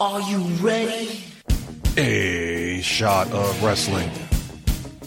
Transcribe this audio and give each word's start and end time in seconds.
Are 0.00 0.20
you 0.20 0.38
ready? 0.62 1.24
A 1.96 2.80
shot 2.82 3.28
of 3.32 3.64
wrestling. 3.64 4.08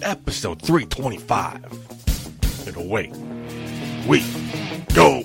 Episode 0.01 0.61
325. 0.61 2.67
And 2.67 2.75
away. 2.75 3.09
We 4.05 4.19
go. 4.93 5.23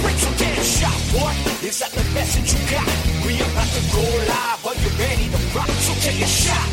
Break 0.00 0.16
some 0.16 0.34
damn 0.40 0.56
shot, 0.64 0.96
boy. 1.12 1.36
Is 1.60 1.80
that 1.80 1.92
the 1.92 2.00
that 2.16 2.48
you 2.48 2.56
got? 2.72 2.88
We 3.26 3.36
about 3.36 3.68
to 3.68 3.82
go 3.92 4.00
live. 4.24 4.64
Are 4.64 4.72
you 4.72 4.88
ready 4.96 5.28
to 5.28 5.36
rock? 5.54 5.68
So 5.84 5.92
take 6.00 6.16
a 6.22 6.26
shot. 6.26 6.66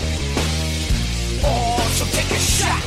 Oh, 1.44 1.84
so 2.00 2.06
take 2.16 2.32
a 2.32 2.40
shot. 2.40 2.82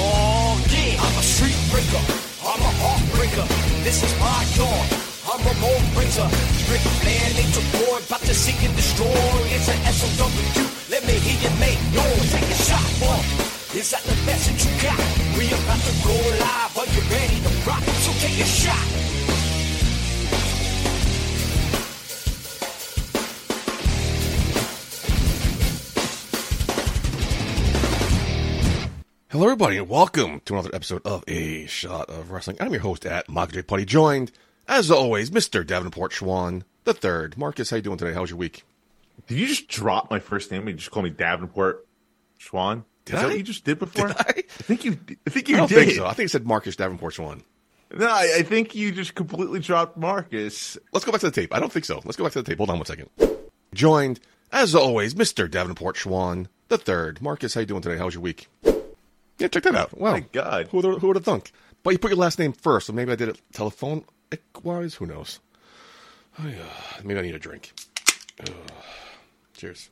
Oh, 0.00 0.56
yeah. 0.70 0.96
I'm 0.98 1.12
a 1.12 1.22
street 1.22 1.60
breaker. 1.70 2.00
I'm 2.40 2.58
a 2.58 2.72
heartbreaker. 2.80 3.44
This 3.84 4.00
is 4.02 4.18
my 4.18 4.46
dawn. 4.56 5.09
I'm 5.32 5.38
a 5.38 5.44
Ramon 5.44 5.94
Razor. 5.94 6.26
Ric 6.72 6.82
Flair, 6.98 7.22
Nature 7.38 7.62
Boy, 7.78 8.02
about 8.02 8.18
to 8.22 8.34
seek 8.34 8.60
and 8.66 8.74
destroy. 8.74 9.06
It's 9.54 9.68
an 9.68 9.78
SOW. 9.92 10.26
Let 10.90 11.06
me 11.06 11.12
hear 11.22 11.38
you 11.38 11.56
make 11.60 11.78
noise. 11.94 12.32
Take 12.32 12.50
a 12.50 12.58
shot, 12.58 12.82
boy. 12.98 13.78
Is 13.78 13.92
that 13.92 14.02
the 14.02 14.14
that 14.26 14.58
you 14.58 14.70
got? 14.82 14.98
We 15.38 15.46
about 15.46 15.78
to 15.86 15.94
go 16.02 16.18
live. 16.34 16.78
Are 16.78 16.86
you 16.90 17.02
ready 17.14 17.38
to 17.46 17.50
rock? 17.62 17.82
So 18.02 18.10
take 18.18 18.40
a 18.40 18.44
shot. 18.44 19.10
Hello, 29.28 29.44
everybody, 29.44 29.76
and 29.76 29.88
welcome 29.88 30.40
to 30.46 30.54
another 30.54 30.74
episode 30.74 31.02
of 31.04 31.22
A 31.28 31.66
Shot 31.66 32.10
of 32.10 32.32
Wrestling. 32.32 32.56
I'm 32.58 32.72
your 32.72 32.80
host 32.80 33.06
at 33.06 33.28
Mock 33.28 33.52
J 33.52 33.62
Putty, 33.62 33.84
joined, 33.84 34.32
as 34.68 34.90
always, 34.90 35.30
Mr. 35.30 35.66
Davenport 35.66 36.12
Schwan 36.12 36.62
the 36.84 36.94
third. 36.94 37.36
Marcus, 37.36 37.70
how 37.70 37.76
you 37.76 37.82
doing 37.82 37.98
today? 37.98 38.12
How 38.14 38.22
was 38.22 38.30
your 38.30 38.38
week? 38.38 38.64
Did 39.26 39.38
you 39.38 39.46
just 39.46 39.68
drop 39.68 40.10
my 40.10 40.18
first 40.18 40.50
name 40.50 40.66
and 40.68 40.78
just 40.78 40.90
call 40.90 41.02
me 41.02 41.10
Davenport 41.10 41.86
Schwan? 42.40 42.84
Did 43.04 43.14
Is 43.16 43.20
that 43.20 43.26
I? 43.26 43.28
what 43.28 43.36
you 43.38 43.42
just 43.42 43.64
did 43.64 43.78
before? 43.78 44.08
Did 44.08 44.16
I? 44.18 44.32
think 44.48 44.84
you. 44.84 44.98
I 45.26 45.30
think 45.30 45.48
you 45.48 45.56
I 45.56 45.58
don't 45.58 45.68
did. 45.68 45.84
think 45.86 45.96
so. 45.98 46.06
I 46.06 46.12
think 46.14 46.26
it 46.26 46.30
said 46.30 46.46
Marcus 46.46 46.76
Davenport 46.76 47.14
Schwan. 47.14 47.42
No, 47.92 48.06
I, 48.06 48.36
I 48.38 48.42
think 48.42 48.74
you 48.74 48.92
just 48.92 49.14
completely 49.14 49.58
dropped 49.60 49.96
Marcus. 49.96 50.78
Let's 50.92 51.04
go 51.04 51.10
back 51.12 51.20
to 51.22 51.26
the 51.30 51.32
tape. 51.32 51.52
I 51.54 51.58
don't 51.58 51.72
think 51.72 51.84
so. 51.84 52.00
Let's 52.04 52.16
go 52.16 52.24
back 52.24 52.32
to 52.34 52.42
the 52.42 52.48
tape. 52.48 52.58
Hold 52.58 52.70
on 52.70 52.76
one 52.78 52.86
second. 52.86 53.10
Joined, 53.74 54.20
as 54.52 54.74
always, 54.74 55.14
Mr. 55.14 55.50
Davenport 55.50 55.96
Schwan 55.96 56.46
the 56.68 56.78
third. 56.78 57.20
Marcus, 57.20 57.54
how 57.54 57.60
you 57.60 57.66
doing 57.66 57.82
today? 57.82 57.98
How 57.98 58.04
was 58.04 58.14
your 58.14 58.22
week? 58.22 58.48
Yeah, 59.38 59.48
check 59.48 59.64
that 59.64 59.74
out. 59.74 59.98
Wow. 59.98 60.12
My 60.12 60.20
God. 60.20 60.68
Who 60.70 60.80
who 60.98 61.06
would 61.08 61.16
have 61.16 61.24
thunk? 61.24 61.50
But 61.82 61.90
you 61.90 61.98
put 61.98 62.10
your 62.10 62.18
last 62.18 62.38
name 62.38 62.52
first, 62.52 62.86
so 62.86 62.92
maybe 62.92 63.10
I 63.10 63.16
did 63.16 63.28
it 63.28 63.40
telephone 63.52 64.04
wise. 64.62 64.94
Who 64.94 65.06
knows? 65.06 65.40
Oh, 66.38 66.46
yeah. 66.46 67.02
Maybe 67.04 67.18
I 67.18 67.22
need 67.22 67.34
a 67.34 67.38
drink. 67.38 67.72
Ugh. 68.40 68.52
Cheers. 69.56 69.90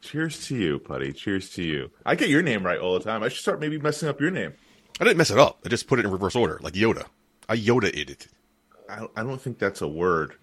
Cheers 0.00 0.46
to 0.48 0.56
you, 0.56 0.78
Putty. 0.78 1.12
Cheers 1.12 1.50
to 1.50 1.62
you. 1.62 1.90
I 2.04 2.14
get 2.14 2.28
your 2.28 2.42
name 2.42 2.64
right 2.64 2.78
all 2.78 2.98
the 2.98 3.04
time. 3.04 3.22
I 3.22 3.28
should 3.28 3.40
start 3.40 3.60
maybe 3.60 3.78
messing 3.78 4.08
up 4.08 4.20
your 4.20 4.30
name. 4.30 4.52
I 5.00 5.04
didn't 5.04 5.16
mess 5.16 5.30
it 5.30 5.38
up. 5.38 5.60
I 5.64 5.68
just 5.68 5.86
put 5.86 5.98
it 5.98 6.04
in 6.04 6.10
reverse 6.10 6.36
order, 6.36 6.58
like 6.62 6.74
Yoda. 6.74 7.06
I 7.48 7.56
Yoda 7.56 7.84
it. 7.84 8.28
I 8.88 8.96
don't, 8.96 9.10
I 9.16 9.22
don't 9.22 9.40
think 9.40 9.58
that's 9.58 9.80
a 9.82 9.88
word. 9.88 10.34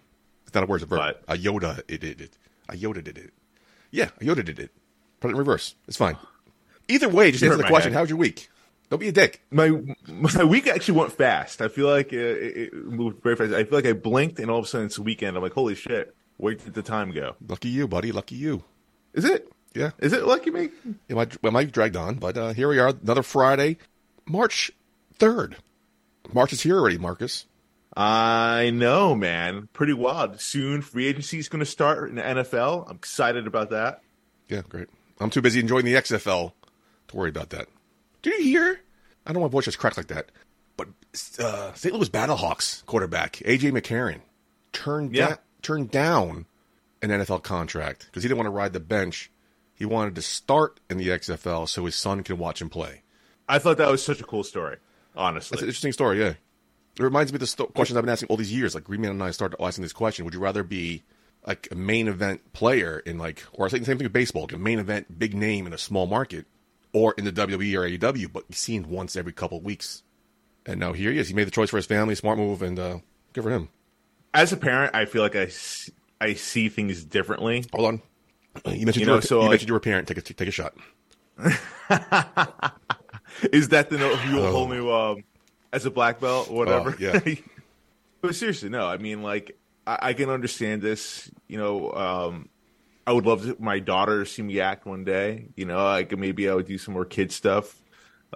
It's 0.46 0.54
not 0.54 0.64
a 0.64 0.68
word, 0.68 0.78
it's 0.78 0.84
a 0.84 0.88
verb. 0.88 1.16
I 1.28 1.38
Yoda 1.38 1.80
it 1.88 2.04
it. 2.04 2.22
it. 2.22 2.38
I 2.68 2.76
Yoda 2.76 3.04
did 3.04 3.18
it. 3.18 3.34
Yeah, 3.92 4.10
I 4.20 4.24
Yoda 4.24 4.44
did 4.44 4.60
it. 4.60 4.72
Put 5.20 5.30
it 5.30 5.32
in 5.32 5.38
reverse. 5.38 5.76
It's 5.88 5.98
fine. 5.98 6.18
Either 6.88 7.08
way, 7.08 7.32
just 7.32 7.44
answer 7.44 7.58
the 7.58 7.64
question. 7.64 7.94
head. 7.94 8.00
How's 8.00 8.10
your 8.10 8.18
week? 8.18 8.50
Don't 8.92 9.00
be 9.00 9.08
a 9.08 9.12
dick. 9.14 9.42
My 9.50 9.72
my 10.08 10.44
week 10.44 10.68
actually 10.68 11.00
went 11.00 11.14
fast. 11.14 11.62
I 11.62 11.70
feel 11.70 11.88
like 11.88 12.12
it, 12.12 12.20
it 12.20 12.58
it 12.58 12.86
moved 12.86 13.24
very 13.24 13.38
fast. 13.38 13.54
I 13.54 13.64
feel 13.64 13.80
like 13.80 13.86
I 13.88 13.94
blinked 13.94 14.38
and 14.38 14.52
all 14.52 14.60
of 14.60 14.66
a 14.66 14.68
sudden 14.68 14.88
it's 14.88 14.98
the 14.98 15.02
weekend. 15.02 15.38
I'm 15.38 15.42
like, 15.42 15.54
holy 15.54 15.76
shit! 15.76 16.14
Where 16.36 16.56
did 16.56 16.74
the 16.74 16.82
time 16.84 17.12
go? 17.12 17.36
Lucky 17.48 17.70
you, 17.70 17.88
buddy. 17.88 18.12
Lucky 18.12 18.36
you. 18.36 18.64
Is 19.14 19.26
it? 19.26 19.52
Yeah. 19.74 19.92
Is 20.00 20.12
it 20.12 20.26
lucky 20.26 20.52
me? 20.52 20.70
It 21.08 21.16
might, 21.16 21.34
it 21.36 21.54
might 21.54 21.72
dragged 21.72 21.96
on, 21.96 22.16
but 22.16 22.38
uh, 22.38 22.54
here 22.54 22.68
we 22.68 22.80
are, 22.80 22.90
another 22.90 23.24
Friday, 23.24 23.78
March 24.26 24.72
3rd. 25.18 25.56
March 26.34 26.52
is 26.52 26.62
here 26.62 26.78
already, 26.78 26.98
Marcus. 26.98 27.46
I 27.96 28.72
know, 28.74 29.16
man. 29.16 29.70
Pretty 29.74 29.94
wild. 29.94 30.40
Soon, 30.40 30.82
free 30.82 31.08
agency 31.08 31.40
is 31.40 31.50
going 31.50 31.60
to 31.60 31.66
start 31.66 32.10
in 32.10 32.16
the 32.16 32.22
NFL. 32.22 32.90
I'm 32.90 32.96
excited 32.96 33.48
about 33.48 33.70
that. 33.70 34.02
Yeah, 34.48 34.62
great. 34.68 34.88
I'm 35.20 35.30
too 35.30 35.42
busy 35.42 35.60
enjoying 35.60 35.86
the 35.86 35.94
XFL 35.94 36.54
to 37.10 37.16
worry 37.16 37.30
about 37.30 37.52
that. 37.52 37.68
Did 38.22 38.34
you 38.40 38.44
hear? 38.44 38.82
I 39.26 39.32
don't 39.32 39.36
know 39.36 39.40
why 39.42 39.48
my 39.48 39.52
voice 39.52 39.66
just 39.66 39.78
cracked 39.80 39.98
like 39.98 40.08
that, 40.08 40.32
but 40.78 40.88
uh, 41.40 41.74
St. 41.74 41.94
Louis 41.94 42.10
Battlehawks 42.10 42.86
quarterback 42.86 43.34
AJ 43.46 43.72
McCarron 43.72 44.22
turned 44.74 45.16
Yeah. 45.16 45.30
da- 45.30 45.36
turned 45.62 45.92
down 45.92 46.46
an 47.02 47.10
NFL 47.10 47.44
contract 47.44 48.06
because 48.08 48.24
he 48.24 48.30
didn't 48.30 48.38
want 48.38 48.48
to 48.48 48.52
ride 48.52 48.74
the 48.74 48.80
bench. 48.80 49.32
He 49.74 49.86
wanted 49.86 50.16
to 50.16 50.22
start 50.22 50.80
in 50.90 50.98
the 50.98 51.08
XFL 51.10 51.68
so 51.68 51.86
his 51.86 51.96
son 51.96 52.24
can 52.24 52.38
watch 52.38 52.62
him 52.62 52.70
play. 52.70 53.02
I 53.50 53.58
thought 53.60 53.78
that 53.78 53.90
was 53.90 54.04
such 54.04 54.22
a 54.22 54.24
cool 54.24 54.44
story. 54.44 54.78
Honestly. 55.16 55.56
That's 55.56 55.64
an 55.64 55.68
interesting 55.70 55.92
story, 55.92 56.20
yeah. 56.20 56.34
It 57.00 57.04
reminds 57.04 57.32
me 57.32 57.38
of 57.38 57.40
the 57.42 57.48
sto- 57.48 57.66
questions 57.66 57.98
I've 57.98 58.04
been 58.04 58.12
asking 58.12 58.28
all 58.30 58.38
these 58.38 58.54
years. 58.54 58.76
Like 58.76 58.84
Green 58.84 59.02
Man 59.02 59.12
and 59.12 59.24
I 59.24 59.32
started 59.32 59.62
asking 59.62 59.82
this 59.84 59.94
question: 59.94 60.26
Would 60.26 60.34
you 60.34 60.40
rather 60.40 60.64
be 60.64 61.04
like 61.48 61.68
a 61.72 61.76
main 61.76 62.08
event 62.08 62.54
player 62.54 63.00
in 63.00 63.18
like, 63.18 63.44
or 63.54 63.66
I 63.66 63.70
think 63.70 63.82
the 63.84 63.88
same 63.88 63.98
thing 63.98 64.06
with 64.06 64.14
baseball, 64.14 64.44
like 64.44 64.54
a 64.54 64.58
main 64.60 64.78
event 64.80 65.18
big 65.18 65.34
name 65.34 65.66
in 65.68 65.74
a 65.74 65.78
small 65.78 66.06
market, 66.06 66.46
or 66.94 67.14
in 67.18 67.26
the 67.26 67.32
WWE 67.32 67.76
or 67.76 67.82
AEW, 68.14 68.32
but 68.32 68.54
seen 68.54 68.90
once 68.90 69.16
every 69.16 69.34
couple 69.34 69.58
of 69.58 69.64
weeks? 69.64 70.04
And 70.66 70.80
now 70.80 70.94
here 70.94 71.12
he 71.12 71.18
is. 71.20 71.28
He 71.28 71.34
made 71.34 71.48
the 71.48 71.52
choice 71.52 71.70
for 71.70 71.78
his 71.78 71.86
family, 71.86 72.14
smart 72.16 72.38
move, 72.38 72.62
and 72.62 72.78
uh, 72.80 73.00
good 73.34 73.44
for 73.44 73.50
him. 73.52 73.70
as 74.34 74.52
a 74.54 74.58
parent, 74.58 74.94
I 74.96 75.06
feel 75.06 75.22
like 75.24 75.36
I, 75.36 75.44
s- 75.46 75.90
I 76.20 76.34
see 76.36 76.70
things 76.70 77.04
differently. 77.04 77.66
Hold 77.74 77.88
on. 77.88 78.02
You 78.76 78.86
mentioned 78.86 79.06
you, 79.06 79.12
You 79.12 79.16
were, 79.16 79.22
so, 79.22 79.38
you 79.38 79.42
like- 79.44 79.50
mentioned 79.52 79.70
you 79.70 79.74
were 79.74 79.78
a 79.80 79.82
parent. 79.82 80.08
Take 80.08 80.18
a 80.18 80.22
take 80.22 80.48
a 80.48 80.52
shot. 80.52 80.74
Is 83.52 83.70
that 83.70 83.90
the 83.90 83.98
whole 83.98 84.52
whole 84.52 84.68
new 84.68 84.92
um, 84.92 85.24
as 85.72 85.86
a 85.86 85.92
black 85.92 86.20
belt 86.20 86.50
or 86.50 86.58
whatever? 86.58 86.92
Oh, 86.92 86.96
yeah. 87.00 87.20
but 88.22 88.36
seriously, 88.36 88.70
no. 88.70 88.86
I 88.86 88.98
mean, 88.98 89.24
like 89.24 89.58
I, 89.88 89.98
I 90.02 90.14
can 90.14 90.30
understand 90.30 90.82
this. 90.82 91.32
You 91.48 91.58
know, 91.58 91.92
um, 91.94 92.50
I 93.08 93.14
would 93.14 93.26
love 93.26 93.44
to, 93.46 93.56
my 93.60 93.80
daughter 93.80 94.24
to 94.24 94.30
see 94.30 94.42
me 94.44 94.60
act 94.60 94.86
one 94.86 95.04
day. 95.04 95.48
You 95.56 95.66
know, 95.66 95.84
like 95.84 96.18
maybe 96.18 96.50
I 96.50 96.54
would 96.54 96.68
do 96.68 96.78
some 96.78 96.94
more 96.94 97.06
kid 97.06 97.32
stuff 97.32 97.82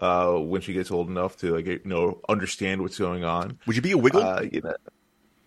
uh, 0.02 0.34
when 0.34 0.62
she 0.62 0.74
gets 0.74 0.92
old 0.92 1.10
enough 1.10 1.38
to 1.38 1.54
like 1.56 1.68
you 1.68 1.82
know 1.86 2.20
understand 2.28 2.82
what's 2.82 2.98
going 2.98 3.24
on. 3.24 3.60
Would 3.68 3.76
you 3.76 3.82
be 3.82 3.92
a 3.92 3.98
wiggle? 3.98 4.22
Uh, 4.24 4.42
you 4.52 4.62
know, 4.62 4.74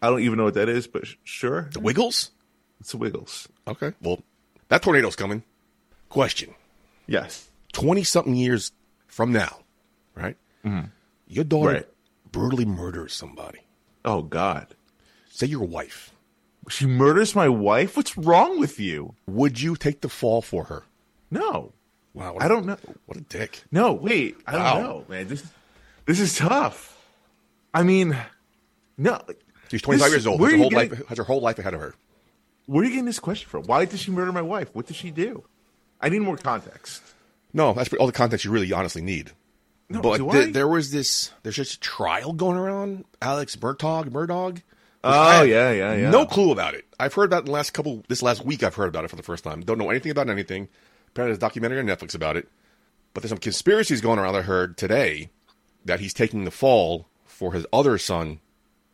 I 0.01 0.09
don't 0.09 0.21
even 0.21 0.39
know 0.39 0.45
what 0.45 0.55
that 0.55 0.69
is, 0.69 0.87
but 0.87 1.07
sh- 1.07 1.17
sure, 1.25 1.69
the 1.73 1.81
Wiggles? 1.81 2.31
it's 2.81 2.93
the 2.93 2.97
Wiggles. 2.99 3.49
Okay. 3.67 3.93
Well, 4.01 4.23
that 4.69 4.83
tornado's 4.83 5.17
coming. 5.17 5.43
Question. 6.09 6.55
Yes. 7.07 7.49
20 7.73 8.03
something 8.05 8.35
years 8.37 8.73
from 9.09 9.33
now, 9.33 9.59
right? 10.15 10.37
Your 11.27 11.45
daughter 11.45 11.69
Mm-hmm. 11.71 11.75
Right. 11.77 11.87
brutally 12.33 12.65
murders 12.65 13.13
somebody. 13.15 13.61
Oh 14.05 14.23
God, 14.23 14.75
Say 15.31 15.47
your 15.47 15.65
wife. 15.67 16.13
She 16.69 16.87
murders 16.87 17.35
my 17.35 17.49
wife. 17.49 17.97
What's 17.97 18.17
wrong 18.17 18.59
with 18.61 18.79
you? 18.79 19.15
Would 19.27 19.61
you 19.61 19.77
take 19.77 20.01
the 20.01 20.09
fall 20.09 20.43
for 20.43 20.65
her? 20.65 20.85
No, 21.31 21.73
Wow. 22.15 22.37
I 22.41 22.49
don't 22.49 22.67
know. 22.67 22.79
What 23.07 23.17
a 23.19 23.21
dick. 23.21 23.63
No, 23.71 23.93
wait, 23.93 24.37
I 24.47 24.57
Wow. 24.57 24.75
don't 24.75 24.83
know, 24.83 25.05
man. 25.09 25.29
This 25.29 25.45
this 26.07 26.19
is 26.21 26.35
tough. 26.37 26.97
I 27.73 27.83
mean, 27.83 28.17
no. 28.97 29.21
She's 29.71 29.83
25 29.83 30.07
This- 30.07 30.13
years 30.15 30.27
old. 30.27 30.41
where 30.41 30.51
Has 30.51 30.55
are 30.55 30.57
her, 30.57 30.57
you 30.57 30.63
whole 30.63 30.71
getting- 30.71 30.99
life, 30.99 31.09
has 31.09 31.19
her 31.19 31.25
whole 31.25 31.41
life 31.41 31.59
ahead 31.59 31.75
of 31.75 31.81
her. 31.81 31.95
Where 32.67 32.83
are 32.83 32.85
you 32.85 32.91
getting 32.91 33.05
this 33.05 33.21
question 33.21 33.49
from? 33.49 33.65
Why 33.65 33.85
did 33.85 34.01
she 34.01 34.11
murder 34.11 34.33
my 34.33 34.43
wife? 34.43 34.69
What 34.73 34.87
did 34.87 34.97
she 34.97 35.11
do? 35.11 35.45
I 36.01 36.09
need 36.09 36.21
more 36.21 36.37
context. 36.37 37.03
No, 37.53 37.73
that's 37.73 37.93
all 37.95 38.07
the 38.07 38.13
context 38.13 38.45
you 38.45 38.51
really 38.51 38.73
honestly 38.73 39.03
need. 39.03 39.33
No, 39.91 40.01
but 40.01 40.19
do 40.19 40.31
th- 40.31 40.49
I? 40.49 40.51
there 40.53 40.69
was 40.69 40.91
this, 40.91 41.31
there's 41.43 41.57
just 41.57 41.75
a 41.75 41.81
trial 41.81 42.33
going 42.33 42.57
around. 42.59 43.05
Alex 43.23 43.57
Murtaugh, 43.57 44.09
Murdaugh. 44.11 44.61
Oh, 45.09 45.43
yeah, 45.43 45.71
yeah, 45.73 45.95
yeah. 45.95 46.11
No 46.11 46.27
clue 46.27 46.53
about 46.53 46.75
it. 46.75 46.85
I've 47.01 47.15
heard 47.15 47.25
about 47.27 47.39
it 47.39 47.41
in 47.41 47.47
the 47.47 47.53
last 47.53 47.73
couple, 47.73 48.03
this 48.09 48.23
last 48.23 48.45
week 48.45 48.63
I've 48.63 48.75
heard 48.75 48.89
about 48.89 49.05
it 49.05 49.09
for 49.11 49.17
the 49.17 49.23
first 49.23 49.45
time. 49.45 49.61
Don't 49.63 49.79
know 49.79 49.91
anything 49.91 50.11
about 50.13 50.29
anything. 50.29 50.69
Apparently 51.09 51.31
there's 51.33 51.39
a 51.39 51.41
documentary 51.41 51.79
on 51.81 51.87
Netflix 51.87 52.15
about 52.15 52.37
it. 52.37 52.49
But 53.15 53.23
there's 53.23 53.31
some 53.31 53.39
conspiracies 53.39 54.01
going 54.01 54.19
around 54.19 54.37
I 54.37 54.43
heard 54.43 54.77
today 54.77 55.31
that 55.85 56.01
he's 56.01 56.13
taking 56.15 56.45
the 56.45 56.51
fall 56.51 57.09
for 57.25 57.53
his 57.53 57.67
other 57.73 57.99
son 57.99 58.41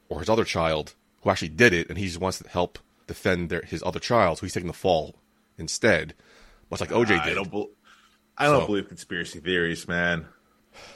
or 0.08 0.20
his 0.20 0.28
other 0.28 0.44
child 0.44 0.94
who 1.22 1.30
actually 1.30 1.48
did 1.48 1.72
it 1.72 1.88
and 1.88 1.98
he 1.98 2.06
just 2.06 2.20
wants 2.20 2.38
to 2.38 2.48
help 2.48 2.78
defend 3.06 3.48
their, 3.50 3.62
his 3.62 3.82
other 3.84 3.98
child. 4.00 4.38
So 4.38 4.46
he's 4.46 4.52
taking 4.54 4.68
the 4.68 4.72
fall 4.72 5.16
instead. 5.58 6.14
Much 6.70 6.80
like 6.80 6.90
OJ 6.90 7.18
ah, 7.18 7.22
I 7.22 7.28
did. 7.28 7.34
don't. 7.34 7.50
bel 7.50 7.68
I 8.36 8.46
don't 8.46 8.62
So- 8.62 8.66
believe 8.66 8.88
conspiracy 8.88 9.40
theories, 9.40 9.86
man. 9.88 10.26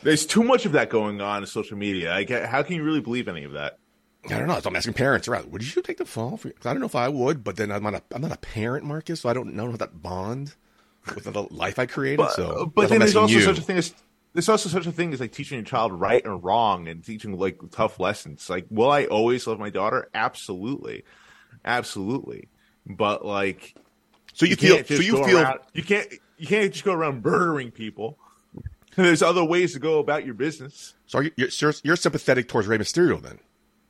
There's 0.03 0.27
too 0.27 0.43
much 0.43 0.67
of 0.67 0.73
that 0.73 0.91
going 0.91 1.21
on 1.21 1.43
in 1.43 1.47
social 1.47 1.77
media. 1.79 2.13
I 2.13 2.25
get, 2.25 2.49
how 2.49 2.63
can 2.65 2.75
you 2.75 2.83
really 2.83 3.01
believe 3.01 3.29
any 3.29 3.45
of 3.45 3.53
that? 3.53 3.79
I 4.27 4.39
don't 4.39 4.49
know. 4.49 4.61
So 4.61 4.69
I'm 4.69 4.77
asking 4.77 4.95
parents 4.95 5.29
around. 5.29 5.51
Would 5.53 5.75
you 5.75 5.81
take 5.83 5.99
the 5.99 6.05
fall? 6.05 6.37
For, 6.37 6.51
'cause 6.51 6.67
I 6.67 6.73
don't 6.73 6.81
know 6.81 6.87
if 6.87 6.97
I 6.97 7.09
would, 7.09 7.45
but 7.45 7.57
then 7.57 7.71
I'm 7.71 7.83
not 7.83 7.95
a 7.95 8.03
I'm 8.13 8.23
not 8.23 8.33
a 8.33 8.37
parent, 8.39 8.85
Marcus, 8.85 9.21
so 9.21 9.29
I 9.29 9.33
don't 9.33 9.55
know 9.55 9.73
that 9.73 10.03
bond 10.03 10.55
with 11.15 11.25
the 11.25 11.43
life 11.51 11.79
I 11.79 11.87
created. 11.87 12.19
But, 12.19 12.33
so 12.33 12.47
uh, 12.51 12.65
but 12.67 12.89
then 12.89 12.99
there's 12.99 13.17
also 13.17 13.35
you. 13.35 13.43
such 13.43 13.59
a 13.59 13.63
thing 13.63 13.79
as 13.79 13.95
there's 14.35 14.49
also 14.49 14.69
such 14.69 14.87
a 14.87 14.93
thing 14.93 15.13
as 15.13 15.21
like 15.21 15.33
teaching 15.33 15.59
your 15.59 15.65
child 15.65 15.93
right 15.93 16.25
and 16.25 16.43
wrong 16.45 16.89
and 16.89 17.03
teaching 17.05 17.39
like 17.39 17.59
tough 17.71 17.99
lessons. 17.99 18.51
Like, 18.51 18.67
will 18.71 18.91
I 18.91 19.05
always 19.07 19.47
love 19.47 19.59
my 19.59 19.71
daughter? 19.71 20.11
Absolutely, 20.15 21.05
absolutely. 21.65 22.49
but 22.87 23.25
like 23.25 23.75
So 24.35 24.45
you, 24.47 24.51
you 24.51 24.57
feel 24.57 24.75
can't 24.77 24.87
so 24.89 24.95
you 24.95 25.25
feel 25.25 25.39
around, 25.39 25.61
you 25.73 25.83
can't 25.83 26.13
you 26.37 26.47
can't 26.47 26.73
just 26.73 26.85
go 26.85 26.93
around 26.93 27.25
murdering 27.25 27.71
people. 27.71 28.19
There's 28.97 29.23
other 29.23 29.45
ways 29.45 29.75
to 29.75 29.79
go 29.79 30.01
about 30.01 30.25
your 30.25 30.35
business. 30.35 30.95
so 31.07 31.19
are 31.21 31.23
you, 31.23 31.31
you're, 31.37 31.49
you're 31.61 31.73
you're 31.85 31.97
sympathetic 31.97 32.49
towards 32.49 32.67
Rey 32.67 32.79
Mysterio 32.79 33.23
then? 33.23 33.39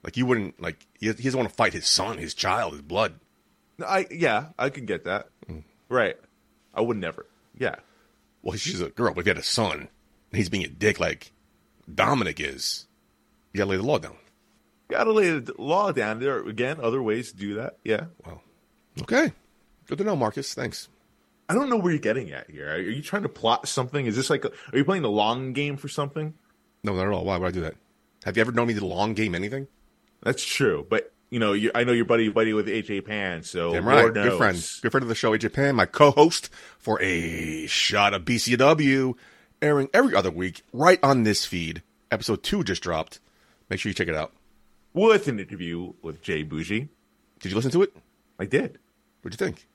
Like 0.03 0.17
you 0.17 0.27
wouldn't 0.27 0.61
like 0.61 0.87
he, 0.95 1.06
he 1.06 1.12
doesn't 1.12 1.39
want 1.39 1.50
to 1.50 1.55
fight 1.55 1.73
his 1.73 1.87
son, 1.87 2.19
his 2.19 2.35
child, 2.35 2.73
his 2.73 2.83
blood. 2.83 3.15
I 3.85 4.06
yeah, 4.11 4.49
I 4.59 4.71
can 4.71 4.87
get 4.87 5.05
that. 5.05 5.29
Mm. 5.49 5.65
Right. 5.89 6.17
I 6.75 6.81
would 6.81 6.97
never. 6.97 7.27
Yeah. 7.56 7.77
Well, 8.43 8.56
she's 8.56 8.81
a 8.81 8.91
girl, 8.91 9.12
but 9.15 9.21
if 9.21 9.27
he 9.27 9.31
had 9.31 9.39
a 9.39 9.43
son, 9.43 9.81
and 9.81 9.89
he's 10.33 10.49
being 10.49 10.65
a 10.65 10.69
dick 10.69 11.00
like 11.00 11.33
Dominic 11.93 12.41
is, 12.41 12.87
you 13.53 13.59
gotta 13.59 13.71
lay 13.71 13.77
the 13.77 13.83
law 13.83 13.99
down. 13.99 14.17
Gotta 14.89 15.12
lay 15.12 15.39
the 15.39 15.55
law 15.59 15.93
down. 15.93 16.21
There 16.21 16.37
are, 16.37 16.49
again 16.49 16.79
other 16.81 17.03
ways 17.03 17.33
to 17.33 17.37
do 17.37 17.55
that. 17.55 17.79
Yeah. 17.85 18.06
Well, 18.25 18.43
okay, 19.03 19.33
good 19.87 19.99
to 19.99 20.05
know, 20.05 20.17
Marcus. 20.17 20.55
Thanks. 20.55 20.89
I 21.49 21.55
don't 21.55 21.71
know 21.71 21.79
where 21.79 21.93
you're 21.93 21.99
getting 21.99 22.31
at 22.31 22.50
here. 22.50 22.71
Are 22.71 22.79
you 22.79 23.03
trying 23.03 23.23
to 23.23 23.29
plot 23.29 23.67
something? 23.69 24.05
Is 24.05 24.17
this 24.17 24.29
like 24.29 24.45
a, 24.45 24.50
are 24.73 24.79
you 24.79 24.85
playing 24.85 25.03
the 25.03 25.11
long 25.11 25.55
game 25.55 25.79
for 25.79 25.89
something? 25.89 26.35
No, 26.85 26.95
not 26.95 27.06
at 27.06 27.12
all. 27.12 27.25
Why 27.25 27.39
would 27.39 27.49
I 27.49 27.50
do 27.50 27.62
that? 27.62 27.75
Have 28.25 28.37
you 28.37 28.43
ever 28.43 28.53
known 28.53 28.69
me 28.69 28.75
to 28.75 28.85
long 28.85 29.15
game 29.15 29.35
anything? 29.35 29.67
That's 30.23 30.44
true, 30.44 30.87
but 30.88 31.12
you 31.31 31.38
know, 31.38 31.53
you, 31.53 31.70
I 31.75 31.85
know 31.85 31.93
you're 31.93 32.05
buddy 32.05 32.29
buddy 32.29 32.53
with 32.53 32.67
AJ 32.69 33.05
Pan, 33.06 33.43
so 33.43 33.73
Damn 33.73 33.87
right. 33.87 34.12
Good 34.12 34.38
friend. 34.38 34.56
Good 34.82 34.91
friend 34.91 35.03
of 35.03 35.09
the 35.09 35.15
show, 35.15 35.32
AJ 35.37 35.53
Pan, 35.53 35.75
my 35.76 35.87
co-host 35.87 36.50
for 36.79 37.00
a 37.03 37.67
shot 37.67 38.15
of 38.15 38.25
BCW, 38.25 39.15
airing 39.61 39.88
every 39.93 40.15
other 40.15 40.31
week 40.31 40.62
right 40.73 40.99
on 41.03 41.23
this 41.25 41.44
feed. 41.44 41.82
Episode 42.11 42.43
two 42.43 42.65
just 42.65 42.82
dropped. 42.82 43.20
Make 43.69 43.79
sure 43.81 43.91
you 43.91 43.94
check 43.94 44.09
it 44.09 44.15
out. 44.15 44.32
with 44.94 45.29
an 45.29 45.38
interview 45.38 45.93
with 46.03 46.23
Jay 46.23 46.43
Bougie. 46.43 46.88
Did 47.41 47.50
you 47.53 47.56
listen 47.56 47.71
to 47.73 47.82
it? 47.82 47.94
I 48.38 48.47
did. 48.47 48.79
What'd 49.21 49.38
you 49.38 49.47
think? 49.47 49.67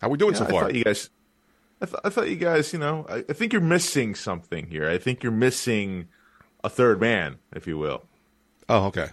How 0.00 0.08
we 0.10 0.18
doing 0.18 0.34
Yeah, 0.34 0.38
so 0.40 0.44
I 0.46 0.50
far? 0.50 0.62
thought 0.64 0.74
you 0.74 0.84
guys. 0.84 1.10
I, 1.80 1.86
th- 1.86 2.00
I 2.04 2.08
thought 2.10 2.28
you 2.28 2.36
guys. 2.36 2.72
You 2.72 2.78
know, 2.80 3.06
I, 3.08 3.24
I 3.28 3.32
think 3.32 3.52
you're 3.52 3.62
missing 3.62 4.14
something 4.14 4.66
here. 4.66 4.88
I 4.88 4.98
think 4.98 5.22
you're 5.22 5.32
missing 5.32 6.08
a 6.62 6.68
third 6.68 7.00
man, 7.00 7.38
if 7.54 7.66
you 7.66 7.78
will. 7.78 8.04
oh, 8.68 8.86
okay. 8.86 9.08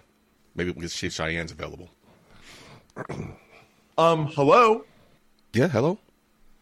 Maybe 0.56 0.72
because 0.72 0.94
Chief 0.94 1.12
Cheyenne's 1.14 1.52
available. 1.52 1.90
Um, 3.98 4.28
hello, 4.28 4.84
Yeah, 5.54 5.70
hello. 5.70 5.98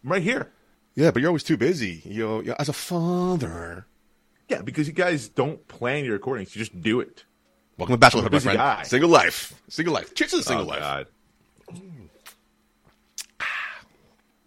I'm 0.04 0.12
right 0.12 0.22
here. 0.22 0.52
Yeah, 0.94 1.10
but 1.10 1.20
you're 1.20 1.30
always 1.30 1.42
too 1.42 1.56
busy. 1.56 2.00
You 2.04 2.42
know, 2.44 2.54
as 2.60 2.68
a 2.68 2.72
father. 2.72 3.86
Yeah, 4.48 4.62
because 4.62 4.86
you 4.86 4.92
guys 4.92 5.26
don't 5.28 5.66
plan 5.66 6.04
your 6.04 6.12
recordings; 6.12 6.54
you 6.54 6.60
just 6.60 6.80
do 6.80 7.00
it. 7.00 7.24
Welcome 7.76 7.98
to 7.98 8.06
Bachelorhood, 8.06 8.30
my 8.30 8.38
friend. 8.38 8.56
guy. 8.56 8.82
Single 8.84 9.10
life. 9.10 9.60
Single 9.68 9.92
life. 9.94 10.14
Chicks 10.14 10.32
is 10.32 10.40
a 10.40 10.42
single 10.44 10.64
Oh, 10.64 10.68
life. 10.68 10.78
God. 10.78 11.06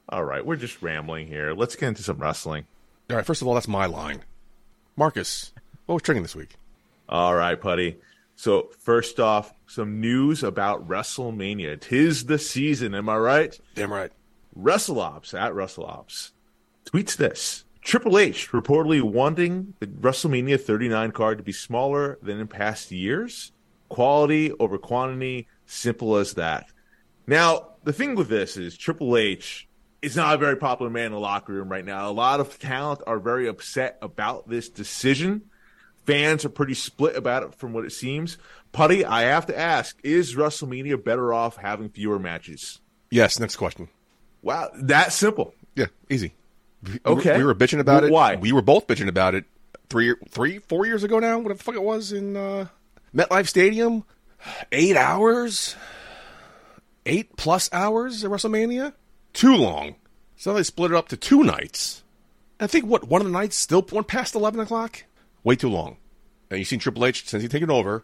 All 0.08 0.24
right, 0.24 0.46
we're 0.46 0.56
just 0.56 0.82
rambling 0.82 1.28
here. 1.28 1.54
Let's 1.54 1.76
get 1.76 1.90
into 1.90 2.04
some 2.04 2.20
wrestling. 2.20 2.66
All 3.10 3.18
right, 3.18 3.26
first 3.26 3.42
of 3.42 3.50
all, 3.50 3.54
that's 3.56 3.68
my 3.68 3.86
line. 3.86 4.22
Marcus, 4.96 5.52
what 5.88 5.96
was 5.96 6.04
trending 6.04 6.24
this 6.24 6.36
week? 6.38 6.56
All 7.10 7.36
right, 7.36 7.60
Putty. 7.60 7.98
So 8.38 8.70
first 8.80 9.20
off, 9.20 9.52
some 9.66 10.00
news 10.00 10.44
about 10.44 10.88
WrestleMania. 10.88 11.82
Tis 11.82 12.28
the 12.28 12.38
season, 12.38 12.94
am 12.94 13.10
I 13.10 13.18
right? 13.18 13.60
Damn 13.74 13.92
right. 13.92 14.12
WrestleOps 14.58 15.34
at 15.34 15.54
WrestleOps 15.54 16.32
tweets 16.86 17.18
this. 17.18 17.66
Triple 17.82 18.20
H 18.20 18.52
reportedly 18.52 19.02
wanting 19.02 19.74
the 19.80 19.88
WrestleMania 19.88 20.62
39 20.62 21.12
card 21.12 21.40
to 21.40 21.44
be 21.44 21.52
smaller 21.52 22.20
than 22.22 22.40
in 22.40 22.48
past 22.48 22.92
years. 22.92 23.54
Quality 23.90 24.52
over 24.60 24.78
quantity, 24.78 25.48
simple 25.66 26.18
as 26.18 26.34
that. 26.36 26.68
Now, 27.26 27.70
the 27.86 27.94
thing 27.94 28.14
with 28.14 28.30
this 28.30 28.56
is 28.56 28.78
Triple 28.78 29.18
H 29.18 29.68
is 30.04 30.16
not 30.16 30.36
a 30.36 30.38
very 30.38 30.58
popular 30.58 30.92
man 30.92 31.08
in 31.08 31.12
the 31.14 31.20
locker 31.20 31.54
room 31.54 31.70
right 31.70 31.86
now. 31.86 32.08
A 32.08 32.12
lot 32.12 32.40
of 32.40 32.60
talent 32.60 33.02
are 33.08 33.20
very 33.20 33.48
upset 33.48 33.98
about 34.02 34.48
this 34.48 34.70
decision. 34.70 35.42
Fans 36.08 36.44
are 36.46 36.50
pretty 36.50 36.74
split 36.74 37.16
about 37.16 37.44
it 37.44 37.54
from 37.54 37.74
what 37.74 37.86
it 37.86 37.92
seems. 37.92 38.38
Putty, 38.72 39.06
I 39.06 39.24
have 39.24 39.46
to 39.48 39.58
ask, 39.60 39.96
is 40.04 40.34
WrestleMania 40.36 41.04
better 41.04 41.32
off 41.34 41.58
having 41.58 41.90
fewer 41.90 42.18
matches? 42.18 42.80
Yes, 43.12 43.40
next 43.40 43.58
question. 43.58 43.90
Wow, 44.42 44.70
that 44.74 45.12
simple. 45.14 45.54
Yeah, 45.76 45.88
easy. 46.10 46.34
We- 46.84 47.00
Okay. 47.06 47.38
We 47.38 47.44
were 47.44 47.54
bitching 47.54 47.80
about 47.80 48.04
it. 48.06 48.12
Why? 48.12 48.36
We 48.38 48.52
were 48.52 48.62
both 48.62 48.88
bitching 48.88 49.08
about 49.10 49.36
it 49.36 49.46
three, 49.90 50.16
three, 50.30 50.60
four 50.60 50.86
years 50.86 51.04
ago 51.04 51.20
now. 51.20 51.38
Whatever 51.38 51.58
the 51.58 51.64
fuck 51.64 51.76
it 51.76 51.84
was 51.84 52.12
in 52.14 52.36
uh, 52.38 52.68
MetLife 53.16 53.48
Stadium. 53.48 54.04
Eight 54.72 54.96
hours, 54.96 55.76
eight 57.06 57.36
plus 57.38 57.70
hours 57.74 58.24
at 58.24 58.30
WrestleMania. 58.32 58.94
Too 59.34 59.56
long. 59.56 59.96
So 60.36 60.54
they 60.54 60.64
split 60.64 60.92
it 60.92 60.98
up 60.98 61.10
to 61.10 61.18
two 61.18 61.44
nights. 61.44 62.04
I 62.60 62.68
think 62.68 62.86
what 62.86 63.08
one 63.08 63.22
of 63.22 63.26
the 63.28 63.34
nights 63.34 63.56
still 63.56 63.86
went 63.92 64.08
past 64.08 64.36
eleven 64.36 64.60
o'clock. 64.60 65.04
Way 65.48 65.56
too 65.56 65.70
long. 65.70 65.96
And 66.50 66.60
you've 66.60 66.68
seen 66.68 66.80
Triple 66.80 67.06
H 67.06 67.26
since 67.26 67.42
he's 67.42 67.50
taken 67.50 67.72
over. 67.72 68.04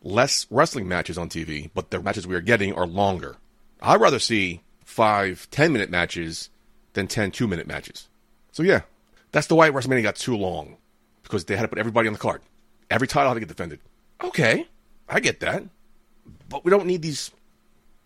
Less 0.00 0.46
wrestling 0.48 0.86
matches 0.86 1.18
on 1.18 1.28
TV, 1.28 1.68
but 1.74 1.90
the 1.90 2.00
matches 2.00 2.24
we 2.24 2.36
are 2.36 2.40
getting 2.40 2.72
are 2.72 2.86
longer. 2.86 3.34
I'd 3.82 4.00
rather 4.00 4.20
see 4.20 4.62
five, 4.84 5.48
ten 5.50 5.72
minute 5.72 5.90
matches 5.90 6.50
than 6.92 7.08
10 7.08 7.32
two 7.32 7.48
minute 7.48 7.66
matches. 7.66 8.08
So 8.52 8.62
yeah, 8.62 8.82
that's 9.32 9.48
the 9.48 9.56
why 9.56 9.70
WrestleMania 9.70 10.04
got 10.04 10.14
too 10.14 10.36
long 10.36 10.76
because 11.24 11.46
they 11.46 11.56
had 11.56 11.62
to 11.62 11.68
put 11.68 11.78
everybody 11.78 12.06
on 12.06 12.12
the 12.12 12.20
card. 12.20 12.42
Every 12.88 13.08
title 13.08 13.30
had 13.30 13.34
to 13.34 13.40
get 13.40 13.48
defended. 13.48 13.80
Okay, 14.22 14.68
I 15.08 15.18
get 15.18 15.40
that, 15.40 15.64
but 16.48 16.64
we 16.64 16.70
don't 16.70 16.86
need 16.86 17.02
these 17.02 17.32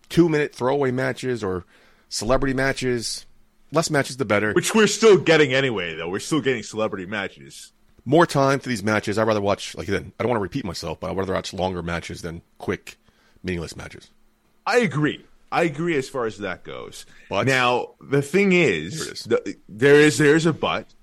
two 0.09 0.31
minute 0.31 0.55
throwaway 0.55 0.93
matches 0.93 1.45
or 1.45 1.67
celebrity 2.09 2.55
matches. 2.55 3.27
Less 3.71 3.91
matches, 3.91 4.17
the 4.17 4.25
better. 4.25 4.55
Which 4.55 4.75
we're 4.75 4.87
still 4.87 5.19
getting 5.19 5.53
anyway, 5.53 5.95
though. 5.95 6.09
We're 6.09 6.21
still 6.21 6.41
getting 6.41 6.63
celebrity 6.63 7.05
matches. 7.05 7.75
More 8.05 8.27
time 8.27 8.59
for 8.59 8.69
these 8.69 8.83
matches. 8.83 9.19
I'd 9.19 9.27
rather 9.27 9.41
watch 9.41 9.75
like 9.77 9.87
then. 9.87 10.13
I 10.19 10.23
don't 10.23 10.31
want 10.31 10.39
to 10.39 10.43
repeat 10.43 10.65
myself, 10.65 11.01
but 11.01 11.11
I'd 11.11 11.17
rather 11.17 11.35
watch 11.35 11.53
longer 11.53 11.83
matches 11.83 12.23
than 12.23 12.43
quick, 12.59 12.97
meaningless 13.43 13.77
matches. 13.77 14.11
I 14.67 14.79
agree. 14.79 15.25
I 15.51 15.63
agree 15.63 15.97
as 15.97 16.09
far 16.09 16.27
as 16.27 16.39
that 16.39 16.63
goes. 16.65 17.07
But- 17.31 17.47
now 17.47 17.95
the 18.01 18.23
thing 18.23 18.53
is, 18.53 19.01
is. 19.01 19.25
the- 19.25 19.57
there 19.69 19.97
is 19.97 20.19
there's 20.19 20.47
a 20.47 20.53
but. 20.53 20.95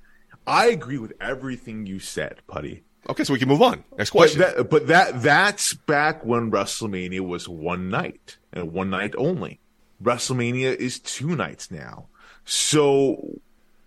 I 0.48 0.68
agree 0.68 1.00
with 1.00 1.14
everything 1.20 1.86
you 1.88 2.00
said, 2.00 2.42
Putty. 2.48 2.84
Okay, 3.10 3.24
so 3.24 3.34
we 3.34 3.40
can 3.40 3.48
move 3.48 3.62
on. 3.62 3.84
Next 3.98 4.10
But 4.12 4.18
question. 4.18 4.40
that, 4.42 4.70
but 4.70 4.88
that 4.88 5.22
that's 5.22 5.74
back 5.76 6.26
when 6.26 6.50
WrestleMania 6.52 7.20
was 7.22 7.48
one 7.48 7.90
night 7.90 8.38
and 8.54 8.72
one 8.72 8.90
night 8.90 9.14
only. 9.18 9.60
WrestleMania 10.04 10.76
is 10.76 11.00
two 11.00 11.36
nights 11.36 11.70
now, 11.72 12.08
so 12.46 13.40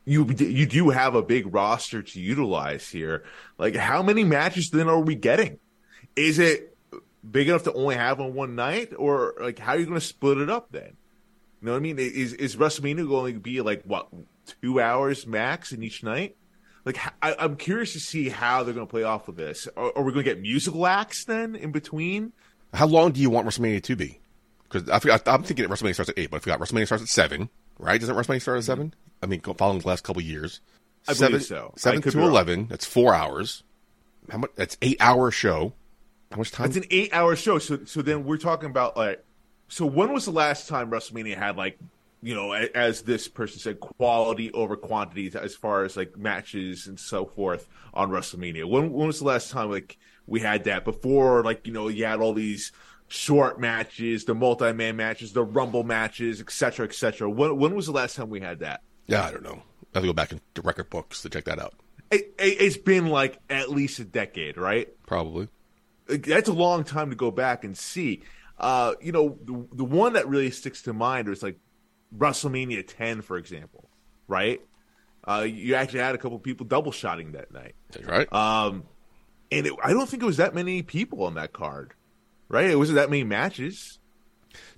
you 0.08 0.26
you 0.38 0.66
do 0.66 0.90
have 0.90 1.14
a 1.14 1.22
big 1.22 1.52
roster 1.52 2.02
to 2.02 2.20
utilize 2.20 2.88
here. 2.88 3.24
Like, 3.58 3.76
how 3.76 4.02
many 4.02 4.24
matches 4.24 4.70
then 4.70 4.88
are 4.88 5.00
we 5.00 5.14
getting? 5.14 5.58
Is 6.16 6.38
it 6.38 6.76
big 7.28 7.48
enough 7.48 7.64
to 7.64 7.72
only 7.74 7.96
have 7.96 8.20
on 8.20 8.34
one 8.34 8.54
night, 8.54 8.92
or 8.96 9.34
like 9.40 9.58
how 9.58 9.72
are 9.72 9.78
you 9.78 9.84
going 9.84 10.00
to 10.00 10.04
split 10.04 10.38
it 10.38 10.48
up 10.48 10.72
then? 10.72 10.96
You 11.60 11.66
know 11.66 11.72
what 11.72 11.78
I 11.78 11.80
mean? 11.80 11.98
Is 11.98 12.32
is 12.32 12.56
WrestleMania 12.56 13.06
going 13.08 13.34
to 13.34 13.40
be 13.40 13.60
like 13.60 13.82
what 13.82 14.08
two 14.62 14.80
hours 14.80 15.26
max 15.26 15.72
in 15.72 15.82
each 15.82 16.02
night? 16.02 16.36
Like 16.84 16.98
I, 17.20 17.34
am 17.38 17.56
curious 17.56 17.92
to 17.92 18.00
see 18.00 18.30
how 18.30 18.62
they're 18.62 18.74
going 18.74 18.86
to 18.86 18.90
play 18.90 19.02
off 19.02 19.28
of 19.28 19.36
this. 19.36 19.68
Are, 19.76 19.92
are 19.96 20.02
we 20.02 20.12
going 20.12 20.24
to 20.24 20.30
get 20.34 20.40
musical 20.40 20.86
acts 20.86 21.24
then 21.24 21.54
in 21.54 21.70
between? 21.70 22.32
How 22.72 22.86
long 22.86 23.12
do 23.12 23.20
you 23.20 23.30
want 23.30 23.46
WrestleMania 23.46 23.82
to 23.82 23.96
be? 23.96 24.20
Because 24.64 24.88
I 24.88 24.98
forgot, 24.98 25.26
I'm 25.26 25.42
thinking 25.42 25.66
WrestleMania 25.66 25.94
starts 25.94 26.10
at 26.10 26.18
eight, 26.18 26.30
but 26.30 26.38
I 26.38 26.40
forgot 26.40 26.60
WrestleMania 26.60 26.86
starts 26.86 27.02
at 27.02 27.08
seven, 27.08 27.48
right? 27.78 28.00
Doesn't 28.00 28.14
WrestleMania 28.14 28.42
start 28.42 28.58
at 28.58 28.64
seven? 28.64 28.94
I 29.22 29.26
mean, 29.26 29.40
following 29.40 29.80
the 29.80 29.88
last 29.88 30.04
couple 30.04 30.20
of 30.20 30.26
years, 30.26 30.60
I 31.06 31.12
seven, 31.12 31.32
believe 31.32 31.46
so. 31.46 31.74
Seven 31.76 32.02
to 32.02 32.12
be 32.12 32.18
wrong. 32.18 32.28
eleven. 32.28 32.66
That's 32.68 32.84
four 32.86 33.14
hours. 33.14 33.62
How 34.30 34.38
much? 34.38 34.50
That's 34.56 34.76
eight 34.82 34.98
hour 35.00 35.30
show. 35.30 35.72
How 36.30 36.36
much 36.38 36.50
time? 36.52 36.66
It's 36.66 36.76
an 36.76 36.84
eight-hour 36.90 37.36
show. 37.36 37.58
So 37.58 37.84
so 37.84 38.02
then 38.02 38.24
we're 38.24 38.36
talking 38.36 38.68
about 38.68 38.96
like. 38.96 39.24
So 39.68 39.86
when 39.86 40.12
was 40.12 40.24
the 40.24 40.30
last 40.30 40.68
time 40.68 40.90
WrestleMania 40.90 41.36
had 41.36 41.56
like, 41.56 41.78
you 42.22 42.34
know, 42.34 42.52
a- 42.54 42.74
as 42.76 43.02
this 43.02 43.28
person 43.28 43.58
said, 43.60 43.80
quality 43.80 44.52
over 44.52 44.76
quantity 44.76 45.30
as 45.34 45.54
far 45.54 45.84
as 45.84 45.96
like 45.96 46.16
matches 46.16 46.86
and 46.86 46.98
so 47.00 47.24
forth 47.26 47.66
on 47.94 48.10
WrestleMania? 48.10 48.68
When 48.68 48.92
when 48.92 49.06
was 49.06 49.18
the 49.20 49.24
last 49.24 49.50
time 49.50 49.70
like 49.70 49.98
we 50.26 50.40
had 50.40 50.64
that 50.64 50.84
before? 50.84 51.42
Like 51.42 51.66
you 51.66 51.72
know, 51.72 51.88
you 51.88 52.04
had 52.04 52.20
all 52.20 52.34
these 52.34 52.72
short 53.08 53.58
matches, 53.58 54.26
the 54.26 54.34
multi-man 54.34 54.96
matches, 54.96 55.32
the 55.32 55.42
Rumble 55.44 55.82
matches, 55.84 56.40
etc., 56.42 56.86
etc. 56.86 57.30
When 57.30 57.56
when 57.56 57.74
was 57.74 57.86
the 57.86 57.92
last 57.92 58.16
time 58.16 58.28
we 58.28 58.40
had 58.40 58.58
that? 58.60 58.82
Yeah, 59.08 59.24
I 59.24 59.30
don't 59.32 59.42
know. 59.42 59.62
I 59.94 59.98
have 59.98 60.02
to 60.04 60.08
go 60.08 60.12
back 60.12 60.32
into 60.32 60.42
record 60.62 60.90
books 60.90 61.22
to 61.22 61.30
check 61.30 61.44
that 61.46 61.58
out. 61.58 61.74
It, 62.10 62.34
it, 62.38 62.60
it's 62.60 62.76
been 62.76 63.08
like 63.08 63.38
at 63.50 63.70
least 63.70 63.98
a 63.98 64.04
decade, 64.04 64.56
right? 64.56 64.88
Probably. 65.06 65.48
that's 66.06 66.48
a 66.48 66.52
long 66.52 66.84
time 66.84 67.10
to 67.10 67.16
go 67.16 67.30
back 67.30 67.64
and 67.64 67.76
see. 67.76 68.22
Uh, 68.58 68.94
you 69.00 69.12
know, 69.12 69.38
the, 69.44 69.66
the 69.72 69.84
one 69.84 70.12
that 70.14 70.28
really 70.28 70.50
sticks 70.50 70.82
to 70.82 70.92
mind 70.92 71.28
is 71.28 71.42
like 71.42 71.58
WrestleMania 72.16 72.86
10, 72.86 73.22
for 73.22 73.36
example, 73.36 73.88
right? 74.26 74.60
Uh, 75.26 75.42
you 75.42 75.74
actually 75.74 76.00
had 76.00 76.14
a 76.14 76.18
couple 76.18 76.38
people 76.38 76.64
double 76.66 76.92
shotting 76.92 77.32
that 77.32 77.52
night. 77.52 77.74
That's 77.90 78.06
right. 78.06 78.32
Um, 78.32 78.84
and 79.52 79.66
it, 79.66 79.74
I 79.82 79.92
don't 79.92 80.08
think 80.08 80.22
it 80.22 80.26
was 80.26 80.38
that 80.38 80.54
many 80.54 80.82
people 80.82 81.24
on 81.24 81.34
that 81.34 81.52
card, 81.52 81.92
right? 82.48 82.70
It 82.70 82.76
wasn't 82.76 82.96
that 82.96 83.10
many 83.10 83.24
matches. 83.24 83.98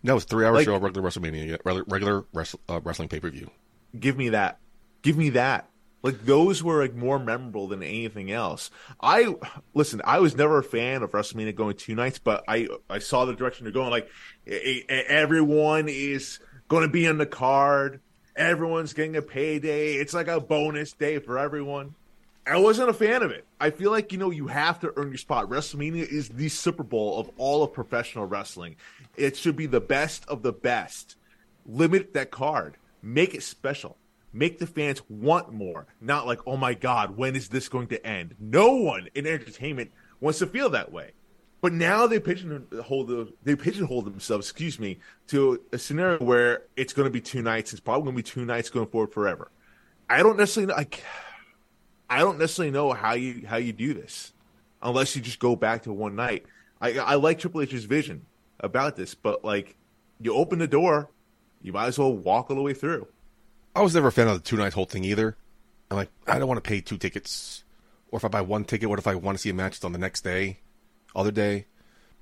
No, 0.03 0.13
it 0.13 0.15
was 0.17 0.25
three 0.25 0.45
hour 0.45 0.55
Like- 0.55 0.65
show, 0.65 0.77
regular 0.79 1.09
WrestleMania, 1.09 1.59
regular, 1.65 1.85
regular 1.89 2.25
uh, 2.69 2.81
wrestling 2.83 3.09
pay 3.09 3.21
per 3.21 3.31
view. 3.31 3.51
Give 3.99 4.17
me 4.17 4.31
that. 4.31 4.59
Give 5.03 5.17
me 5.17 5.31
that. 5.31 5.71
Like 6.03 6.25
those 6.25 6.63
were 6.63 6.81
like 6.81 6.95
more 6.95 7.19
memorable 7.19 7.69
than 7.69 7.83
anything 7.83 8.31
else. 8.31 8.71
I 9.03 9.35
listen. 9.75 10.01
I 10.05 10.21
was 10.21 10.35
never 10.35 10.59
a 10.59 10.65
fan 10.65 11.03
of 11.03 11.11
WrestleMania 11.11 11.55
going 11.55 11.77
two 11.77 11.95
nights, 11.95 12.19
but 12.19 12.43
I 12.49 12.69
I 12.89 13.01
saw 13.01 13.27
the 13.27 13.35
direction 13.35 13.65
they're 13.65 13.73
going. 13.73 13.91
Like 13.91 14.09
everyone 14.47 15.89
is 15.89 16.39
going 16.69 16.85
to 16.85 16.89
be 16.89 17.07
on 17.07 17.19
the 17.19 17.27
card. 17.27 18.01
Everyone's 18.35 18.95
getting 18.95 19.17
a 19.17 19.23
payday. 19.23 19.95
It's 19.95 20.15
like 20.15 20.29
a 20.29 20.41
bonus 20.41 20.93
day 20.93 21.19
for 21.19 21.39
everyone. 21.39 21.95
I 22.47 22.57
wasn't 22.57 22.89
a 22.89 22.95
fan 22.95 23.23
of 23.23 23.31
it. 23.31 23.45
I 23.61 23.69
feel 23.71 23.91
like 23.91 24.11
you 24.13 24.19
know 24.19 24.31
you 24.31 24.47
have 24.47 24.81
to 24.81 24.93
earn 24.97 25.09
your 25.09 25.19
spot. 25.19 25.51
WrestleMania 25.51 26.11
is 26.11 26.31
the 26.31 26.49
Super 26.49 26.83
Bowl 26.83 27.19
of 27.19 27.31
all 27.37 27.63
of 27.63 27.75
professional 27.75 28.25
wrestling. 28.25 28.77
It 29.17 29.37
should 29.37 29.57
be 29.57 29.67
the 29.67 29.81
best 29.81 30.27
of 30.29 30.43
the 30.43 30.53
best. 30.53 31.17
Limit 31.67 32.15
that 32.15 32.31
card. 32.31 32.79
Make 33.03 33.35
it 33.35 33.43
special. 33.43 33.97
Make 34.33 34.59
the 34.59 34.67
fans 34.67 35.03
want 35.09 35.53
more. 35.53 35.87
Not 36.01 36.27
like, 36.27 36.41
oh 36.47 36.57
my 36.57 36.75
God, 36.75 37.17
when 37.17 37.35
is 37.35 37.49
this 37.49 37.69
going 37.69 37.89
to 37.89 38.07
end? 38.07 38.35
No 38.39 38.73
one 38.77 39.09
in 39.15 39.27
entertainment 39.27 39.91
wants 40.21 40.39
to 40.39 40.47
feel 40.47 40.71
that 40.71 40.93
way. 40.93 41.13
But 41.61 41.73
now 41.73 42.07
they 42.07 42.21
pigeonhole 42.21 43.05
the, 43.05 43.33
they 43.43 43.55
pigeonhole 43.55 44.03
themselves, 44.03 44.47
excuse 44.49 44.79
me, 44.79 44.99
to 45.27 45.61
a 45.73 45.79
scenario 45.79 46.19
where 46.19 46.63
it's 46.77 46.93
going 46.93 47.05
to 47.05 47.11
be 47.11 47.21
two 47.21 47.43
nights. 47.43 47.73
It's 47.73 47.81
probably 47.81 48.05
going 48.05 48.17
to 48.17 48.23
be 48.23 48.29
two 48.29 48.45
nights 48.47 48.71
going 48.71 48.87
forward 48.87 49.13
forever. 49.13 49.51
I 50.09 50.23
don't 50.23 50.39
necessarily 50.39 50.73
know. 50.73 50.79
I, 50.79 50.87
I 52.09 52.19
don't 52.21 52.39
necessarily 52.39 52.73
know 52.73 52.93
how 52.93 53.13
you 53.13 53.47
how 53.47 53.59
you 53.59 53.73
do 53.73 53.95
this, 53.95 54.33
unless 54.83 55.15
you 55.15 55.23
just 55.23 55.39
go 55.39 55.55
back 55.55 55.83
to 55.83 55.93
one 55.93 56.17
night. 56.17 56.47
I 56.81 56.99
I 56.99 57.15
like 57.17 57.39
Triple 57.39 57.61
H's 57.61 57.85
vision 57.85 58.25
about 58.61 58.97
this, 58.97 59.15
but 59.15 59.45
like 59.45 59.77
you 60.21 60.35
open 60.35 60.59
the 60.59 60.67
door, 60.67 61.11
you 61.63 61.73
might 61.73 61.87
as 61.87 61.99
well 61.99 62.13
walk 62.13 62.51
all 62.51 62.57
the 62.57 62.63
way 62.63 62.75
through. 62.75 63.07
I 63.75 63.83
was 63.83 63.95
never 63.95 64.09
a 64.09 64.13
fan 64.13 64.29
of 64.29 64.35
the 64.35 64.49
two 64.49 64.57
night 64.57 64.73
whole 64.73 64.85
thing 64.85 65.05
either. 65.05 65.37
I'm 65.91 65.97
like, 65.97 66.11
I 66.27 66.39
don't 66.39 66.49
want 66.49 66.63
to 66.63 66.69
pay 66.69 66.81
two 66.81 66.99
tickets. 66.99 67.65
Or 68.11 68.17
if 68.19 68.25
I 68.25 68.29
buy 68.29 68.41
one 68.41 68.65
ticket, 68.65 68.89
what 68.89 68.99
if 68.99 69.07
I 69.07 69.15
want 69.15 69.39
to 69.39 69.43
see 69.43 69.51
a 69.51 69.55
match 69.55 69.83
on 69.85 69.93
the 69.93 69.99
next 69.99 70.23
day, 70.23 70.59
other 71.15 71.31
day? 71.31 71.67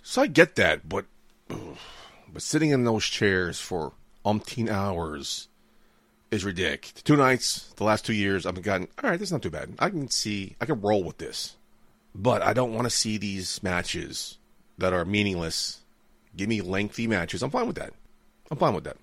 So 0.02 0.22
I 0.22 0.26
get 0.26 0.56
that, 0.56 0.88
but 0.88 1.06
but 1.48 2.42
sitting 2.42 2.70
in 2.70 2.84
those 2.84 3.04
chairs 3.04 3.58
for 3.58 3.92
umpteen 4.24 4.68
hours 4.68 5.48
is 6.30 6.44
ridiculous. 6.44 7.02
Two 7.02 7.16
nights, 7.16 7.72
the 7.76 7.84
last 7.84 8.04
two 8.04 8.12
years, 8.12 8.44
I've 8.44 8.60
gotten 8.62 8.88
all 9.02 9.10
right. 9.10 9.18
This 9.18 9.28
is 9.28 9.32
not 9.32 9.42
too 9.42 9.50
bad. 9.50 9.74
I 9.78 9.88
can 9.90 10.10
see, 10.10 10.56
I 10.60 10.66
can 10.66 10.80
roll 10.80 11.02
with 11.02 11.18
this, 11.18 11.56
but 12.14 12.42
I 12.42 12.52
don't 12.52 12.74
want 12.74 12.84
to 12.84 12.90
see 12.90 13.16
these 13.16 13.62
matches 13.62 14.36
that 14.76 14.92
are 14.92 15.04
meaningless. 15.04 15.80
Give 16.36 16.48
me 16.48 16.60
lengthy 16.60 17.06
matches. 17.06 17.42
I'm 17.42 17.50
fine 17.50 17.66
with 17.66 17.76
that. 17.76 17.94
I'm 18.50 18.58
fine 18.58 18.74
with 18.74 18.84
that. 18.84 18.96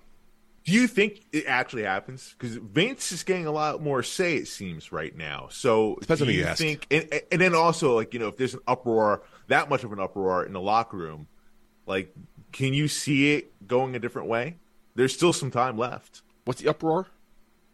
Do 0.66 0.72
you 0.72 0.88
think 0.88 1.22
it 1.32 1.44
actually 1.46 1.84
happens? 1.84 2.34
Because 2.36 2.56
Vince 2.56 3.12
is 3.12 3.22
getting 3.22 3.46
a 3.46 3.52
lot 3.52 3.80
more 3.80 4.02
say, 4.02 4.34
it 4.34 4.48
seems, 4.48 4.90
right 4.90 5.16
now. 5.16 5.46
So 5.48 5.96
Depends 6.00 6.22
do 6.22 6.32
you 6.32 6.44
you 6.44 6.54
think? 6.56 6.88
And, 6.90 7.22
and 7.30 7.40
then 7.40 7.54
also, 7.54 7.94
like 7.94 8.12
you 8.12 8.18
know, 8.18 8.26
if 8.26 8.36
there's 8.36 8.54
an 8.54 8.60
uproar, 8.66 9.22
that 9.46 9.70
much 9.70 9.84
of 9.84 9.92
an 9.92 10.00
uproar 10.00 10.44
in 10.44 10.52
the 10.52 10.60
locker 10.60 10.96
room, 10.96 11.28
like, 11.86 12.12
can 12.50 12.74
you 12.74 12.88
see 12.88 13.34
it 13.34 13.68
going 13.68 13.94
a 13.94 14.00
different 14.00 14.26
way? 14.26 14.56
There's 14.96 15.14
still 15.14 15.32
some 15.32 15.52
time 15.52 15.78
left. 15.78 16.22
What's 16.44 16.60
the 16.60 16.68
uproar? 16.68 17.06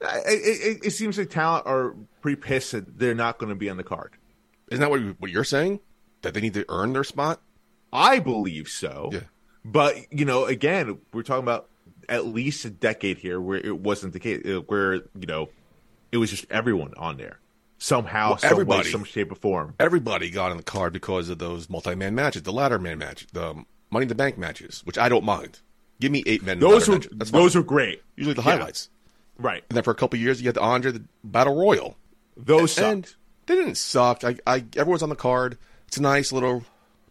It, 0.03 0.27
it, 0.27 0.87
it 0.87 0.91
seems 0.91 1.17
like 1.17 1.31
talent 1.31 1.67
are 1.67 1.95
pretty 2.21 2.37
pissed 2.37 2.73
that 2.73 2.99
they're 2.99 3.15
not 3.15 3.39
going 3.39 3.51
to 3.51 3.57
be 3.57 3.71
on 3.71 3.79
the 3.79 3.85
card. 3.85 4.13
Isn't 4.71 4.83
that 4.83 4.91
what, 4.91 5.01
what 5.19 5.31
you're 5.31 5.45
saying? 5.45 5.81
That 6.21 6.35
they 6.35 6.43
need 6.43 6.55
to 6.55 6.67
earn 6.69 6.93
their 6.93 7.05
spot? 7.05 7.41
I 7.91 8.19
believe 8.19 8.69
so. 8.69 9.09
Yeah. 9.13 9.21
But 9.65 10.13
you 10.13 10.27
know, 10.27 10.45
again, 10.45 10.99
we're 11.15 11.23
talking 11.23 11.45
about 11.45 11.71
at 12.13 12.27
least 12.27 12.65
a 12.65 12.71
decade 12.71 13.19
here 13.19 13.41
where 13.41 13.59
it 13.59 13.79
wasn't 13.79 14.13
the 14.13 14.21
case, 14.21 14.43
uh, 14.47 14.61
where 14.61 14.95
you 14.95 15.27
know, 15.27 15.49
it 16.13 16.19
was 16.19 16.31
just 16.31 16.45
everyone 16.51 16.93
on 16.97 17.17
there 17.17 17.39
somehow, 17.79 18.31
Well, 18.31 18.39
some 18.39 18.49
way, 18.49 18.53
everybody. 18.53 18.91
some 18.91 19.05
shape 19.05 19.33
or 19.33 19.35
form. 19.35 19.75
Everybody 19.81 20.31
got 20.31 20.51
on 20.53 20.57
the 20.57 20.63
card 20.63 20.93
because 20.93 21.29
of 21.29 21.39
those 21.39 21.69
multi-man 21.69 22.15
matches, 22.15 22.43
the 22.43 22.53
ladder 22.53 22.79
man 22.79 22.99
match, 22.99 23.27
the 23.33 23.65
Money 23.91 24.05
in 24.05 24.09
the 24.09 24.15
Bank 24.15 24.39
matches, 24.39 24.83
which 24.85 24.97
I 24.99 25.09
don't 25.09 25.25
mind. 25.25 25.61
Give 26.01 26.11
me 26.13 26.23
eight 26.27 26.43
men. 26.43 26.59
Those 26.61 26.89
were. 26.89 26.99
Those 26.99 27.55
are 27.57 27.63
great. 27.63 28.03
usually 28.17 28.35
the 28.35 28.43
Yeah. 28.43 28.57
highlights. 28.57 28.89
Right. 29.39 29.65
And 29.69 29.77
then 29.77 29.83
for 29.85 29.91
a 29.91 29.95
couple 29.95 30.19
years, 30.19 30.41
you 30.41 30.47
had 30.49 30.55
the 30.57 30.61
Andre 30.63 30.93
the 30.93 31.05
Battle 31.25 31.55
Royal. 31.57 31.97
Those 32.37 32.79
And 32.79 33.05
sucked. 33.07 33.17
they 33.47 33.55
didn't 33.57 33.75
suck. 33.77 34.25
I, 34.25 34.37
I, 34.47 34.65
everyone's 34.77 35.03
on 35.03 35.09
the 35.11 35.17
card. 35.17 35.59
It's 35.89 35.97
a 35.99 36.03
nice 36.03 36.33
little 36.33 36.65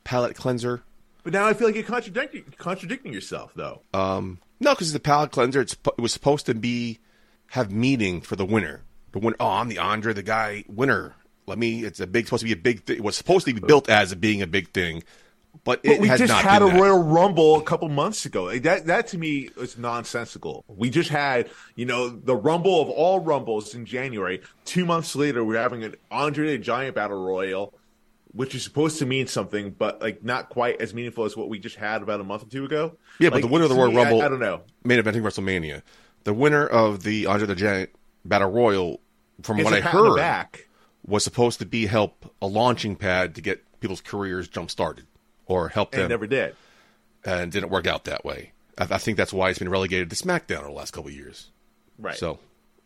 palate 0.04 0.36
cleanser. 0.36 0.82
But 1.24 1.34
now 1.34 1.46
I 1.46 1.54
feel 1.54 1.68
like 1.68 1.76
you're 1.76 1.84
contradicting 1.84 2.46
contradicting 2.58 3.14
yourself, 3.14 3.52
though. 3.56 3.82
Um, 3.94 4.40
no, 4.62 4.72
because 4.74 4.94
the 4.94 4.98
a 4.98 5.02
palate 5.02 5.32
cleanser. 5.32 5.60
It's 5.62 5.74
it 5.74 6.02
was 6.02 6.14
supposed 6.14 6.46
to 6.46 6.54
be 6.54 7.00
have 7.48 7.72
meaning 7.72 8.22
for 8.22 8.36
the 8.36 8.46
winner. 8.46 8.84
The 9.12 9.20
winner. 9.20 9.36
Oh, 9.40 9.50
I'm 9.50 9.68
the 9.68 9.80
Andre, 9.80 10.14
the 10.14 10.24
guy 10.24 10.64
winner. 10.70 11.16
Let 11.48 11.58
me. 11.58 11.84
It's 11.84 12.00
a 12.00 12.08
big. 12.08 12.26
Supposed 12.26 12.42
to 12.42 12.46
be 12.46 12.54
a 12.54 12.56
big. 12.56 12.84
thing. 12.86 12.98
It 12.98 13.04
was 13.04 13.18
supposed 13.18 13.46
to 13.48 13.54
be 13.54 13.60
built 13.60 13.90
as 13.90 14.16
being 14.16 14.42
a 14.42 14.48
big 14.48 14.70
thing, 14.70 15.04
but 15.64 15.82
it 15.84 15.90
But 15.90 16.00
we 16.00 16.08
has 16.08 16.20
just 16.20 16.32
not 16.32 16.44
had 16.44 16.62
a 16.62 16.66
that. 16.66 16.80
Royal 16.80 17.02
Rumble 17.04 17.58
a 17.58 17.64
couple 17.64 17.90
months 17.90 18.26
ago. 18.26 18.44
Like, 18.46 18.64
That 18.64 18.86
that 18.86 19.08
to 19.08 19.18
me 19.18 19.50
is 19.58 19.78
nonsensical. 19.78 20.64
We 20.68 20.90
just 20.90 21.10
had, 21.10 21.50
you 21.76 21.86
know, 21.86 22.08
the 22.10 22.36
Rumble 22.36 22.82
of 22.82 22.90
all 22.90 23.20
Rumbles 23.20 23.76
in 23.76 23.86
January. 23.86 24.42
Two 24.64 24.86
months 24.86 25.16
later, 25.16 25.44
we're 25.44 25.58
having 25.58 25.84
an 25.84 25.96
Andre 26.10 26.52
the 26.56 26.64
Giant 26.64 26.96
Battle 26.96 27.22
Royal, 27.22 27.74
which 28.34 28.56
is 28.56 28.64
supposed 28.64 29.00
to 29.00 29.06
mean 29.06 29.28
something, 29.28 29.72
but 29.72 30.02
like 30.02 30.24
not 30.24 30.50
quite 30.50 30.80
as 30.82 30.94
meaningful 30.94 31.26
as 31.26 31.36
what 31.36 31.50
we 31.50 31.60
just 31.60 31.76
had 31.76 32.02
about 32.02 32.20
a 32.22 32.24
month 32.24 32.44
or 32.44 32.48
two 32.48 32.66
ago. 32.66 32.98
Yeah, 33.20 33.30
but 33.30 33.42
the 33.42 33.48
winner 33.48 33.66
of 33.66 33.70
the 33.70 33.76
Royal 33.76 33.92
me, 33.92 33.98
I- 34.00 34.04
Rumble, 34.04 34.22
I, 34.22 34.28
don't 34.30 34.40
know. 34.40 34.62
main 34.84 35.00
eventing 35.02 35.22
WrestleMania, 35.22 35.82
the 36.24 36.34
winner 36.34 36.66
of 36.66 37.04
the 37.04 37.26
Andre 37.26 37.48
the 37.48 37.56
Giant 37.56 37.90
Battle 38.26 38.52
Royal, 38.52 39.00
from 39.44 39.60
It's 39.60 39.66
what 39.66 39.74
I 39.74 39.82
pat 39.82 39.96
on 39.96 40.04
the 40.04 40.10
heard, 40.12 40.18
back. 40.18 40.68
was 41.06 41.24
supposed 41.24 41.60
to 41.60 41.66
be 41.66 41.88
help 41.88 42.34
a 42.42 42.48
launching 42.48 42.96
pad 42.96 43.36
to 43.36 43.42
get 43.42 43.64
people's 43.80 44.02
careers 44.02 44.48
jump 44.48 44.70
started 44.72 45.08
or 45.48 45.70
help 45.70 45.94
and 45.94 46.04
them, 46.04 46.10
never 46.10 46.28
did. 46.28 46.56
and 47.26 47.52
didn't 47.52 47.70
work 47.70 47.88
out 47.88 48.06
that 48.06 48.24
way. 48.24 48.52
I, 48.78 48.84
I 48.92 48.98
think 49.00 49.18
that's 49.18 49.34
why 49.34 49.50
it's 49.50 49.60
been 49.60 49.70
relegated 49.70 50.10
to 50.12 50.16
SmackDown 50.16 50.60
over 50.60 50.68
the 50.68 50.74
last 50.74 50.92
couple 50.92 51.10
of 51.10 51.16
years. 51.16 51.50
Right. 51.98 52.16
So 52.16 52.40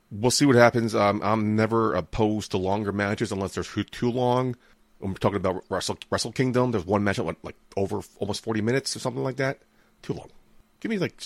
we'll 0.10 0.32
see 0.32 0.46
what 0.46 0.56
happens. 0.56 0.96
Um, 0.96 1.22
I'm 1.24 1.56
never 1.56 1.94
opposed 1.94 2.52
to 2.52 2.58
longer 2.58 2.92
matches 2.92 3.32
unless 3.32 3.54
they're 3.56 3.64
too, 3.64 3.84
too 3.84 4.10
long. 4.12 4.56
When 5.06 5.14
we're 5.14 5.20
talking 5.20 5.38
about 5.38 5.64
Wrestle, 5.70 6.00
Wrestle 6.10 6.32
Kingdom, 6.32 6.72
there's 6.72 6.84
one 6.84 7.04
match 7.04 7.18
that 7.18 7.26
went 7.26 7.38
like 7.46 7.56
over 7.78 8.02
almost 8.18 8.44
40 8.44 8.62
minutes 8.62 8.96
or 8.96 9.00
something 9.00 9.24
like 9.24 9.36
that. 9.36 9.60
Too 10.02 10.14
long. 10.14 10.32
Give 10.80 10.90
me 10.90 10.98
like 10.98 11.22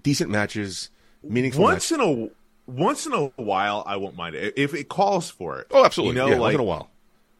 decent 0.00 0.30
matches, 0.30 0.90
meaningful 1.24 1.64
once 1.64 1.90
matches. 1.90 2.06
in 2.06 2.30
a 2.68 2.70
once 2.70 3.04
in 3.04 3.12
a 3.12 3.24
while, 3.34 3.82
I 3.84 3.96
won't 3.96 4.14
mind 4.14 4.36
it 4.36 4.54
if 4.56 4.74
it 4.74 4.88
calls 4.88 5.28
for 5.28 5.58
it. 5.58 5.66
Oh, 5.72 5.84
absolutely. 5.84 6.14
You 6.14 6.20
know, 6.20 6.26
yeah, 6.28 6.32
once 6.34 6.42
like 6.42 6.54
in 6.54 6.60
a 6.60 6.62
while. 6.62 6.88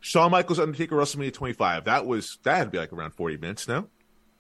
Shawn 0.00 0.32
Michaels 0.32 0.58
Undertaker 0.58 0.96
WrestleMania 0.96 1.32
25. 1.32 1.84
That 1.84 2.04
was 2.04 2.38
that 2.42 2.56
had 2.56 2.64
to 2.64 2.70
be 2.70 2.78
like 2.78 2.92
around 2.92 3.12
40 3.12 3.36
minutes. 3.36 3.68
No, 3.68 3.86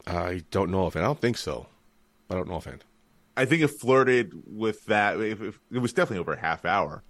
I 0.04 0.42
don't 0.50 0.72
know 0.72 0.88
if 0.88 0.96
I 0.96 1.00
don't 1.00 1.20
think 1.20 1.38
so. 1.38 1.68
I 2.28 2.34
don't 2.34 2.48
know 2.48 2.54
offhand. 2.54 2.82
I 3.36 3.44
think 3.44 3.62
it 3.62 3.68
flirted 3.68 4.32
with 4.46 4.84
that. 4.86 5.20
If, 5.20 5.40
if, 5.40 5.60
it 5.70 5.78
was 5.78 5.92
definitely 5.92 6.22
over 6.22 6.32
a 6.32 6.40
half 6.40 6.64
hour. 6.64 7.04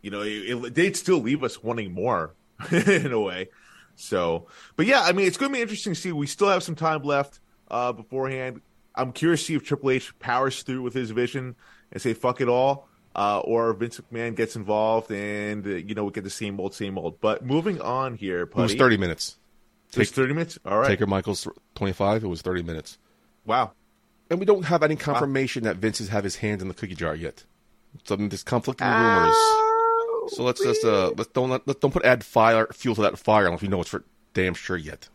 You 0.00 0.10
know, 0.10 0.22
it, 0.22 0.30
it, 0.30 0.74
they'd 0.74 0.96
still 0.96 1.18
leave 1.18 1.44
us 1.44 1.62
wanting 1.62 1.92
more 1.92 2.34
in 2.70 3.12
a 3.12 3.20
way. 3.20 3.48
So, 3.96 4.46
but 4.76 4.86
yeah, 4.86 5.02
I 5.02 5.12
mean, 5.12 5.26
it's 5.26 5.36
going 5.36 5.52
to 5.52 5.56
be 5.56 5.62
interesting 5.62 5.94
to 5.94 6.00
see. 6.00 6.12
We 6.12 6.26
still 6.26 6.48
have 6.48 6.62
some 6.62 6.74
time 6.74 7.02
left 7.02 7.40
uh, 7.70 7.92
beforehand. 7.92 8.60
I'm 8.94 9.12
curious 9.12 9.40
to 9.42 9.46
see 9.46 9.54
if 9.54 9.64
Triple 9.64 9.90
H 9.90 10.18
powers 10.18 10.62
through 10.62 10.82
with 10.82 10.94
his 10.94 11.10
vision 11.10 11.56
and 11.90 12.02
say 12.02 12.14
"fuck 12.14 12.40
it 12.40 12.48
all," 12.48 12.88
uh, 13.14 13.40
or 13.40 13.72
Vince 13.74 14.00
McMahon 14.00 14.34
gets 14.34 14.56
involved 14.56 15.10
and 15.10 15.66
uh, 15.66 15.70
you 15.70 15.94
know 15.94 16.04
we 16.04 16.10
get 16.10 16.24
the 16.24 16.30
same 16.30 16.58
old, 16.60 16.74
same 16.74 16.98
old. 16.98 17.20
But 17.20 17.44
moving 17.44 17.80
on 17.80 18.14
here, 18.14 18.42
It 18.42 18.54
was 18.54 18.74
30 18.74 18.96
minutes. 18.96 19.36
It 19.92 19.98
was 19.98 20.10
30 20.10 20.32
minutes. 20.32 20.58
All 20.64 20.78
right. 20.78 20.88
Taker 20.88 21.06
Michaels 21.06 21.46
25. 21.74 22.24
It 22.24 22.26
was 22.26 22.40
30 22.40 22.62
minutes. 22.62 22.98
Wow. 23.44 23.72
And 24.30 24.40
we 24.40 24.46
don't 24.46 24.64
have 24.64 24.82
any 24.82 24.96
confirmation 24.96 25.64
that 25.64 25.76
Vince 25.76 25.98
has 25.98 26.08
have 26.08 26.24
his 26.24 26.36
hand 26.36 26.62
in 26.62 26.68
the 26.68 26.74
cookie 26.74 26.94
jar 26.94 27.14
yet. 27.14 27.44
Some 28.04 28.30
there's 28.30 28.42
conflicting 28.42 28.86
rumors. 28.86 29.36
So 30.28 30.44
let's 30.44 30.62
just 30.62 30.84
uh 30.84 31.12
let's 31.16 31.30
don't 31.30 31.50
let, 31.50 31.80
don't 31.80 31.92
put 31.92 32.04
add 32.04 32.24
fire 32.24 32.66
fuel 32.72 32.94
to 32.96 33.02
that 33.02 33.18
fire 33.18 33.46
unless 33.46 33.62
we 33.62 33.68
know 33.68 33.80
it's 33.80 33.90
for 33.90 34.04
damn 34.34 34.54
sure 34.54 34.76
yet. 34.76 35.08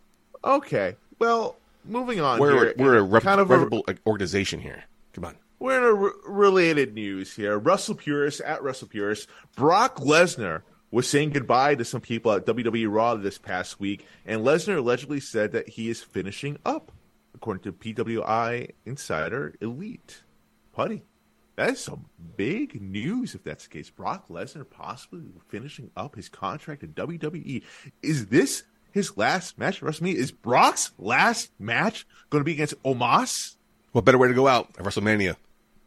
Okay. 0.43 0.95
Well, 1.19 1.57
moving 1.85 2.19
on. 2.21 2.39
We're 2.39 2.65
here, 2.65 2.73
we're 2.77 2.97
a 2.97 3.03
rep- 3.03 3.23
kind 3.23 3.41
of 3.41 3.49
a, 3.49 3.57
reputable 3.57 3.85
organization 4.05 4.59
here. 4.59 4.83
Come 5.13 5.25
on. 5.25 5.35
We're 5.59 5.77
in 5.77 5.83
a 5.83 5.93
re- 5.93 6.11
related 6.27 6.93
news 6.93 7.35
here. 7.35 7.57
Wrestle 7.57 7.95
Purist 7.95 8.41
at 8.41 8.61
Wrestle 8.61 8.87
Purist. 8.87 9.27
Brock 9.55 9.97
Lesnar 9.97 10.61
was 10.91 11.09
saying 11.09 11.31
goodbye 11.31 11.75
to 11.75 11.83
some 11.83 12.01
people 12.01 12.31
at 12.31 12.45
WWE 12.45 12.87
Raw 12.89 13.15
this 13.15 13.37
past 13.37 13.79
week, 13.79 14.05
and 14.25 14.41
Lesnar 14.41 14.77
allegedly 14.77 15.19
said 15.19 15.51
that 15.53 15.67
he 15.67 15.89
is 15.89 16.01
finishing 16.01 16.57
up, 16.65 16.91
according 17.33 17.63
to 17.63 17.73
PWI 17.73 18.71
Insider 18.85 19.55
Elite. 19.59 20.23
Putty, 20.73 21.03
that 21.57 21.71
is 21.71 21.79
some 21.79 22.05
big 22.37 22.79
news 22.81 23.35
if 23.35 23.43
that's 23.43 23.65
the 23.65 23.69
case. 23.69 23.89
Brock 23.89 24.29
Lesnar 24.29 24.69
possibly 24.69 25.23
finishing 25.49 25.89
up 25.97 26.15
his 26.15 26.29
contract 26.29 26.83
at 26.83 26.95
WWE. 26.95 27.63
Is 28.01 28.27
this 28.27 28.63
his 28.91 29.17
last 29.17 29.57
match 29.57 29.81
at 29.81 29.89
WrestleMania? 29.89 30.15
Is 30.15 30.31
Brock's 30.31 30.91
last 30.99 31.51
match 31.59 32.07
going 32.29 32.41
to 32.41 32.45
be 32.45 32.53
against 32.53 32.81
Omos? 32.83 33.55
What 33.91 34.05
better 34.05 34.19
way 34.19 34.27
to 34.27 34.33
go 34.35 34.47
out 34.47 34.69
at 34.77 34.85
WrestleMania? 34.85 35.35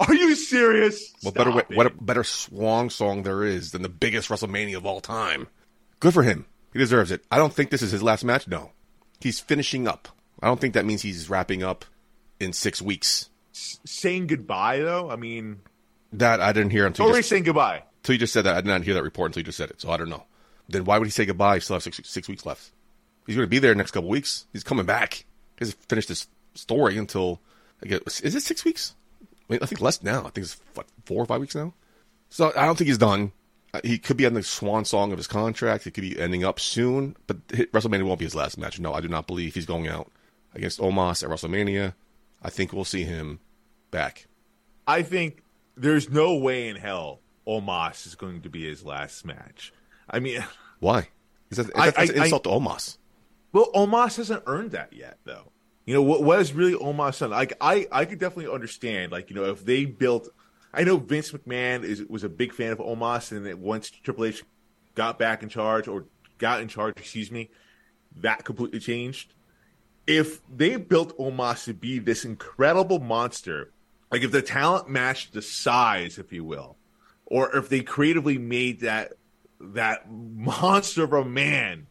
Are 0.01 0.15
you 0.15 0.35
serious? 0.35 1.13
What 1.23 1.35
better 1.35 1.53
way, 1.53 1.63
what 1.69 1.87
a 1.87 1.91
better 1.91 2.25
swan 2.25 2.91
song 2.91 3.23
there 3.23 3.45
is 3.45 3.71
than 3.71 3.83
the 3.83 3.89
biggest 3.89 4.29
WrestleMania 4.29 4.77
of 4.77 4.87
all 4.87 5.01
time? 5.01 5.47
Good 6.01 6.15
for 6.15 6.25
him. 6.25 6.47
He 6.73 6.79
deserves 6.79 7.13
it. 7.13 7.23
I 7.31 7.39
don't 7.39 7.53
think 7.53 7.71
this 7.71 7.83
is 7.83 7.93
his 7.93 8.03
last 8.03 8.25
match. 8.25 8.49
No, 8.49 8.73
he's 9.21 9.39
finishing 9.39 9.87
up. 9.87 10.09
I 10.43 10.47
don't 10.47 10.61
think 10.61 10.75
that 10.75 10.87
means 10.87 11.03
he's 11.03 11.31
wrapping 11.31 11.63
up 11.63 11.85
in 12.41 12.53
six 12.53 12.83
weeks. 12.83 13.29
Saying 13.85 14.27
goodbye 14.27 14.79
though? 14.81 15.11
I 15.11 15.17
mean, 15.17 15.61
That 16.13 16.41
I 16.41 16.53
didn't 16.53 16.71
hear 16.71 16.87
until 16.87 17.05
you, 17.05 17.11
already 17.11 17.21
just, 17.21 17.31
saying 17.31 17.45
goodbye. 17.45 17.83
until 17.99 18.15
you 18.15 18.19
just 18.19 18.33
said 18.33 18.43
that. 18.45 18.57
I 18.57 18.61
did 18.61 18.69
not 18.69 18.83
hear 18.83 18.95
that 18.95 19.03
report 19.03 19.31
until 19.31 19.41
you 19.41 19.45
just 19.47 19.59
said 19.59 19.71
it. 19.71 19.81
So 19.81 19.91
I 19.91 19.97
don't 19.97 20.09
know. 20.09 20.25
Then 20.69 20.85
why 20.85 20.99
would 20.99 21.07
he 21.07 21.11
say 21.13 21.27
goodbye? 21.27 21.57
He 21.57 21.61
still 21.61 21.75
have 21.77 21.83
six, 21.83 22.01
six 22.05 22.29
weeks 22.29 22.47
left. 22.47 22.71
He's 23.27 23.37
going 23.37 23.47
to 23.47 23.51
be 23.51 23.59
there 23.59 23.75
next 23.75 23.91
couple 23.93 24.09
weeks. 24.09 24.47
He's 24.53 24.65
coming 24.65 24.87
back. 24.87 25.25
He 25.59 25.65
hasn't 25.67 25.83
finished 25.89 26.09
his 26.09 26.27
story 26.55 26.97
until 26.97 27.41
I 27.83 27.87
guess, 27.89 28.21
is 28.21 28.35
it 28.35 28.43
six 28.43 28.65
weeks? 28.65 28.95
I, 29.23 29.53
mean, 29.55 29.61
I 29.63 29.67
think 29.67 29.81
less 29.81 30.03
now. 30.03 30.21
I 30.21 30.31
think 30.31 30.39
it's 30.47 30.61
what, 30.75 30.87
four 31.07 31.23
or 31.23 31.27
five 31.27 31.41
weeks 31.41 31.55
now. 31.55 31.75
So 32.29 32.53
I 32.57 32.65
don't 32.67 32.77
think 32.79 32.89
he's 32.89 32.99
done. 32.99 33.33
Uh, 33.75 33.81
He 33.85 33.99
could 33.99 34.17
be 34.17 34.27
on 34.27 34.35
the 34.35 34.43
swan 34.43 34.85
song 34.85 35.11
of 35.13 35.19
his 35.19 35.27
contract. 35.27 35.85
He 35.85 35.91
could 35.91 36.03
be 36.03 36.19
ending 36.21 36.45
up 36.45 36.61
soon, 36.61 37.17
but 37.27 37.47
WrestleMania 37.49 38.05
won't 38.05 38.19
be 38.21 38.25
his 38.27 38.35
last 38.35 38.59
match. 38.59 38.79
No, 38.81 38.93
I 38.95 39.01
do 39.01 39.09
not 39.09 39.27
believe 39.27 39.55
he's 39.55 39.67
going 39.67 39.89
out 39.89 40.11
against 40.55 40.79
Omos 40.81 41.23
at 41.25 41.31
WrestleMania. 41.31 41.95
I 42.43 42.51
think 42.51 42.73
we'll 42.73 42.85
see 42.85 43.03
him 43.05 43.41
back. 43.91 44.27
I 44.87 45.03
think 45.03 45.43
there's 45.77 46.11
no 46.11 46.35
way 46.37 46.69
in 46.69 46.77
hell 46.77 47.21
Omos 47.47 48.07
is 48.07 48.15
going 48.15 48.43
to 48.43 48.49
be 48.51 48.65
his 48.69 48.85
last 48.85 49.25
match. 49.25 49.73
I 50.09 50.19
mean, 50.21 50.45
Why? 50.81 51.09
Is 51.51 51.59
that, 51.59 51.67
I- 51.77 51.87
that's, 51.91 51.97
that's 51.97 52.11
an 52.11 52.19
I- 52.19 52.21
I- 52.23 52.25
insult 52.27 52.45
to 52.45 52.51
Omos. 52.51 52.97
well, 53.53 53.71
Omos 53.75 54.17
hasn't 54.17 54.43
earned 54.47 54.73
that 54.73 54.93
yet, 54.93 55.19
though. 55.25 55.53
You 55.87 55.95
know 55.95 56.03
what? 56.03 56.23
What 56.23 56.39
has 56.39 56.53
really 56.53 56.75
Omos 56.75 57.19
done? 57.19 57.31
Like, 57.31 57.55
I, 57.61 57.87
I 57.91 58.05
could 58.05 58.19
definitely 58.21 58.53
understand. 58.53 59.11
Like, 59.11 59.29
you 59.31 59.37
know, 59.37 59.45
if 59.45 59.65
they 59.65 59.85
built, 59.87 60.29
I 60.73 60.85
know 60.85 60.99
Vince 60.99 61.33
McMahon 61.33 61.83
is 61.83 62.03
was 62.05 62.23
a 62.23 62.29
big 62.29 62.53
fan 62.53 62.71
of 62.73 62.79
Omos, 62.79 63.33
and 63.33 63.45
that 63.47 63.59
once 63.59 63.91
Triple 63.91 64.27
H 64.27 64.45
got 64.95 65.19
back 65.19 65.43
in 65.43 65.49
charge 65.49 65.89
or 65.89 66.05
got 66.39 66.61
in 66.61 66.69
charge, 66.69 66.95
excuse 66.99 67.31
me, 67.33 67.51
that 68.17 68.45
completely 68.45 68.79
changed. 68.79 69.35
If 70.07 70.41
they 70.55 70.77
built 70.77 71.17
Omos 71.19 71.65
to 71.65 71.75
be 71.75 71.99
this 71.99 72.25
incredible 72.25 73.01
monster, 73.01 73.73
like 74.11 74.23
if 74.23 74.33
the 74.33 74.43
talent 74.43 74.89
matched 74.89 75.33
the 75.33 75.43
size, 75.43 76.19
if 76.19 76.33
you 76.33 76.45
will, 76.45 76.77
or 77.27 77.57
if 77.57 77.69
they 77.69 77.81
creatively 77.81 78.39
made 78.39 78.81
that 78.81 79.13
that 79.61 80.11
monster 80.11 81.05
of 81.05 81.13
a 81.13 81.25
man 81.25 81.87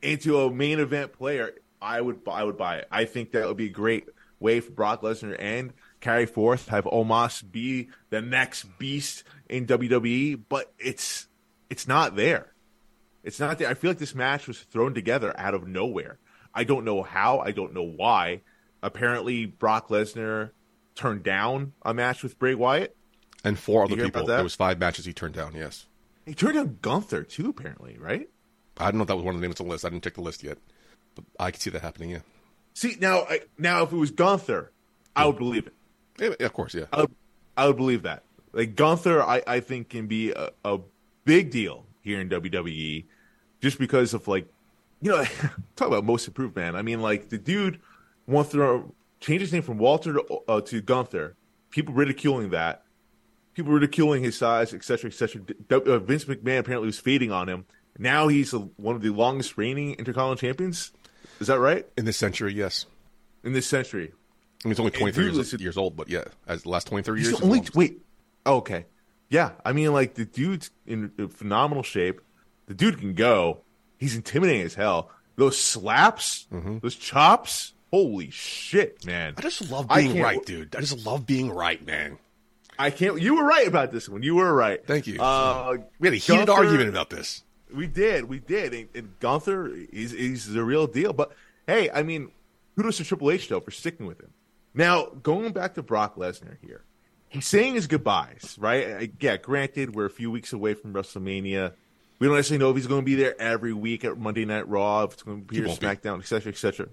into 0.00 0.38
a 0.38 0.52
main 0.52 0.80
event 0.80 1.12
player, 1.12 1.52
I 1.80 2.00
would 2.00 2.20
I 2.28 2.44
would 2.44 2.56
buy 2.56 2.78
it. 2.78 2.88
I 2.90 3.04
think 3.04 3.32
that 3.32 3.46
would 3.46 3.56
be 3.56 3.66
a 3.66 3.70
great 3.70 4.08
way 4.38 4.60
for 4.60 4.72
Brock 4.72 5.02
Lesnar 5.02 5.36
and 5.38 5.72
carry 6.00 6.26
forth, 6.26 6.68
have 6.68 6.84
Omos 6.84 7.50
be 7.50 7.88
the 8.10 8.20
next 8.20 8.64
beast 8.78 9.24
in 9.48 9.66
WWE, 9.66 10.42
but 10.48 10.72
it's 10.78 11.28
it's 11.70 11.88
not 11.88 12.16
there. 12.16 12.52
It's 13.22 13.40
not 13.40 13.58
there. 13.58 13.68
I 13.68 13.74
feel 13.74 13.90
like 13.90 13.98
this 13.98 14.14
match 14.14 14.48
was 14.48 14.58
thrown 14.58 14.94
together 14.94 15.32
out 15.38 15.54
of 15.54 15.66
nowhere. 15.66 16.18
I 16.52 16.64
don't 16.64 16.84
know 16.84 17.02
how. 17.02 17.38
I 17.38 17.52
don't 17.52 17.72
know 17.72 17.84
why. 17.84 18.42
Apparently, 18.82 19.46
Brock 19.46 19.88
Lesnar 19.88 20.50
turned 20.94 21.22
down 21.22 21.72
a 21.82 21.94
match 21.94 22.22
with 22.22 22.38
Bray 22.38 22.54
Wyatt. 22.54 22.96
And 23.44 23.58
four 23.58 23.84
other 23.84 23.96
people. 23.96 24.26
that? 24.26 24.34
There 24.34 24.42
was 24.44 24.54
five 24.54 24.78
matches 24.78 25.04
he 25.04 25.12
turned 25.12 25.34
down. 25.34 25.54
Yes, 25.54 25.86
He 26.26 26.34
turned 26.34 26.54
down 26.54 26.78
Gunther 26.80 27.24
too. 27.24 27.50
Apparently, 27.50 27.98
right? 27.98 28.28
I 28.78 28.84
don't 28.86 28.96
know 28.96 29.02
if 29.02 29.08
that 29.08 29.16
was 29.16 29.24
one 29.24 29.34
of 29.34 29.40
the 29.40 29.46
names 29.46 29.60
on 29.60 29.66
the 29.66 29.72
list. 29.72 29.84
I 29.84 29.88
didn't 29.90 30.04
check 30.04 30.14
the 30.14 30.22
list 30.22 30.42
yet, 30.42 30.58
but 31.14 31.24
I 31.38 31.50
could 31.50 31.60
see 31.60 31.70
that 31.70 31.82
happening. 31.82 32.10
Yeah, 32.10 32.20
See 32.74 32.96
now, 33.00 33.24
I, 33.28 33.40
now 33.58 33.82
if 33.82 33.92
it 33.92 33.96
was 33.96 34.10
Gunther, 34.10 34.72
I 35.14 35.26
would 35.26 35.38
believe 35.38 35.66
it. 35.66 35.74
Yeah, 36.18 36.46
of 36.46 36.52
course. 36.52 36.74
Yeah, 36.74 36.84
I 36.92 37.02
would, 37.02 37.14
I 37.56 37.66
would 37.66 37.76
believe 37.76 38.02
that. 38.04 38.22
Like 38.52 38.76
Gunther, 38.76 39.22
I, 39.22 39.42
I 39.46 39.60
think 39.60 39.90
can 39.90 40.06
be 40.06 40.30
a, 40.30 40.50
a 40.64 40.78
big 41.24 41.50
deal 41.50 41.86
here 42.00 42.20
in 42.20 42.28
WWE, 42.28 43.04
just 43.60 43.78
because 43.78 44.14
of 44.14 44.26
like, 44.28 44.46
you 45.00 45.10
know, 45.10 45.24
talk 45.76 45.88
about 45.88 46.04
most 46.04 46.26
improved 46.28 46.56
man. 46.56 46.76
I 46.76 46.82
mean, 46.82 47.02
like 47.02 47.28
the 47.28 47.38
dude 47.38 47.80
wants 48.26 48.52
to 48.52 48.92
change 49.22 49.40
his 49.40 49.52
name 49.52 49.62
from 49.62 49.78
Walter 49.78 50.14
to, 50.14 50.38
uh, 50.48 50.60
to 50.62 50.82
Gunther. 50.82 51.36
People 51.70 51.94
ridiculing 51.94 52.50
that. 52.50 52.82
People 53.54 53.72
ridiculing 53.72 54.22
his 54.22 54.36
size, 54.36 54.74
etc., 54.74 55.10
etc. 55.10 55.42
Uh, 55.70 55.98
Vince 55.98 56.24
McMahon 56.24 56.58
apparently 56.58 56.86
was 56.86 56.98
feeding 56.98 57.30
on 57.32 57.48
him. 57.48 57.64
Now 57.98 58.28
he's 58.28 58.52
a, 58.52 58.58
one 58.58 58.96
of 58.96 59.02
the 59.02 59.10
longest 59.10 59.56
reigning 59.56 59.94
Intercontinental 59.94 60.36
champions. 60.36 60.92
Is 61.40 61.46
that 61.46 61.58
right? 61.58 61.86
in 61.96 62.04
this 62.04 62.16
century, 62.16 62.54
yes. 62.54 62.86
In 63.44 63.52
this 63.52 63.66
century, 63.66 64.12
I 64.64 64.68
mean, 64.68 64.72
it's 64.72 64.80
only 64.80 64.92
23 64.92 65.24
years, 65.32 65.52
years 65.54 65.76
old, 65.76 65.96
but 65.96 66.08
yeah, 66.08 66.24
as 66.46 66.62
the 66.62 66.68
last 66.68 66.86
twenty 66.86 67.02
three 67.02 67.20
years. 67.20 67.40
only 67.40 67.62
wait. 67.74 68.00
Oh, 68.46 68.56
okay, 68.58 68.86
yeah. 69.28 69.52
I 69.64 69.72
mean, 69.72 69.92
like 69.92 70.14
the 70.14 70.24
dude's 70.24 70.70
in 70.86 71.10
phenomenal 71.28 71.82
shape. 71.82 72.20
The 72.66 72.74
dude 72.74 73.00
can 73.00 73.14
go. 73.14 73.62
He's 73.98 74.14
intimidating 74.14 74.62
as 74.62 74.74
hell. 74.74 75.10
Those 75.36 75.58
slaps, 75.58 76.46
those 76.80 76.94
chops. 76.94 77.74
Holy 77.92 78.30
shit, 78.30 79.04
man! 79.04 79.34
I 79.36 79.42
just 79.42 79.70
love 79.70 79.86
being 79.88 80.18
right, 80.20 80.44
dude. 80.44 80.74
I 80.74 80.80
just 80.80 81.04
love 81.04 81.26
being 81.26 81.50
right, 81.50 81.84
man. 81.86 82.18
I 82.78 82.90
can't. 82.90 83.20
You 83.20 83.36
were 83.36 83.44
right 83.44 83.66
about 83.68 83.92
this 83.92 84.08
one. 84.08 84.22
You 84.22 84.34
were 84.36 84.52
right. 84.52 84.84
Thank 84.84 85.06
you. 85.06 85.20
Uh, 85.20 85.76
We 86.00 86.08
had 86.08 86.14
a 86.14 86.16
heated 86.16 86.46
Gunther- 86.46 86.52
argument 86.64 86.88
about 86.88 87.10
this. 87.10 87.42
We 87.72 87.86
did, 87.86 88.24
we 88.24 88.38
did. 88.38 88.72
And, 88.74 88.88
and 88.94 89.18
Gunther, 89.20 89.68
is 89.92 90.10
he's 90.12 90.46
the 90.46 90.64
real 90.64 90.86
deal. 90.86 91.12
But 91.12 91.32
hey, 91.66 91.90
I 91.90 92.02
mean, 92.02 92.30
kudos 92.76 92.96
to 92.96 93.04
Triple 93.04 93.30
H 93.30 93.48
though 93.48 93.60
for 93.60 93.70
sticking 93.70 94.06
with 94.06 94.20
him. 94.20 94.30
Now, 94.74 95.06
going 95.22 95.52
back 95.52 95.74
to 95.74 95.82
Brock 95.82 96.16
Lesnar 96.16 96.56
here, 96.62 96.82
he's 97.28 97.46
saying 97.46 97.74
his 97.74 97.86
goodbyes, 97.86 98.56
right? 98.58 99.10
Yeah, 99.20 99.36
granted, 99.36 99.94
we're 99.94 100.06
a 100.06 100.10
few 100.10 100.30
weeks 100.30 100.54
away 100.54 100.72
from 100.72 100.94
WrestleMania. 100.94 101.72
We 102.18 102.26
don't 102.26 102.36
necessarily 102.36 102.64
know 102.64 102.70
if 102.70 102.76
he's 102.76 102.86
going 102.86 103.02
to 103.02 103.04
be 103.04 103.16
there 103.16 103.38
every 103.40 103.74
week 103.74 104.04
at 104.06 104.16
Monday 104.16 104.44
Night 104.46 104.66
Raw, 104.68 105.02
if 105.04 105.12
it's 105.14 105.22
going 105.22 105.40
to 105.42 105.46
be 105.46 105.56
He 105.56 105.62
here. 105.62 105.70
SmackDown, 105.76 106.20
et 106.20 106.26
cetera, 106.26 106.52
et 106.52 106.56
cetera. 106.56 106.88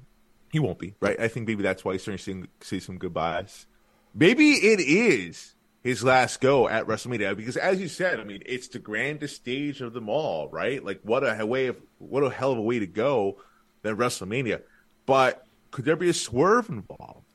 He 0.51 0.59
won't 0.59 0.79
be, 0.79 0.95
right? 0.99 1.19
I 1.19 1.27
think 1.27 1.47
maybe 1.47 1.63
that's 1.63 1.85
why 1.85 1.93
he's 1.93 2.01
starting 2.01 2.17
to 2.17 2.23
sing- 2.23 2.47
say 2.61 2.79
some 2.79 2.97
goodbyes. 2.97 3.67
Maybe 4.15 4.51
it 4.51 4.79
is 4.79 5.55
his 5.83 6.03
last 6.03 6.41
go 6.41 6.67
at 6.67 6.87
WrestleMania 6.87 7.37
because, 7.37 7.55
as 7.57 7.79
you 7.79 7.87
said, 7.87 8.19
I 8.19 8.23
mean, 8.23 8.41
it's 8.45 8.67
the 8.67 8.79
grandest 8.79 9.35
stage 9.35 9.81
of 9.81 9.93
them 9.93 10.09
all, 10.09 10.49
right? 10.49 10.83
Like, 10.83 11.01
what 11.03 11.23
a 11.23 11.45
way 11.45 11.67
of 11.67 11.77
what 11.99 12.23
a 12.23 12.29
hell 12.29 12.51
of 12.51 12.57
a 12.57 12.61
way 12.61 12.79
to 12.79 12.87
go 12.87 13.37
than 13.81 13.95
WrestleMania. 13.95 14.61
But 15.05 15.45
could 15.71 15.85
there 15.85 15.95
be 15.95 16.09
a 16.09 16.13
swerve 16.13 16.69
involved? 16.69 17.25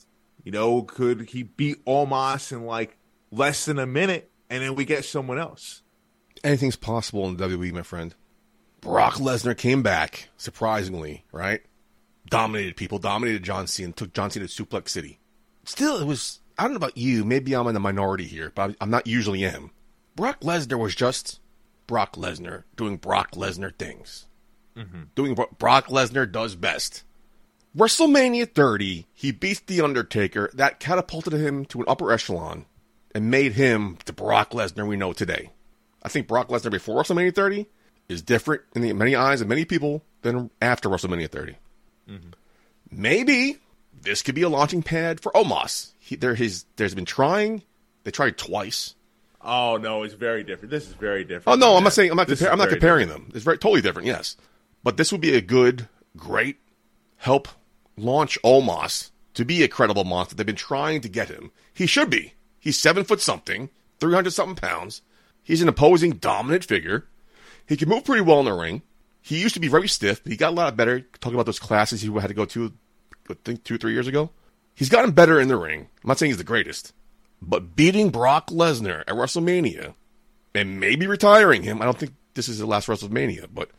You 0.43 0.53
know, 0.53 0.83
could 0.83 1.31
he 1.31 1.45
beat 1.45 1.85
Omos 1.87 2.53
in 2.53 2.67
like 2.67 2.99
less 3.31 3.65
than 3.65 3.79
a 3.79 3.87
minute, 3.87 4.31
and 4.51 4.63
then 4.63 4.75
we 4.75 4.85
get 4.85 5.05
someone 5.05 5.39
else? 5.39 5.83
Anything's 6.43 6.77
possible 6.77 7.27
in 7.29 7.37
the 7.37 7.49
WWE, 7.49 7.73
my 7.73 7.83
friend. 7.83 8.15
Brock 8.83 9.15
Lesnar 9.15 9.57
came 9.57 9.83
back, 9.83 10.29
surprisingly, 10.37 11.25
right? 11.33 11.63
Dominated 12.29 12.77
people, 12.77 12.99
dominated 12.99 13.43
John 13.43 13.67
Cena, 13.67 13.93
took 13.93 14.13
John 14.13 14.31
Cena 14.31 14.47
to 14.49 14.65
Suplex 14.65 14.89
City. 14.89 15.19
Still, 15.65 15.99
it 15.99 16.07
was, 16.07 16.41
I 16.59 16.63
don't 16.63 16.73
know 16.73 16.77
about 16.77 16.97
you, 16.97 17.25
maybe 17.25 17.55
I'm 17.55 17.67
in 17.67 17.75
the 17.75 17.81
minority 17.81 18.25
here, 18.25 18.53
but 18.55 18.75
I'm- 18.81 18.91
not 18.91 19.07
usually 19.07 19.45
am. 19.45 19.71
Brock 20.17 20.41
Lesnar 20.41 20.79
was 20.79 20.95
just 20.95 21.41
Brock 21.87 22.17
Lesnar 22.17 22.65
doing 22.77 22.97
Brock 22.97 23.33
Lesnar 23.33 23.75
things. 23.77 24.27
Mm-hmm. 24.77 25.03
Doing 25.15 25.35
what 25.35 25.59
Brock 25.59 25.89
Lesnar 25.89 26.31
does 26.31 26.55
best. 26.57 27.05
WrestleMania 27.77 28.53
30, 28.53 29.07
he 29.13 29.33
beats 29.33 29.61
The 29.61 29.81
Undertaker. 29.81 30.51
That 30.55 30.79
catapulted 30.81 31.33
him 31.33 31.65
to 31.67 31.81
an 31.81 31.87
upper 31.89 32.13
echelon 32.13 32.67
and 33.15 33.31
made 33.31 33.53
him 33.53 33.99
the 34.05 34.13
Brock 34.13 34.51
Lesnar 34.51 34.87
we 34.87 34.97
know 34.97 35.13
today. 35.13 35.51
I 36.03 36.09
think 36.09 36.29
Brock 36.29 36.49
Lesnar 36.49 36.71
before 36.71 37.03
WrestleMania 37.03 37.35
30 37.35 37.67
is 38.09 38.23
different 38.23 38.63
in 38.75 38.83
the 38.83 38.93
many 38.93 39.15
eyes 39.17 39.41
of 39.41 39.49
many 39.49 39.65
people 39.65 40.05
than 40.23 40.51
after 40.61 40.89
WrestleMania 40.89 41.31
30. 41.31 41.57
Maybe 42.91 43.59
this 44.03 44.23
could 44.23 44.35
be 44.35 44.43
a 44.43 44.49
launching 44.49 44.83
pad 44.83 45.21
for 45.21 45.33
Omos. 45.33 45.93
He, 45.99 46.17
there, 46.17 46.35
his, 46.35 46.65
there's 46.77 46.95
been 46.95 47.05
trying. 47.05 47.63
They 48.05 48.11
tried 48.11 48.37
twice. 48.37 48.95
Oh 49.41 49.77
no, 49.77 50.03
it's 50.03 50.15
very 50.15 50.43
different. 50.43 50.71
This 50.71 50.89
is 50.89 50.95
very 50.95 51.23
different. 51.25 51.49
Oh 51.49 51.67
no, 51.67 51.77
I'm 51.77 51.85
not 51.85 51.93
saying 51.93 52.11
I'm 52.11 52.17
not 52.17 52.29
compar- 52.29 52.51
I'm 52.51 52.59
not 52.59 52.71
comparing 52.71 53.09
them. 53.09 53.31
It's 53.35 53.45
very 53.45 53.59
totally 53.59 53.83
different. 53.83 54.07
Yes, 54.07 54.37
but 54.83 54.97
this 54.97 55.13
would 55.13 55.21
be 55.21 55.35
a 55.35 55.43
good, 55.43 55.89
great 56.17 56.57
help 57.17 57.49
launch 57.97 58.39
Omos 58.43 59.11
to 59.35 59.45
be 59.45 59.63
a 59.63 59.69
credible 59.69 60.05
monster. 60.05 60.35
They've 60.35 60.47
been 60.47 60.57
trying 60.57 61.03
to 61.03 61.09
get 61.09 61.29
him. 61.29 61.51
He 61.75 61.87
should 61.87 62.09
be. 62.09 62.35
He's 62.59 62.79
seven 62.79 63.05
foot 63.05 63.21
something, 63.21 63.69
three 64.01 64.15
hundred 64.15 64.33
something 64.33 64.57
pounds. 64.57 65.03
He's 65.43 65.61
an 65.61 65.69
opposing 65.69 66.13
dominant 66.13 66.65
figure. 66.65 67.07
He 67.67 67.77
can 67.77 67.89
move 67.91 68.05
pretty 68.05 68.23
well 68.23 68.41
in 68.41 68.47
the 68.47 68.53
ring. 68.55 68.81
He 69.25 69.41
used 69.41 69.55
to 69.55 69.61
be 69.61 69.69
very 69.69 69.89
stiff, 69.89 70.23
but 70.23 70.31
he 70.31 70.37
got 70.37 70.53
a 70.53 70.55
lot 70.55 70.77
better. 70.77 71.01
Talking 71.01 71.37
about 71.37 71.47
those 71.47 71.59
classes 71.59 72.03
he 72.03 72.13
had 72.13 72.29
to 72.29 72.35
go 72.35 72.45
to, 72.45 72.75
I 73.31 73.35
think 73.43 73.65
two, 73.65 73.79
three 73.79 73.95
years 73.95 74.07
ago. 74.07 74.29
He's 74.75 74.91
gotten 74.91 75.13
better 75.13 75.41
in 75.41 75.49
the 75.49 75.57
ring. 75.57 75.89
I'm 76.03 76.09
not 76.09 76.19
saying 76.19 76.29
he's 76.29 76.37
the 76.37 76.45
greatest, 76.45 76.93
but 77.41 77.75
beating 77.75 78.11
Brock 78.11 78.51
Lesnar 78.51 79.01
at 79.01 79.15
WrestleMania 79.15 79.95
and 80.55 80.79
maybe 80.79 81.07
retiring 81.07 81.63
him. 81.63 81.81
I 81.81 81.87
don't 81.87 81.99
think 81.99 82.13
this 82.35 82.51
is 82.51 82.59
the 82.59 82.67
last 82.67 82.87
WrestleMania, 82.87 83.49
but 83.51 83.71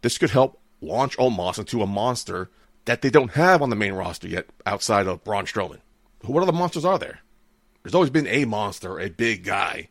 this 0.00 0.16
could 0.16 0.30
help 0.30 0.58
launch 0.80 1.18
Omos 1.18 1.58
into 1.58 1.82
a 1.82 1.86
monster 1.86 2.48
that 2.86 3.02
they 3.02 3.10
don't 3.10 3.32
have 3.32 3.60
on 3.60 3.68
the 3.68 3.76
main 3.76 3.92
roster 3.92 4.26
yet 4.26 4.46
outside 4.64 5.06
of 5.06 5.22
Braun 5.22 5.44
Strowman. 5.44 5.80
What 6.22 6.42
other 6.42 6.52
monsters 6.52 6.86
are 6.86 6.98
there? 6.98 7.20
There's 7.82 7.94
always 7.94 8.08
been 8.08 8.26
a 8.26 8.46
monster, 8.46 8.98
a 8.98 9.10
big 9.10 9.44
guy. 9.44 9.90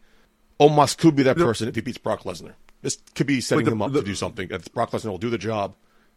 Omos 0.59 0.97
could 0.97 1.15
be 1.15 1.21
that 1.21 1.37
person 1.37 1.67
if 1.67 1.75
he 1.75 1.81
beats 1.81 1.99
Brock 1.99 2.23
Lesnar. 2.23 2.53
This 2.87 2.97
could 3.15 3.27
be 3.27 3.41
setting 3.41 3.65
the- 3.65 3.71
him 3.71 3.81
up 3.81 3.91
the- 3.91 3.99
to 3.99 4.05
do 4.05 4.15
something. 4.15 4.49
And 4.49 4.63
Brock 4.73 4.91
Lesnar 4.91 5.09
will 5.09 5.17
do 5.17 5.29
the 5.29 5.37
job 5.37 5.75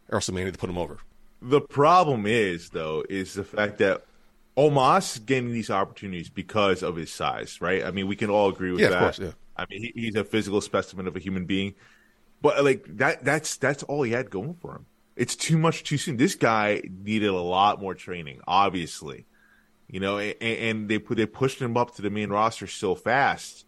WrestleMania 0.09 0.53
to 0.53 0.57
put 0.57 0.69
him 0.69 0.77
over. 0.77 0.99
The 1.41 1.59
problem 1.59 2.25
is, 2.25 2.69
though, 2.69 3.03
is 3.09 3.33
the 3.33 3.43
fact 3.43 3.79
that 3.79 4.05
Omos 4.57 5.25
getting 5.25 5.51
these 5.51 5.69
opportunities 5.69 6.29
because 6.29 6.81
of 6.81 6.95
his 6.95 7.11
size, 7.11 7.59
right? 7.59 7.83
I 7.83 7.91
mean, 7.91 8.07
we 8.07 8.15
can 8.15 8.29
all 8.29 8.47
agree 8.49 8.71
with 8.71 8.79
Yeah, 8.79 8.89
that. 8.89 8.99
course, 8.99 9.19
yeah. 9.19 9.31
I 9.57 9.65
mean, 9.69 9.81
he, 9.81 9.91
he's 9.95 10.15
a 10.15 10.23
physical 10.23 10.61
specimen 10.61 11.07
of 11.07 11.15
a 11.15 11.19
human 11.19 11.45
being, 11.45 11.73
but 12.41 12.63
like 12.63 12.85
that—that's 12.97 13.57
that's 13.57 13.83
all 13.83 14.03
he 14.03 14.11
had 14.13 14.29
going 14.29 14.53
for 14.55 14.71
him. 14.75 14.85
It's 15.17 15.35
too 15.35 15.57
much 15.57 15.83
too 15.83 15.97
soon. 15.97 16.15
This 16.17 16.35
guy 16.35 16.81
needed 16.89 17.29
a 17.29 17.33
lot 17.41 17.81
more 17.81 17.93
training, 17.95 18.39
obviously, 18.47 19.25
you 19.89 19.99
know, 19.99 20.17
and, 20.19 20.35
and 20.41 20.89
they 20.89 20.99
put 20.99 21.17
they 21.17 21.25
pushed 21.25 21.59
him 21.59 21.75
up 21.75 21.95
to 21.95 22.01
the 22.01 22.09
main 22.09 22.29
roster 22.29 22.65
so 22.67 22.95
fast. 22.95 23.65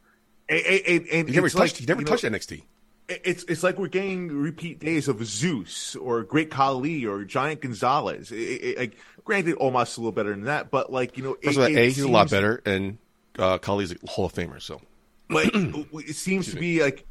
And, 0.49 0.59
and, 0.65 1.07
and 1.07 1.29
He 1.29 1.35
never 1.35 1.47
touched. 1.49 1.55
like, 1.59 1.71
he 1.77 1.85
never 1.85 2.01
you 2.01 2.05
know, 2.05 2.11
touched 2.11 2.23
NXT. 2.25 2.63
It's 3.07 3.43
it's 3.43 3.63
like 3.63 3.77
we're 3.77 3.89
getting 3.89 4.29
repeat 4.29 4.79
days 4.79 5.07
of 5.07 5.23
Zeus 5.25 5.95
or 5.97 6.23
Great 6.23 6.49
Khali 6.49 7.05
or 7.05 7.25
Giant 7.25 7.61
Gonzalez. 7.61 8.31
It, 8.31 8.35
it, 8.35 8.77
like, 8.77 8.97
granted, 9.25 9.57
Omos 9.57 9.97
a 9.97 10.01
little 10.01 10.13
better 10.13 10.29
than 10.29 10.43
that, 10.43 10.71
but 10.71 10.91
like 10.91 11.17
you 11.17 11.23
know, 11.23 11.33
First 11.43 11.45
it, 11.45 11.49
of 11.57 11.57
all, 11.57 11.65
it 11.65 11.77
A, 11.77 11.85
he's 11.85 11.99
a 11.99 12.07
lot 12.07 12.29
better, 12.29 12.61
and 12.65 12.97
uh, 13.37 13.57
Khali's 13.57 13.91
a 13.91 13.97
Hall 14.07 14.25
of 14.25 14.33
Famer. 14.33 14.61
So 14.61 14.81
Like 15.29 15.51
it 15.53 16.15
seems 16.15 16.49
to 16.51 16.55
be 16.55 16.81
like 16.81 17.05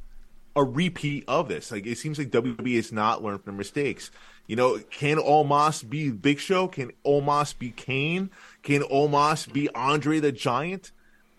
a 0.56 0.64
repeat 0.64 1.24
of 1.28 1.48
this. 1.48 1.70
Like 1.70 1.86
it 1.86 1.98
seems 1.98 2.18
like 2.18 2.30
WWE 2.30 2.76
has 2.76 2.92
not 2.92 3.22
learned 3.22 3.42
from 3.44 3.52
their 3.52 3.58
mistakes. 3.58 4.10
You 4.46 4.56
know, 4.56 4.78
can 4.90 5.18
Omos 5.18 5.88
be 5.88 6.10
Big 6.10 6.38
Show? 6.38 6.68
Can 6.68 6.92
Omos 7.06 7.56
be 7.58 7.70
Kane? 7.70 8.30
Can 8.62 8.82
Omos 8.82 9.50
be 9.52 9.68
Andre 9.74 10.20
the 10.20 10.32
Giant? 10.32 10.90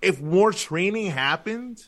If 0.02 0.22
more 0.22 0.52
training 0.52 1.12
happened, 1.12 1.88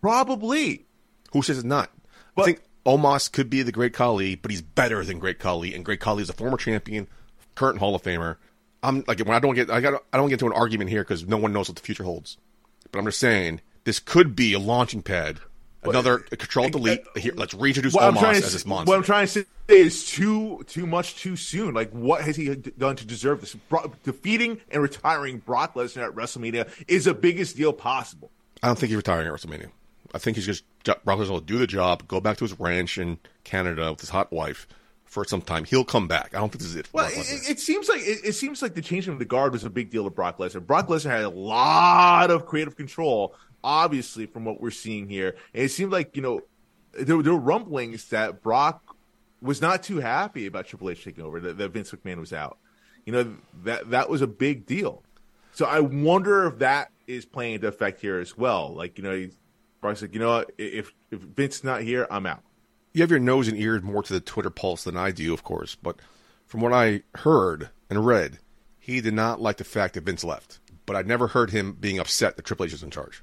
probably. 0.00 0.86
who 1.32 1.42
says 1.42 1.58
it's 1.58 1.64
not? 1.64 1.90
But- 2.34 2.42
I 2.42 2.44
think 2.46 2.60
Omos 2.86 3.30
could 3.30 3.50
be 3.50 3.62
the 3.62 3.72
Great 3.72 3.92
Khali, 3.92 4.34
but 4.36 4.50
he's 4.50 4.62
better 4.62 5.04
than 5.04 5.18
Great 5.18 5.38
Khali, 5.38 5.74
and 5.74 5.84
Great 5.84 6.00
Khali 6.00 6.22
is 6.22 6.30
a 6.30 6.32
former 6.32 6.56
champion, 6.56 7.08
current 7.54 7.78
Hall 7.78 7.94
of 7.94 8.02
Famer. 8.02 8.36
I'm 8.82 9.04
like 9.06 9.18
when 9.18 9.34
I 9.36 9.38
don't 9.38 9.54
get 9.54 9.70
I 9.70 9.80
got 9.82 10.02
I 10.12 10.16
don't 10.16 10.28
get 10.30 10.34
into 10.34 10.46
an 10.46 10.54
argument 10.54 10.88
here 10.88 11.02
because 11.02 11.26
no 11.26 11.36
one 11.36 11.52
knows 11.52 11.68
what 11.68 11.76
the 11.76 11.82
future 11.82 12.04
holds. 12.04 12.38
But 12.90 12.98
I'm 13.00 13.04
just 13.04 13.18
saying 13.18 13.60
this 13.84 13.98
could 13.98 14.34
be 14.34 14.54
a 14.54 14.58
launching 14.58 15.02
pad, 15.02 15.40
another 15.82 16.18
control 16.20 16.70
delete. 16.70 17.02
Here, 17.16 17.34
let's 17.36 17.52
reintroduce 17.52 17.92
What 17.92 18.14
Omos 18.14 18.32
as 18.32 18.52
this 18.54 18.64
monster. 18.64 18.88
what 18.90 18.96
I'm 18.96 19.02
trying 19.04 19.26
to 19.26 19.32
say 19.32 19.44
is 19.68 20.06
too 20.06 20.64
too 20.66 20.86
much 20.86 21.16
too 21.16 21.36
soon. 21.36 21.74
Like, 21.74 21.90
what 21.90 22.22
has 22.22 22.36
he 22.36 22.54
done 22.54 22.96
to 22.96 23.04
deserve 23.04 23.42
this? 23.42 23.54
Bro- 23.54 23.92
defeating 24.04 24.58
and 24.70 24.80
retiring 24.82 25.38
Brock 25.38 25.74
Lesnar 25.74 26.06
at 26.06 26.14
WrestleMania 26.14 26.66
is 26.88 27.04
the 27.04 27.12
biggest 27.12 27.56
deal 27.58 27.74
possible. 27.74 28.30
I 28.62 28.68
don't 28.68 28.78
think 28.78 28.88
he's 28.88 28.96
retiring 28.96 29.26
at 29.28 29.34
WrestleMania. 29.34 29.68
I 30.14 30.18
think 30.18 30.36
he's 30.36 30.46
just 30.46 30.64
Brock 30.84 31.18
Lesnar 31.18 31.28
will 31.30 31.40
do 31.40 31.58
the 31.58 31.66
job, 31.66 32.06
go 32.08 32.20
back 32.20 32.36
to 32.38 32.44
his 32.44 32.58
ranch 32.58 32.98
in 32.98 33.18
Canada 33.44 33.90
with 33.90 34.00
his 34.00 34.10
hot 34.10 34.32
wife 34.32 34.66
for 35.04 35.24
some 35.24 35.40
time. 35.42 35.64
He'll 35.64 35.84
come 35.84 36.06
back. 36.08 36.34
I 36.34 36.38
don't 36.38 36.50
think 36.50 36.60
this 36.62 36.70
is 36.70 36.76
it. 36.76 36.88
Well, 36.92 37.08
it- 37.10 37.50
it 37.50 37.60
seems 37.60 37.88
like 37.88 38.00
it, 38.00 38.20
it 38.24 38.32
seems 38.34 38.62
like 38.62 38.74
the 38.74 38.82
changing 38.82 39.12
of 39.12 39.18
the 39.18 39.24
guard 39.24 39.52
was 39.52 39.64
a 39.64 39.70
big 39.70 39.90
deal 39.90 40.04
to 40.04 40.10
Brock 40.10 40.38
Lesnar. 40.38 40.64
Brock 40.66 40.88
Lesnar 40.88 41.10
had 41.10 41.24
a 41.24 41.28
lot 41.28 42.30
of 42.30 42.46
creative 42.46 42.76
control, 42.76 43.34
obviously, 43.64 44.26
from 44.26 44.44
what 44.44 44.60
we're 44.60 44.70
seeing 44.70 45.08
here. 45.08 45.36
And 45.54 45.64
it 45.64 45.70
seemed 45.70 45.92
like 45.92 46.14
you 46.16 46.22
know 46.22 46.40
there, 46.92 47.22
there 47.22 47.32
were 47.34 47.38
rumblings 47.40 48.06
that 48.10 48.42
Brock 48.42 48.96
was 49.42 49.60
not 49.60 49.82
too 49.82 49.98
happy 50.00 50.46
about 50.46 50.66
Triple 50.66 50.90
H 50.90 51.02
taking 51.04 51.24
over. 51.24 51.40
That, 51.40 51.58
that 51.58 51.70
Vince 51.70 51.90
McMahon 51.92 52.18
was 52.18 52.32
out. 52.32 52.58
You 53.06 53.12
know 53.12 53.36
that 53.64 53.90
that 53.90 54.08
was 54.10 54.22
a 54.22 54.26
big 54.26 54.66
deal. 54.66 55.02
So 55.52 55.66
I 55.66 55.80
wonder 55.80 56.46
if 56.46 56.58
that 56.60 56.90
is 57.08 57.24
playing 57.26 57.54
into 57.54 57.66
effect 57.66 58.00
here 58.00 58.20
as 58.20 58.36
well. 58.38 58.72
Like 58.74 58.96
you 58.98 59.02
know, 59.04 59.28
Brock's 59.80 60.02
like, 60.02 60.12
you 60.14 60.20
know 60.20 60.28
what? 60.36 60.50
If 60.58 60.92
if 61.10 61.20
Vince's 61.20 61.64
not 61.64 61.82
here, 61.82 62.06
I'm 62.10 62.26
out. 62.26 62.42
you 62.92 63.02
have 63.02 63.10
your 63.10 63.20
nose 63.20 63.48
and 63.48 63.56
ears 63.58 63.82
more 63.82 64.02
to 64.02 64.12
the 64.12 64.20
Twitter 64.20 64.50
pulse 64.50 64.84
than 64.84 64.96
I 64.96 65.10
do, 65.10 65.32
of 65.32 65.42
course. 65.44 65.74
But 65.74 65.96
from 66.46 66.60
what 66.60 66.72
I 66.72 67.02
heard 67.16 67.70
and 67.88 68.04
read, 68.04 68.38
he 68.78 69.00
did 69.00 69.14
not 69.14 69.40
like 69.40 69.56
the 69.58 69.64
fact 69.64 69.94
that 69.94 70.04
Vince 70.04 70.24
left. 70.24 70.58
But 70.86 70.96
I 70.96 71.02
never 71.02 71.28
heard 71.28 71.50
him 71.50 71.72
being 71.78 71.98
upset 71.98 72.36
that 72.36 72.44
Triple 72.44 72.66
H 72.66 72.72
is 72.72 72.82
in 72.82 72.90
charge. 72.90 73.22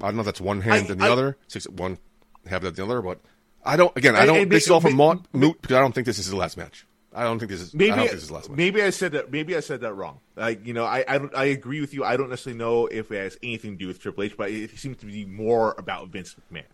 I 0.00 0.06
don't 0.06 0.16
know 0.16 0.20
if 0.20 0.26
that's 0.26 0.40
one 0.40 0.60
hand 0.60 0.84
I- 0.84 0.88
than 0.88 0.98
the 0.98 1.04
I- 1.06 1.10
other, 1.10 1.36
six 1.46 1.68
one 1.68 1.98
half 2.46 2.62
than 2.62 2.74
the 2.74 2.84
other. 2.84 3.00
But 3.00 3.20
I 3.64 3.76
don't. 3.76 3.96
Again, 3.96 4.16
I 4.16 4.26
don't. 4.26 4.38
and 4.40 4.50
this 4.50 4.64
is 4.64 4.70
all 4.70 4.80
from 4.80 4.96
may- 4.96 5.06
moot, 5.14 5.26
moot 5.32 5.62
because 5.62 5.76
I 5.76 5.80
don't 5.80 5.94
think 5.94 6.06
this 6.06 6.18
is 6.18 6.26
his 6.26 6.34
last 6.34 6.56
match. 6.56 6.86
I 7.14 7.22
don't 7.22 7.38
think 7.38 7.50
this 7.50 7.60
is. 7.60 7.74
Maybe 7.74 7.92
I 7.92 8.08
this 8.08 8.24
is 8.24 8.30
last 8.30 8.48
match. 8.48 8.56
maybe 8.56 8.82
I 8.82 8.90
said 8.90 9.12
that 9.12 9.30
maybe 9.30 9.56
I 9.56 9.60
said 9.60 9.82
that 9.82 9.94
wrong. 9.94 10.20
Like 10.36 10.66
you 10.66 10.74
know, 10.74 10.84
I 10.84 11.04
I, 11.06 11.18
don't, 11.18 11.34
I 11.34 11.44
agree 11.44 11.80
with 11.80 11.94
you. 11.94 12.04
I 12.04 12.16
don't 12.16 12.28
necessarily 12.28 12.58
know 12.58 12.86
if 12.86 13.12
it 13.12 13.18
has 13.18 13.38
anything 13.42 13.72
to 13.72 13.76
do 13.76 13.86
with 13.86 14.00
Triple 14.00 14.24
H, 14.24 14.36
but 14.36 14.50
it 14.50 14.76
seems 14.78 14.96
to 14.98 15.06
be 15.06 15.24
more 15.24 15.74
about 15.78 16.08
Vince 16.08 16.34
McMahon. 16.52 16.64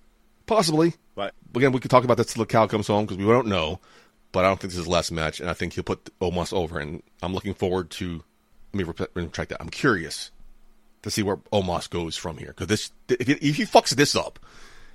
Possibly. 0.46 0.94
But 1.14 1.34
Again, 1.54 1.72
we 1.72 1.80
could 1.80 1.90
talk 1.90 2.04
about 2.04 2.16
that 2.16 2.28
till 2.28 2.42
the 2.42 2.46
cow 2.46 2.66
comes 2.66 2.86
home 2.86 3.04
because 3.04 3.18
we 3.18 3.24
don't 3.24 3.48
know. 3.48 3.80
But 4.32 4.44
I 4.44 4.48
don't 4.48 4.60
think 4.60 4.70
this 4.70 4.78
is 4.78 4.84
his 4.84 4.88
last 4.88 5.10
match, 5.12 5.40
and 5.40 5.50
I 5.50 5.54
think 5.54 5.74
he'll 5.74 5.84
put 5.84 6.04
Omos 6.20 6.52
over. 6.52 6.78
And 6.78 7.02
I'm 7.22 7.34
looking 7.34 7.54
forward 7.54 7.90
to. 7.90 8.24
Let 8.72 8.86
me 8.86 8.92
retract 9.14 9.50
that. 9.50 9.60
I'm 9.60 9.68
curious 9.68 10.30
to 11.02 11.10
see 11.10 11.22
where 11.22 11.36
Omos 11.52 11.90
goes 11.90 12.16
from 12.16 12.38
here 12.38 12.48
because 12.48 12.68
this 12.68 12.92
if 13.08 13.26
he, 13.26 13.32
if 13.34 13.56
he 13.56 13.64
fucks 13.64 13.94
this 13.94 14.14
up, 14.14 14.38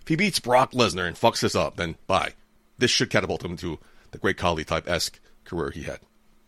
if 0.01 0.07
he 0.07 0.15
beats 0.15 0.39
Brock 0.39 0.71
Lesnar 0.71 1.07
and 1.07 1.15
fucks 1.17 1.41
this 1.41 1.55
up, 1.55 1.75
then 1.77 1.95
bye. 2.07 2.33
This 2.77 2.91
should 2.91 3.09
catapult 3.09 3.43
him 3.43 3.57
to 3.57 3.79
the 4.11 4.17
Great 4.17 4.37
Khali 4.37 4.63
type 4.63 4.89
esque 4.89 5.19
career 5.45 5.71
he 5.71 5.83
had. 5.83 5.99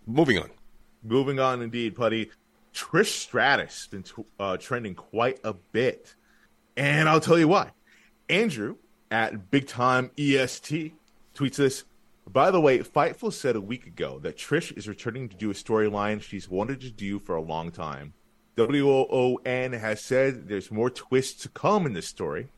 Moving 0.05 0.38
on. 0.39 0.49
moving 1.03 1.39
on, 1.39 1.62
indeed, 1.62 1.95
Putty. 1.95 2.31
Trish 2.73 3.07
Stratus 3.07 3.88
been 3.88 4.03
t- 4.03 4.23
uh, 4.39 4.57
trending 4.57 4.93
quite 4.95 5.39
a 5.43 5.53
bit, 5.53 6.15
and 6.75 7.10
I'll 7.10 7.19
tell 7.19 7.39
you 7.39 7.47
why. 7.47 7.71
Andrew 8.29 8.75
at 9.10 9.49
Big 9.49 9.67
Time 9.67 10.12
EST 10.17 10.93
tweets 11.33 11.55
this. 11.55 11.86
By 12.29 12.51
the 12.51 12.60
way, 12.60 12.79
Fightful 12.79 13.31
said 13.31 13.55
a 13.55 13.62
week 13.62 13.88
ago 13.88 14.19
that 14.19 14.38
Trish 14.38 14.77
is 14.77 14.88
returning 14.88 15.29
to 15.29 15.38
do 15.38 15.49
a 15.49 15.53
storyline 15.53 16.21
she's 16.21 16.49
wanted 16.49 16.81
to 16.81 16.91
do 16.91 17.19
for 17.19 17.36
a 17.36 17.41
long 17.41 17.71
time. 17.71 18.13
WON 18.57 19.73
has 19.73 20.03
said 20.03 20.47
there's 20.47 20.71
more 20.71 20.89
twists 20.89 21.41
to 21.43 21.49
come 21.49 21.86
in 21.86 21.93
this 21.93 22.07
story. 22.07 22.49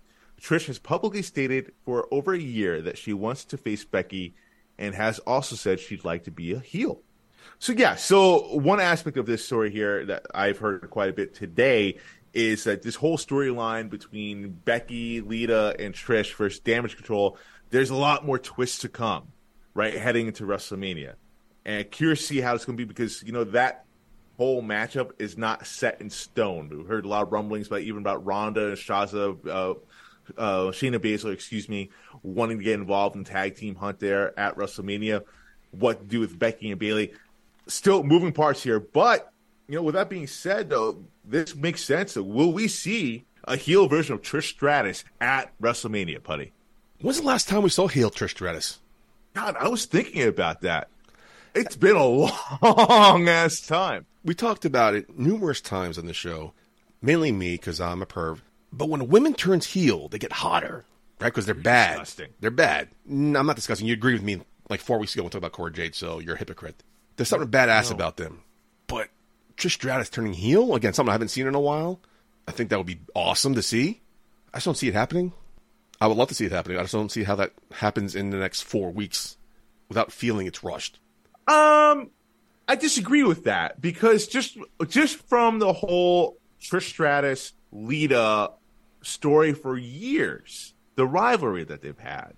Trish 0.41 0.67
has 0.67 0.80
publicly 0.80 1.21
stated 1.21 1.73
for 1.86 2.08
over 2.12 2.34
a 2.34 2.39
year 2.39 2.82
that 2.82 2.97
she 2.97 3.13
wants 3.13 3.45
to 3.45 3.58
face 3.58 3.86
Becky 3.86 4.34
and 4.80 4.96
has 4.96 5.20
also 5.20 5.56
said 5.56 5.80
she'd 5.80 6.06
like 6.06 6.24
to 6.24 6.32
be 6.32 6.54
a 6.54 6.60
heel. 6.60 7.02
So 7.60 7.74
yeah, 7.74 7.96
so 7.96 8.56
one 8.58 8.80
aspect 8.80 9.18
of 9.18 9.26
this 9.26 9.46
story 9.46 9.70
here 9.70 10.06
that 10.06 10.26
I've 10.34 10.58
heard 10.58 10.89
quite 10.89 11.10
a 11.10 11.13
bit 11.13 11.36
today 11.36 12.00
is 12.34 12.63
that 12.63 12.82
this 12.82 12.96
whole 12.96 13.18
storyline 13.18 13.89
between 13.89 14.50
Becky, 14.50 15.20
Lita, 15.20 15.76
and 15.78 15.94
Trish 15.94 16.34
versus 16.34 16.60
Damage 16.60 16.96
Control, 16.96 17.38
there's 17.70 17.89
a 17.89 17.96
lot 17.96 18.26
more 18.26 18.39
twists 18.39 18.80
to 18.80 18.89
come, 18.89 19.28
right, 19.74 19.94
heading 19.96 20.28
into 20.28 20.46
WrestleMania. 20.46 21.15
And 21.65 21.92
curious 21.92 22.22
to 22.22 22.26
see 22.26 22.39
how 22.39 22.56
it's 22.56 22.63
going 22.63 22.78
to 22.78 22.82
be 22.82 22.88
because 22.88 23.22
you 23.24 23.34
know 23.34 23.44
that 23.44 23.86
whole 24.38 24.63
matchup 24.63 25.12
is 25.20 25.38
not 25.38 25.68
set 25.68 26.00
in 26.00 26.10
stone. 26.10 26.70
We've 26.70 26.88
heard 26.88 27.04
a 27.04 27.10
lot 27.10 27.24
of 27.24 27.34
rumblings 27.34 27.68
about 27.68 27.82
even 27.82 28.00
about 28.00 28.26
Ronda 28.26 28.70
and 28.70 28.78
Shaza, 28.78 29.46
uh, 29.46 29.74
uh, 30.38 30.65
Shayna 30.68 31.00
Baszler, 31.00 31.34
excuse 31.34 31.70
me, 31.70 31.89
wanting 32.24 32.58
to 32.58 32.63
get 32.63 32.80
involved 32.80 33.15
in 33.15 33.24
tag 33.24 33.56
team 33.56 33.76
hunt 33.76 34.00
there 34.00 34.38
at 34.39 34.56
WrestleMania. 34.56 35.24
What 35.72 36.00
to 36.00 36.06
do 36.06 36.20
with 36.20 36.38
Becky 36.38 36.72
and 36.72 36.80
Bayley? 36.80 37.13
Still 37.68 38.04
moving 38.04 38.34
parts 38.34 38.63
here, 38.63 38.80
but 38.80 39.32
you 39.68 39.76
know, 39.76 39.84
with 39.84 39.94
that 39.94 40.10
being 40.10 40.26
said, 40.26 40.70
though, 40.70 41.04
this 41.24 41.56
makes 41.56 41.84
sense. 41.84 42.15
Will 42.15 42.52
we 42.52 42.68
see 42.68 43.26
a 43.44 43.56
heel 43.56 43.88
version 43.88 44.15
of 44.15 44.22
Trish 44.22 44.50
Stratus 44.50 45.04
at 45.22 45.52
WrestleMania, 45.62 46.24
Putty? 46.24 46.52
When's 47.02 47.22
the 47.22 47.28
last 47.28 47.48
time 47.48 47.62
we 47.62 47.70
saw 47.70 47.88
heel 47.88 48.10
Trish 48.10 48.32
Stratus? 48.32 48.80
God, 49.36 49.56
I 49.60 49.68
was 49.68 49.86
thinking 49.86 50.24
about 50.24 50.62
that. 50.62 50.89
It's 51.54 51.76
been 51.76 51.96
a 51.96 52.04
long 52.63 53.28
ass 53.30 53.62
time. 53.62 54.06
we 54.24 54.34
talked 54.34 54.65
about 54.65 54.96
it 54.96 55.18
numerous 55.18 55.62
times 55.62 55.98
on 55.98 56.08
the 56.08 56.13
show, 56.13 56.54
mainly 57.02 57.32
me 57.32 57.54
because 57.54 57.80
I'm 57.80 58.02
a 58.02 58.06
perv. 58.06 58.39
But 58.71 58.89
when 58.89 59.01
a 59.01 59.05
woman 59.05 59.34
turns 59.34 59.67
heel, 59.67 60.08
they 60.08 60.19
get 60.19 60.32
hotter, 60.32 60.86
right? 61.19 61.27
Because 61.27 61.45
they're 61.45 61.55
bad. 61.55 61.91
disgusting. 61.93 62.29
They're 62.39 62.51
bad. 62.51 62.89
Mm, 63.10 63.38
I'm 63.38 63.45
not 63.45 63.55
discussing. 63.55 63.88
You 63.88 63.93
agree 63.93 64.13
with 64.13 64.23
me 64.23 64.41
like 64.69 64.79
four 64.79 64.99
weeks 64.99 65.13
ago 65.13 65.23
when 65.23 65.27
we 65.27 65.32
talked 65.32 65.39
about 65.39 65.51
Cora 65.53 65.71
Jade, 65.71 65.95
so 65.95 66.19
you're 66.19 66.36
a 66.36 66.38
hypocrite. 66.39 66.84
There's 67.15 67.29
something 67.29 67.49
badass 67.49 67.91
about 67.91 68.17
them. 68.17 68.43
But 68.88 69.10
Trish 69.58 69.71
Stratus 69.71 70.10
turning 70.10 70.34
heel 70.34 70.75
again, 70.75 70.93
something 70.93 71.10
I 71.10 71.13
haven't 71.13 71.29
seen 71.29 71.47
in 71.47 71.55
a 71.55 71.60
while. 71.60 71.99
I 72.47 72.51
think 72.51 72.69
that 72.69 72.77
would 72.77 72.88
be 72.88 72.99
awesome 73.13 73.55
to 73.55 73.62
see. 73.62 74.01
I 74.53 74.58
just 74.58 74.65
don't 74.65 74.77
see 74.77 74.88
it 74.88 74.93
happening. 74.93 75.34
I 76.01 76.08
would 76.08 76.17
love 76.17 76.29
to 76.29 76.36
see 76.36 76.45
it 76.45 76.51
happening. 76.51 76.77
I 76.77 76.82
just 76.82 76.93
don't 76.93 77.12
see 77.12 77.23
how 77.23 77.36
that 77.36 77.51
happens 77.71 78.15
in 78.15 78.29
the 78.29 78.38
next 78.38 78.62
four 78.62 78.91
weeks 78.91 79.38
without 79.89 80.12
feeling 80.12 80.47
it's 80.47 80.63
rushed. 80.63 80.99
Um, 81.47 82.12
I 82.67 82.75
disagree 82.79 83.23
with 83.23 83.43
that 83.45 83.82
because 83.82 84.27
just 84.27 84.58
just 84.88 85.17
from 85.27 85.60
the 85.60 85.73
whole 85.73 86.38
Trish 86.62 86.88
Stratus 86.88 87.53
Lita 87.71 88.51
story 89.01 89.53
for 89.53 89.77
years, 89.77 90.73
the 90.95 91.05
rivalry 91.05 91.63
that 91.63 91.81
they've 91.81 91.97
had. 91.97 92.33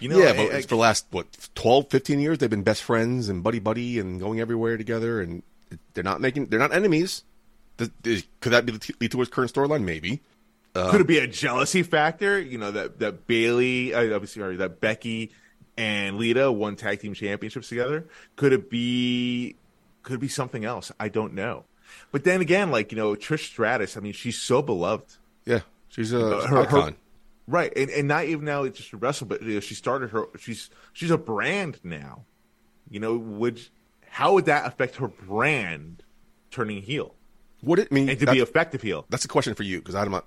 You 0.00 0.10
know, 0.10 0.18
yeah, 0.18 0.32
but 0.32 0.52
I- 0.52 0.56
it's 0.56 0.66
for 0.66 0.74
the 0.74 0.76
last 0.76 1.06
what 1.10 1.26
12, 1.54 1.88
15 1.90 2.20
years 2.20 2.38
they've 2.38 2.50
been 2.50 2.62
best 2.62 2.82
friends 2.82 3.28
and 3.28 3.42
buddy 3.42 3.58
buddy 3.58 3.98
and 3.98 4.20
going 4.20 4.40
everywhere 4.40 4.76
together 4.76 5.20
and 5.22 5.42
they're 5.94 6.04
not 6.04 6.20
making 6.20 6.46
they're 6.46 6.58
not 6.58 6.72
enemies. 6.74 7.24
Could 7.78 7.92
that 8.52 8.66
be 8.66 8.72
the 8.72 8.94
lead 9.00 9.10
to 9.12 9.18
his 9.20 9.28
current 9.28 9.52
storyline? 9.52 9.84
Maybe. 9.84 10.20
Could 10.74 11.00
it 11.00 11.06
be 11.06 11.18
a 11.18 11.26
jealousy 11.26 11.82
factor? 11.82 12.38
You 12.38 12.58
know 12.58 12.70
that 12.70 12.98
that 12.98 13.26
Bayley, 13.26 13.94
uh, 13.94 14.14
obviously, 14.14 14.40
sorry, 14.42 14.56
that 14.56 14.80
Becky 14.80 15.30
and 15.78 16.18
Lita 16.18 16.52
won 16.52 16.76
tag 16.76 17.00
team 17.00 17.14
championships 17.14 17.70
together. 17.70 18.04
Could 18.36 18.52
it 18.52 18.68
be? 18.68 19.56
Could 20.02 20.16
it 20.16 20.20
be 20.20 20.28
something 20.28 20.66
else? 20.66 20.92
I 21.00 21.08
don't 21.08 21.32
know. 21.32 21.64
But 22.12 22.24
then 22.24 22.42
again, 22.42 22.70
like 22.70 22.92
you 22.92 22.98
know, 22.98 23.14
Trish 23.14 23.46
Stratus. 23.46 23.96
I 23.96 24.00
mean, 24.00 24.12
she's 24.12 24.38
so 24.38 24.60
beloved, 24.60 25.16
she's 25.88 26.12
a 26.12 26.18
Uh, 26.38 26.46
her- 26.46 26.56
her- 26.56 26.62
icon. 26.62 26.96
right? 27.46 27.72
And 27.76 27.90
and 27.90 28.08
not 28.08 28.24
even 28.26 28.44
now 28.44 28.64
it's 28.64 28.78
just 28.78 28.90
to 28.90 28.96
wrestle, 28.96 29.26
but 29.26 29.42
you 29.42 29.54
know, 29.54 29.60
she 29.60 29.74
started 29.74 30.10
her. 30.10 30.26
She's 30.38 30.70
she's 30.92 31.10
a 31.10 31.18
brand 31.18 31.78
now. 31.84 32.24
You 32.90 33.00
know, 33.00 33.16
would 33.16 33.60
how 34.08 34.34
would 34.34 34.46
that 34.46 34.66
affect 34.66 34.96
her 34.96 35.08
brand 35.08 36.02
turning 36.50 36.80
heel 36.82 37.14
Would 37.62 37.78
it 37.80 37.90
mean 37.92 38.08
and 38.08 38.18
to 38.20 38.30
be 38.30 38.38
effective 38.38 38.82
heel? 38.82 39.04
that's 39.10 39.24
a 39.24 39.28
question 39.28 39.54
for 39.54 39.62
you 39.64 39.78
because 39.78 39.94
I'm 39.94 40.10
not 40.10 40.26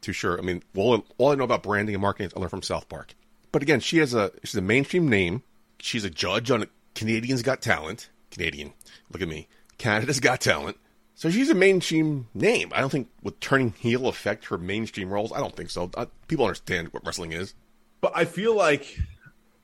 too 0.00 0.12
sure. 0.12 0.38
I 0.38 0.42
mean, 0.42 0.62
all, 0.76 1.04
all 1.18 1.32
I 1.32 1.34
know 1.34 1.44
about 1.44 1.62
branding 1.62 1.94
and 1.94 2.02
marketing 2.02 2.28
is 2.28 2.32
I 2.34 2.38
learned 2.40 2.50
from 2.50 2.62
South 2.62 2.88
Park. 2.88 3.14
But 3.52 3.62
again, 3.62 3.80
she 3.80 3.98
has 3.98 4.14
a 4.14 4.30
she's 4.44 4.54
a 4.56 4.60
mainstream 4.62 5.08
name. 5.08 5.42
She's 5.80 6.04
a 6.04 6.10
judge 6.10 6.50
on 6.50 6.66
Canadians 6.94 7.42
Got 7.42 7.60
Talent. 7.62 8.10
Canadian, 8.30 8.72
look 9.12 9.22
at 9.22 9.28
me. 9.28 9.48
Canada's 9.78 10.20
Got 10.20 10.40
Talent. 10.40 10.76
So 11.18 11.30
she's 11.30 11.50
a 11.50 11.54
mainstream 11.54 12.28
name. 12.32 12.70
I 12.72 12.80
don't 12.80 12.90
think 12.90 13.08
would 13.24 13.40
turning 13.40 13.72
heel 13.72 14.06
affect 14.06 14.44
her 14.46 14.56
mainstream 14.56 15.10
roles. 15.10 15.32
I 15.32 15.40
don't 15.40 15.56
think 15.56 15.68
so. 15.68 15.90
Uh, 15.96 16.06
people 16.28 16.44
understand 16.44 16.92
what 16.92 17.04
wrestling 17.04 17.32
is. 17.32 17.56
But 18.00 18.12
I 18.14 18.24
feel 18.24 18.54
like 18.54 18.96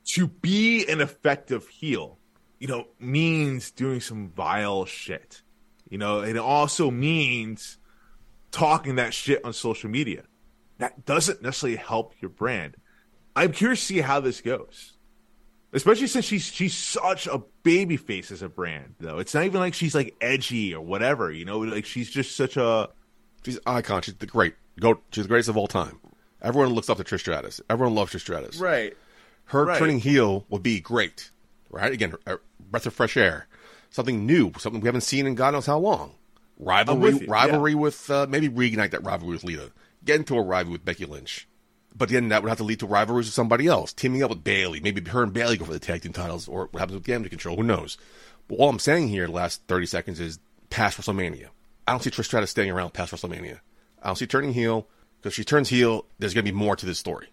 to 0.07 0.27
be 0.27 0.85
an 0.87 0.99
effective 0.99 1.69
heel, 1.69 2.17
you 2.59 2.67
know, 2.67 2.87
means 2.99 3.71
doing 3.71 4.01
some 4.01 4.31
vile 4.35 4.83
shit. 4.83 5.43
You 5.89 5.97
know, 5.97 6.19
it 6.19 6.35
also 6.35 6.91
means 6.91 7.77
talking 8.51 8.95
that 8.95 9.13
shit 9.13 9.45
on 9.45 9.53
social 9.53 9.89
media. 9.89 10.23
That 10.79 11.05
doesn't 11.05 11.41
necessarily 11.41 11.77
help 11.77 12.15
your 12.19 12.31
brand. 12.31 12.75
I'm 13.33 13.53
curious 13.53 13.79
to 13.79 13.85
see 13.85 14.01
how 14.01 14.19
this 14.19 14.41
goes. 14.41 14.94
Especially 15.75 16.07
since 16.07 16.25
she's 16.25 16.45
she's 16.45 16.73
such 16.73 17.27
a 17.27 17.43
baby 17.61 17.97
face 17.97 18.31
as 18.31 18.41
a 18.41 18.49
brand, 18.49 18.95
though. 18.99 19.19
It's 19.19 19.35
not 19.35 19.43
even 19.43 19.59
like 19.59 19.75
she's 19.75 19.93
like 19.93 20.15
edgy 20.21 20.73
or 20.73 20.81
whatever, 20.81 21.31
you 21.31 21.45
know, 21.45 21.59
like 21.59 21.85
she's 21.85 22.09
just 22.09 22.35
such 22.35 22.57
a 22.57 22.89
She's 23.45 23.59
icon. 23.67 24.01
She's 24.01 24.15
the 24.15 24.25
great. 24.25 24.55
Go. 24.79 24.99
She's 25.11 25.25
the 25.25 25.27
greatest 25.27 25.49
of 25.49 25.57
all 25.57 25.67
time. 25.67 25.99
Everyone 26.41 26.73
looks 26.73 26.89
up 26.89 26.97
to 26.97 27.03
Trish 27.03 27.19
Stratus. 27.19 27.61
Everyone 27.69 27.93
loves 27.93 28.11
Trish 28.11 28.21
Stratus. 28.21 28.57
Right. 28.57 28.97
her 29.45 29.65
Right. 29.65 29.77
turning 29.77 29.99
heel 29.99 30.45
would 30.49 30.63
be 30.63 30.79
great, 30.79 31.29
right? 31.69 31.91
Again, 31.91 32.15
a 32.25 32.37
breath 32.59 32.87
of 32.87 32.93
fresh 32.95 33.15
air, 33.15 33.47
something 33.91 34.25
new, 34.25 34.51
something 34.57 34.81
we 34.81 34.87
haven't 34.87 35.01
seen 35.01 35.27
in 35.27 35.35
God 35.35 35.51
knows 35.53 35.67
how 35.67 35.77
long. 35.77 36.15
Rivalry, 36.57 37.13
with 37.13 37.21
you, 37.21 37.27
rivalry 37.27 37.75
with 37.75 38.09
uh, 38.09 38.25
maybe 38.27 38.49
reignite 38.49 38.91
that 38.91 39.03
rivalry 39.03 39.33
with 39.35 39.43
Lita. 39.43 39.71
Get 40.03 40.15
into 40.15 40.35
a 40.37 40.41
rivalry 40.41 40.71
with 40.73 40.85
Becky 40.85 41.05
Lynch, 41.05 41.47
but 41.95 42.09
then 42.09 42.29
that 42.29 42.43
would 42.43 42.49
have 42.49 42.57
to 42.57 42.63
lead 42.63 42.79
to 42.79 42.87
rivalries 42.87 43.27
with 43.27 43.33
somebody 43.33 43.67
else, 43.67 43.93
teaming 43.93 44.21
up 44.21 44.29
with 44.29 44.43
Bayley. 44.43 44.79
Maybe 44.79 45.01
her 45.09 45.23
and 45.23 45.33
Bayley 45.33 45.57
go 45.57 45.65
for 45.65 45.73
the 45.73 45.79
tag 45.79 46.01
team 46.01 46.13
titles, 46.13 46.47
or 46.47 46.67
what 46.71 46.79
happens 46.79 46.95
with 46.95 47.05
Damage 47.05 47.29
Control? 47.29 47.55
Who 47.55 47.63
knows? 47.63 47.97
But 48.47 48.55
all 48.55 48.69
I'm 48.69 48.79
saying 48.79 49.07
here, 49.07 49.25
the 49.27 49.31
last 49.31 49.61
30 49.67 49.85
seconds, 49.85 50.19
is 50.19 50.39
past 50.69 50.99
WrestleMania. 50.99 51.47
I 51.87 51.91
don't 51.91 52.03
see 52.03 52.09
Trish 52.09 52.25
Stratus 52.25 52.51
staying 52.51 52.71
around 52.71 52.93
past 52.93 53.13
WrestleMania. 53.13 53.59
I 54.03 54.07
don't 54.07 54.17
see 54.17 54.27
turning 54.27 54.53
heel 54.53 54.87
because 55.17 55.31
if 55.31 55.35
she 55.35 55.43
turns 55.43 55.69
heel. 55.69 56.05
There's 56.19 56.33
going 56.33 56.45
to 56.45 56.51
be 56.51 56.57
more 56.57 56.75
to 56.75 56.85
this 56.85 56.99
story. 56.99 57.27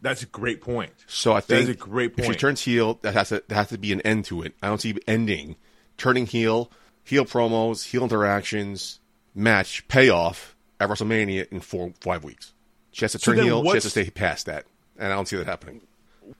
That's 0.00 0.22
a 0.22 0.26
great 0.26 0.60
point. 0.60 0.92
So 1.06 1.32
I 1.32 1.40
think 1.40 1.62
is 1.62 1.68
a 1.70 1.74
great 1.74 2.14
if 2.16 2.26
she 2.26 2.34
turns 2.34 2.60
heel, 2.60 2.98
that 3.02 3.14
has 3.14 3.28
to 3.28 3.42
there 3.46 3.56
has 3.56 3.68
to 3.68 3.78
be 3.78 3.92
an 3.92 4.00
end 4.02 4.24
to 4.26 4.42
it. 4.42 4.54
I 4.62 4.68
don't 4.68 4.80
see 4.80 4.96
ending. 5.06 5.56
Turning 5.96 6.26
heel, 6.26 6.70
heel 7.04 7.24
promos, 7.24 7.84
heel 7.84 8.02
interactions, 8.02 8.98
match 9.34 9.86
payoff 9.86 10.56
at 10.80 10.88
WrestleMania 10.88 11.48
in 11.52 11.60
four 11.60 11.92
five 12.00 12.24
weeks. 12.24 12.51
She 12.92 13.04
has 13.04 13.12
to 13.12 13.18
turn 13.18 13.36
then 13.36 13.46
heel. 13.46 13.62
She 13.64 13.70
has 13.70 13.82
to 13.84 13.90
stay 13.90 14.10
past 14.10 14.46
that, 14.46 14.66
and 14.98 15.12
I 15.12 15.16
don't 15.16 15.26
see 15.26 15.36
that 15.36 15.46
happening. 15.46 15.80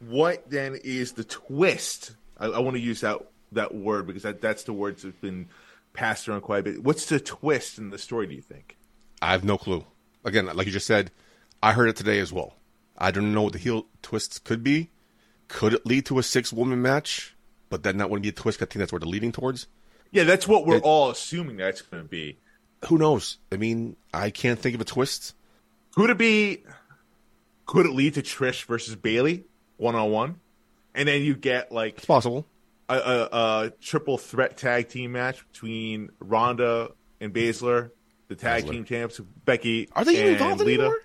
what 0.00 0.48
then 0.50 0.78
is 0.84 1.12
the 1.12 1.24
twist? 1.24 2.12
I, 2.38 2.46
I 2.46 2.58
want 2.60 2.76
to 2.76 2.82
use 2.82 3.00
that 3.00 3.18
that 3.52 3.74
word 3.74 4.06
because 4.06 4.22
that, 4.22 4.40
that's 4.40 4.62
the 4.64 4.72
words 4.72 5.02
that's 5.02 5.16
been 5.18 5.48
passed 5.92 6.28
around 6.28 6.40
quite 6.42 6.60
a 6.60 6.62
bit. 6.62 6.82
What's 6.84 7.06
the 7.06 7.20
twist 7.20 7.78
in 7.78 7.90
the 7.90 7.98
story? 7.98 8.26
Do 8.26 8.34
you 8.34 8.40
think? 8.42 8.76
I 9.20 9.32
have 9.32 9.44
no 9.44 9.58
clue. 9.58 9.84
Again, 10.24 10.46
like 10.46 10.66
you 10.66 10.72
just 10.72 10.86
said, 10.86 11.10
I 11.62 11.72
heard 11.72 11.88
it 11.88 11.96
today 11.96 12.18
as 12.18 12.32
well. 12.32 12.54
I 12.96 13.10
don't 13.10 13.32
know 13.34 13.42
what 13.42 13.52
the 13.52 13.58
heel 13.58 13.86
twists 14.02 14.38
could 14.38 14.62
be. 14.62 14.90
Could 15.48 15.74
it 15.74 15.84
lead 15.86 16.06
to 16.06 16.18
a 16.18 16.22
six 16.22 16.52
woman 16.52 16.80
match? 16.80 17.34
But 17.68 17.82
then 17.82 17.98
that 17.98 18.08
wouldn't 18.10 18.22
be 18.22 18.28
a 18.28 18.32
twist. 18.32 18.60
I 18.62 18.66
think 18.66 18.78
that's 18.80 18.92
where 18.92 19.00
they're 19.00 19.08
leading 19.08 19.32
towards. 19.32 19.66
Yeah, 20.10 20.24
that's 20.24 20.46
what 20.46 20.66
we're 20.66 20.76
It- 20.76 20.82
all 20.82 21.10
assuming 21.10 21.56
that's 21.56 21.80
going 21.82 22.02
to 22.02 22.08
be. 22.08 22.38
Who 22.86 22.98
knows? 22.98 23.38
I 23.52 23.56
mean, 23.56 23.96
I 24.12 24.30
can't 24.30 24.58
think 24.58 24.74
of 24.74 24.80
a 24.80 24.84
twist. 24.84 25.34
Could 25.94 26.10
it 26.10 26.18
be? 26.18 26.62
Could 27.66 27.86
it 27.86 27.92
lead 27.92 28.14
to 28.14 28.22
Trish 28.22 28.64
versus 28.64 28.96
Bayley 28.96 29.44
one 29.76 29.94
on 29.94 30.10
one, 30.10 30.40
and 30.94 31.08
then 31.08 31.22
you 31.22 31.34
get 31.34 31.72
like 31.72 31.96
It's 31.98 32.04
possible. 32.06 32.46
a, 32.88 32.94
a, 32.96 33.28
a 33.66 33.72
triple 33.80 34.18
threat 34.18 34.56
tag 34.56 34.88
team 34.88 35.12
match 35.12 35.46
between 35.52 36.10
Ronda 36.20 36.90
and 37.20 37.32
Baszler, 37.32 37.90
the 38.28 38.36
tag 38.36 38.64
Baszler. 38.64 38.70
team 38.70 38.84
champs, 38.84 39.20
Becky. 39.44 39.88
Are 39.92 40.04
they 40.04 40.12
even 40.20 40.32
involved 40.34 40.60
Lita. 40.60 40.82
anymore? 40.82 40.98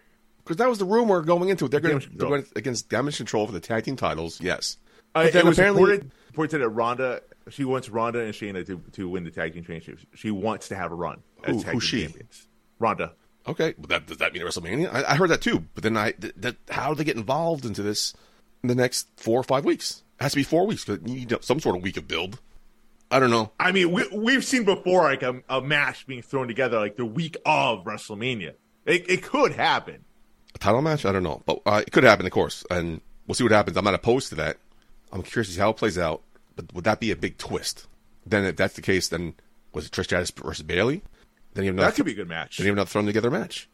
Because 0.44 0.58
that 0.58 0.70
was 0.70 0.78
the 0.80 0.86
rumor 0.86 1.22
going 1.22 1.50
into 1.50 1.66
it. 1.66 1.72
They're 1.72 1.80
going 1.82 1.94
Damage 2.00 2.04
to 2.06 2.10
Control. 2.12 2.42
go 2.42 2.48
against 2.56 2.90
Damage 2.90 3.18
Control 3.18 3.46
for 3.46 3.52
the 3.54 3.60
tag 3.60 3.84
team 3.84 3.96
titles. 3.98 4.40
Yes, 4.42 4.78
Uh, 5.14 5.28
it 5.34 5.44
was 5.46 5.58
apparently- 5.58 5.84
reported, 5.84 6.12
reported 6.30 6.58
that 6.60 6.70
Ronda, 6.70 7.22
she 7.50 7.66
wants 7.66 7.90
Ronda 7.90 8.20
and 8.22 8.34
Shayna 8.34 8.66
to, 8.68 8.82
to 8.94 9.10
win 9.10 9.24
the 9.26 9.32
tag 9.32 9.54
team 9.54 9.64
championships. 9.64 10.06
She 10.16 10.32
wants 10.32 10.70
to 10.70 10.76
have 10.76 10.92
a 10.92 10.96
run 10.96 11.22
as 11.44 11.56
Who- 11.58 11.64
tag 11.64 11.74
who's 11.74 11.92
team 11.92 12.00
she? 12.00 12.06
champions. 12.06 12.48
Ronda. 12.80 13.14
Okay, 13.48 13.74
but 13.78 13.90
that, 13.90 14.08
does 14.08 14.18
that 14.18 14.34
mean 14.34 14.44
WrestleMania? 14.44 14.94
I, 14.94 15.12
I 15.12 15.16
heard 15.16 15.30
that 15.30 15.42
too. 15.42 15.66
But 15.74 15.84
then 15.84 15.96
I, 15.96 16.12
th- 16.12 16.34
that, 16.38 16.58
how 16.70 16.90
do 16.90 16.96
they 16.96 17.04
get 17.04 17.16
involved 17.16 17.66
into 17.66 17.82
this 17.82 18.14
in 18.62 18.68
the 18.68 18.76
next 18.76 19.08
four 19.18 19.40
or 19.40 19.44
five 19.44 19.64
weeks? 19.64 20.04
It 20.20 20.24
has 20.24 20.34
to 20.34 20.38
be 20.38 20.44
four 20.44 20.68
weeks. 20.68 20.86
But 20.86 21.08
you 21.08 21.16
need 21.16 21.38
some 21.42 21.60
sort 21.60 21.78
of 21.78 21.84
week 21.84 21.98
of 21.98 22.08
build. 22.08 22.40
I 23.10 23.20
don't 23.20 23.30
know. 23.30 23.52
I 23.60 23.72
mean, 23.72 23.92
we, 23.92 24.06
we've 24.10 24.44
seen 24.44 24.66
before 24.66 25.04
like 25.04 25.24
a, 25.24 25.42
a 25.48 25.62
match 25.62 26.06
being 26.08 26.22
thrown 26.22 26.48
together 26.48 26.78
like 26.78 26.98
the 26.98 27.06
week 27.06 27.38
of 27.46 27.86
WrestleMania. 27.86 28.54
It, 28.86 29.10
it 29.10 29.24
could 29.24 29.54
happen. 29.54 30.04
A 30.56 30.58
title 30.58 30.82
match? 30.82 31.06
I 31.06 31.12
don't 31.12 31.24
know, 31.24 31.42
but 31.46 31.62
uh, 31.66 31.84
it 31.86 31.92
could 31.92 32.04
happen, 32.04 32.26
of 32.26 32.32
course, 32.32 32.66
and 32.70 33.00
we'll 33.26 33.36
see 33.36 33.44
what 33.44 33.54
happens. 33.54 33.78
I'm 33.78 33.86
not 33.86 33.94
opposed 33.94 34.30
to 34.30 34.36
that. 34.36 34.58
I'm 35.12 35.24
curious 35.24 35.48
to 35.50 35.54
see 35.54 35.60
how 35.62 35.70
it 35.70 35.78
plays 35.78 35.98
out. 35.98 36.22
But 36.56 36.74
would 36.74 36.84
that 36.86 37.00
be 37.00 37.12
a 37.12 37.16
big 37.16 37.38
twist? 37.38 37.88
Then, 38.26 38.44
if 38.44 38.56
that's 38.56 38.74
the 38.74 38.82
case, 38.82 39.08
then 39.08 39.36
was 39.74 39.86
it 39.86 39.92
Trish 39.92 40.06
Stratus 40.06 40.32
versus 40.32 40.64
Bayley? 40.64 41.02
Then 41.58 41.66
you 41.66 41.70
have 41.72 41.76
another, 41.76 41.90
That 41.90 41.96
could 41.96 42.06
be 42.06 42.12
a 42.12 42.16
good 42.16 42.30
match. 42.30 42.58
then 42.58 42.66
you 42.66 42.72
have 42.72 42.78
another 42.78 42.90
thrown 42.90 43.06
together 43.08 43.28
a 43.30 43.32
match. 43.32 43.68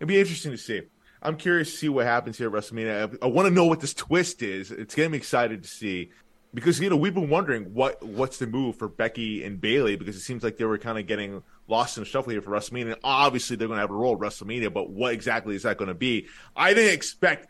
It'd 0.00 0.08
be 0.08 0.18
interesting 0.18 0.50
to 0.52 0.58
see. 0.58 0.82
I'm 1.20 1.36
curious 1.36 1.70
to 1.72 1.76
see 1.76 1.88
what 1.88 2.06
happens 2.06 2.38
here 2.38 2.46
at 2.48 2.52
WrestleMania. 2.54 3.18
I, 3.22 3.26
I 3.26 3.28
want 3.28 3.48
to 3.48 3.54
know 3.54 3.66
what 3.66 3.80
this 3.80 3.92
twist 3.92 4.42
is. 4.42 4.70
It's 4.70 4.94
getting 4.94 5.10
me 5.12 5.18
excited 5.18 5.62
to 5.62 5.68
see 5.68 6.10
because 6.54 6.80
you 6.80 6.88
know 6.88 6.96
we've 6.96 7.12
been 7.12 7.28
wondering 7.28 7.74
what 7.74 8.02
what's 8.02 8.38
the 8.38 8.46
move 8.46 8.76
for 8.76 8.88
Becky 8.88 9.44
and 9.44 9.60
Bayley 9.60 9.96
because 9.96 10.16
it 10.16 10.20
seems 10.20 10.42
like 10.42 10.56
they 10.56 10.64
were 10.64 10.78
kind 10.78 10.98
of 10.98 11.06
getting 11.06 11.42
lost 11.66 11.98
in 11.98 12.04
the 12.04 12.08
shuffle 12.08 12.32
here 12.32 12.40
for 12.40 12.50
WrestleMania. 12.50 12.96
Obviously, 13.04 13.56
they're 13.56 13.68
going 13.68 13.76
to 13.76 13.82
have 13.82 13.90
a 13.90 13.94
role 13.94 14.14
at 14.14 14.20
WrestleMania, 14.20 14.72
but 14.72 14.88
what 14.88 15.12
exactly 15.12 15.54
is 15.54 15.64
that 15.64 15.76
going 15.76 15.88
to 15.88 15.94
be? 15.94 16.28
I 16.56 16.72
didn't 16.72 16.94
expect 16.94 17.48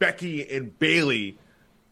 Becky 0.00 0.50
and 0.50 0.76
Bayley 0.78 1.38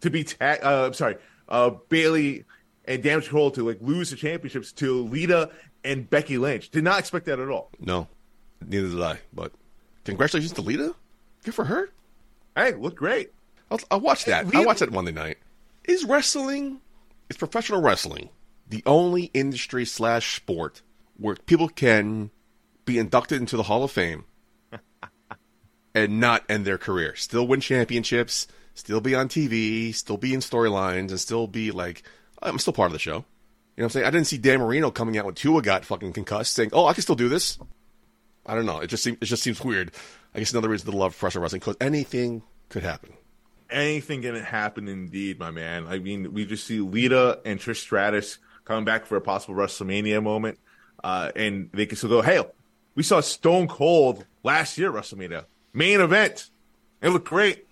to 0.01 0.11
be 0.11 0.25
tag. 0.25 0.61
Uh, 0.65 0.87
I'm 0.87 0.95
sorry, 0.95 1.17
uh, 1.49 1.71
Bayley 1.89 2.45
and 2.89 3.03
Damage 3.03 3.25
Control 3.25 3.51
to 3.53 3.65
like 3.69 3.79
lose 3.81 4.11
the 4.11 4.17
championships 4.17 4.73
to 4.73 5.05
Lita 5.05 5.51
and 5.85 6.09
Becky 6.09 6.39
Lynch. 6.39 6.71
Did 6.71 6.83
not 6.83 6.99
expect 6.99 7.27
that 7.27 7.39
at 7.39 7.49
all. 7.49 7.71
No, 7.79 8.09
neither 8.67 8.89
did 8.89 9.01
I. 9.01 9.19
But 9.33 9.53
congratulations 10.05 10.55
to 10.55 10.63
Lita. 10.63 10.95
Good 11.45 11.55
for 11.55 11.67
her. 11.67 11.91
Hey, 12.57 12.73
look 12.75 12.97
great. 12.97 13.31
I'll, 13.71 13.79
I'll 13.91 14.01
watch 14.01 14.25
that. 14.25 14.47
Lita- 14.47 14.59
I'll 14.59 14.65
watch 14.65 14.81
that 14.81 14.91
Monday 14.91 15.13
night. 15.13 15.37
Is 15.85 16.05
wrestling, 16.05 16.81
is 17.29 17.37
professional 17.37 17.83
wrestling, 17.83 18.31
the 18.69 18.83
only 18.87 19.25
industry 19.35 19.85
slash 19.85 20.37
sport 20.37 20.83
where 21.19 21.37
people 21.37 21.69
can 21.69 22.31
be 22.85 22.99
inducted 22.99 23.41
into 23.41 23.57
the 23.57 23.63
Hall 23.65 23.85
of 23.85 23.91
Fame 23.91 24.25
and 25.95 26.21
not 26.21 26.45
end 26.49 26.65
their 26.65 26.79
career? 26.79 27.15
Still 27.17 27.47
win 27.47 27.61
championships, 27.61 28.49
still 28.75 29.01
be 29.01 29.15
on 29.15 29.29
TV, 29.29 29.95
still 29.95 30.17
be 30.17 30.33
in 30.35 30.41
storylines, 30.41 31.11
and 31.11 31.21
still 31.21 31.47
be 31.47 31.71
like, 31.71 32.03
I'm 32.43 32.59
still 32.59 32.73
part 32.73 32.87
of 32.87 32.93
the 32.93 32.99
show. 32.99 33.17
You 33.17 33.17
know 33.19 33.25
what 33.77 33.85
I'm 33.85 33.91
saying? 33.91 34.07
I 34.07 34.11
didn't 34.11 34.27
see 34.27 34.39
Dan 34.39 34.59
Marino 34.59 34.91
coming 34.91 35.17
out 35.19 35.25
when 35.25 35.35
Tua 35.35 35.63
got 35.63 35.85
fucking 35.85 36.13
concussed 36.13 36.55
saying, 36.55 36.71
oh, 36.73 36.87
I 36.87 36.93
can 36.95 37.03
still 37.03 37.15
do 37.15 37.29
this. 37.29 37.59
I 38.47 38.55
don't 38.55 38.67
know. 38.67 38.81
It 38.81 38.89
just 38.89 39.03
seems, 39.05 39.19
it 39.21 39.27
just 39.27 39.43
seems 39.43 39.63
weird. 39.63 39.93
I 40.35 40.39
guess 40.39 40.53
another 40.53 40.69
reason 40.69 40.91
to 40.91 40.97
love 40.97 41.13
professional 41.13 41.43
wrestling 41.43 41.61
because 41.61 41.77
anything 41.81 42.43
could 42.69 42.83
happen. 42.83 43.13
anything 43.71 44.23
can 44.23 44.35
happen 44.37 44.89
indeed, 44.89 45.39
my 45.39 45.51
man. 45.51 45.87
I 45.87 45.99
mean, 45.99 46.33
we 46.33 46.45
just 46.45 46.67
see 46.67 46.81
Lita 46.81 47.41
and 47.45 47.61
Trish 47.61 47.77
Stratus 47.77 48.39
coming 48.65 48.85
back 48.85 49.07
for 49.07 49.17
a 49.17 49.21
possible 49.21 49.55
WrestleMania 49.55 50.23
moment. 50.23 50.59
Uh, 51.03 51.31
and 51.37 51.71
they 51.73 51.87
can 51.87 51.97
still 51.97 52.11
go, 52.11 52.23
hey, 52.23 52.43
we 52.95 53.03
saw 53.03 53.21
Stone 53.21 53.69
Cold 53.69 54.25
last 54.43 54.77
year 54.79 54.97
at 54.97 55.03
WrestleMania. 55.03 55.45
Main 55.73 56.01
event. 56.01 56.51
It 57.01 57.11
looked 57.11 57.29
great. 57.29 57.67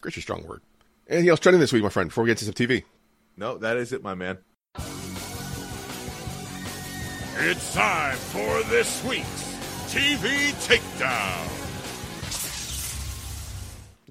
Great's 0.00 0.18
a 0.18 0.20
strong 0.20 0.46
word. 0.46 0.60
Anything 1.08 1.30
else 1.30 1.40
trending 1.40 1.60
this 1.60 1.72
week, 1.72 1.82
my 1.82 1.88
friend, 1.88 2.10
before 2.10 2.24
we 2.24 2.28
get 2.28 2.38
to 2.38 2.44
some 2.44 2.54
TV? 2.54 2.84
No, 3.40 3.56
that 3.56 3.78
is 3.78 3.94
it, 3.94 4.02
my 4.02 4.14
man. 4.14 4.36
It's 7.38 7.72
time 7.72 8.16
for 8.16 8.62
this 8.64 9.02
week's 9.02 9.56
TV 9.88 10.52
Takedown. 10.66 11.48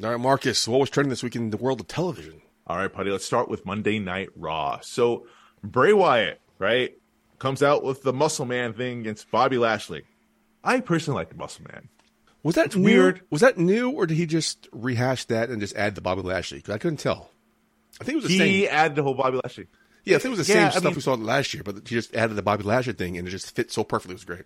All 0.03 0.09
right, 0.09 0.19
Marcus, 0.19 0.67
what 0.67 0.79
was 0.79 0.89
trending 0.89 1.11
this 1.11 1.21
week 1.21 1.35
in 1.35 1.51
the 1.51 1.57
world 1.57 1.79
of 1.79 1.87
television? 1.87 2.41
All 2.65 2.77
right, 2.77 2.91
buddy, 2.91 3.11
let's 3.11 3.23
start 3.23 3.49
with 3.49 3.67
Monday 3.67 3.99
Night 3.99 4.29
Raw. 4.35 4.79
So, 4.81 5.27
Bray 5.63 5.93
Wyatt, 5.93 6.41
right, 6.57 6.97
comes 7.37 7.61
out 7.61 7.83
with 7.83 8.01
the 8.01 8.13
Muscle 8.13 8.47
Man 8.47 8.73
thing 8.73 9.01
against 9.01 9.29
Bobby 9.29 9.59
Lashley. 9.59 10.05
I 10.63 10.79
personally 10.79 11.19
like 11.19 11.29
the 11.29 11.35
Muscle 11.35 11.65
Man. 11.71 11.87
Was 12.41 12.55
that 12.55 12.75
new? 12.75 12.83
weird. 12.83 13.21
Was 13.29 13.41
that 13.41 13.59
new, 13.59 13.91
or 13.91 14.07
did 14.07 14.17
he 14.17 14.25
just 14.25 14.67
rehash 14.71 15.25
that 15.25 15.49
and 15.49 15.61
just 15.61 15.75
add 15.75 15.93
the 15.93 16.01
Bobby 16.01 16.23
Lashley? 16.23 16.57
Because 16.57 16.73
I 16.73 16.79
couldn't 16.79 16.97
tell. 16.97 17.29
I 17.99 18.03
think 18.03 18.13
it 18.19 18.23
was 18.23 18.31
the 18.31 18.37
He 18.37 18.65
same. 18.65 18.69
added 18.71 18.95
the 18.95 19.03
whole 19.03 19.13
Bobby 19.13 19.39
Lashley. 19.43 19.67
Yeah, 20.05 20.15
I 20.15 20.19
think 20.19 20.33
it 20.33 20.37
was 20.37 20.47
the 20.47 20.53
Yeah, 20.53 20.59
same 20.59 20.67
I 20.67 20.69
stuff 20.71 20.83
mean- 20.85 20.95
we 20.95 21.01
saw 21.01 21.13
last 21.15 21.53
year, 21.53 21.63
but 21.63 21.75
he 21.87 21.95
just 21.95 22.15
added 22.15 22.35
the 22.35 22.41
Bobby 22.41 22.63
Lashley 22.63 22.93
thing, 22.93 23.17
and 23.17 23.27
it 23.27 23.31
just 23.31 23.53
fit 23.55 23.71
so 23.71 23.83
perfectly. 23.83 24.13
It 24.13 24.15
was 24.15 24.25
great. 24.25 24.45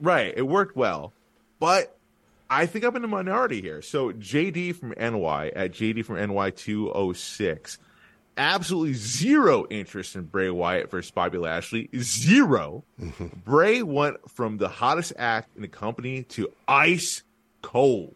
Right, 0.00 0.32
it 0.36 0.42
worked 0.46 0.76
well. 0.76 1.12
But 1.58 1.96
I 2.48 2.66
think 2.66 2.84
I'm 2.84 2.94
in 2.96 3.02
the 3.02 3.08
minority 3.08 3.60
here. 3.60 3.82
So 3.82 4.12
JD 4.12 4.74
from 4.76 4.92
NY 4.96 5.48
at 5.56 5.72
JD 5.72 6.04
from 6.04 6.16
NY 6.16 6.50
206, 6.50 7.78
absolutely 8.36 8.94
zero 8.94 9.66
interest 9.70 10.14
in 10.16 10.24
Bray 10.24 10.50
Wyatt 10.50 10.90
versus 10.90 11.10
Bobby 11.10 11.38
Lashley. 11.38 11.88
0 11.96 12.84
mm-hmm. 13.00 13.26
Bray 13.44 13.82
went 13.82 14.30
from 14.30 14.58
the 14.58 14.68
hottest 14.68 15.12
act 15.18 15.56
in 15.56 15.62
the 15.62 15.68
company 15.68 16.22
to 16.24 16.52
ice 16.68 17.22
cold. 17.62 18.14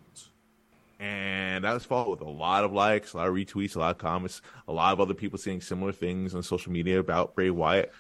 And 1.01 1.65
that 1.65 1.73
was 1.73 1.87
followed 1.87 2.11
with 2.11 2.21
a 2.21 2.31
lot 2.31 2.63
of 2.63 2.73
likes, 2.73 3.15
a 3.15 3.17
lot 3.17 3.27
of 3.27 3.35
retweets, 3.35 3.75
a 3.75 3.79
lot 3.79 3.93
of 3.93 3.99
comments, 3.99 4.43
a 4.69 4.73
lot 4.73 4.93
of 4.93 5.01
other 5.01 5.15
people 5.15 5.39
saying 5.39 5.63
similar 5.63 5.93
things 5.93 6.35
on 6.35 6.43
social 6.43 6.71
media 6.73 7.01
about 7.01 7.35
Bray 7.35 7.49
Wyatt. 7.49 7.91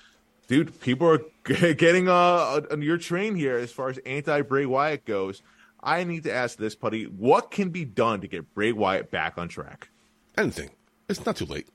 Dude, 0.48 0.78
people 0.80 1.08
are 1.08 1.22
g- 1.46 1.72
getting 1.78 2.08
uh, 2.10 2.60
on 2.70 2.82
your 2.82 2.98
train 2.98 3.34
here 3.36 3.56
as 3.56 3.72
far 3.72 3.88
as 3.88 3.96
anti 4.04 4.42
Bray 4.42 4.66
Wyatt 4.66 5.06
goes. 5.06 5.42
I 5.82 6.04
need 6.04 6.24
to 6.24 6.32
ask 6.32 6.58
this, 6.58 6.74
Putty. 6.74 7.04
What 7.04 7.50
can 7.50 7.70
be 7.70 7.86
done 7.86 8.20
to 8.20 8.28
get 8.28 8.52
Bray 8.54 8.72
Wyatt 8.72 9.10
back 9.10 9.38
on 9.38 9.48
track? 9.48 9.88
Anything. 10.36 10.68
It's 11.08 11.24
not 11.24 11.36
too 11.36 11.46
late. 11.46 11.68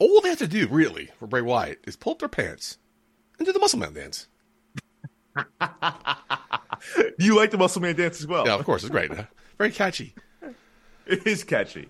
All 0.00 0.20
they 0.20 0.30
have 0.30 0.38
to 0.38 0.48
do, 0.48 0.66
really, 0.66 1.10
for 1.18 1.28
Bray 1.28 1.42
Wyatt 1.42 1.78
is 1.86 1.94
pull 1.94 2.14
up 2.14 2.18
their 2.18 2.28
pants 2.28 2.78
and 3.38 3.46
do 3.46 3.52
the 3.52 3.60
Muscle 3.60 3.78
Man 3.78 3.94
dance. 3.94 4.26
You 7.18 7.36
like 7.36 7.50
the 7.50 7.58
Muscle 7.58 7.82
Man 7.82 7.94
dance 7.94 8.20
as 8.20 8.26
well. 8.26 8.46
Yeah, 8.46 8.54
of 8.54 8.64
course, 8.64 8.82
it's 8.82 8.90
great. 8.90 9.10
Very 9.58 9.70
catchy. 9.70 10.14
It 11.14 11.26
is 11.26 11.42
catchy. 11.42 11.88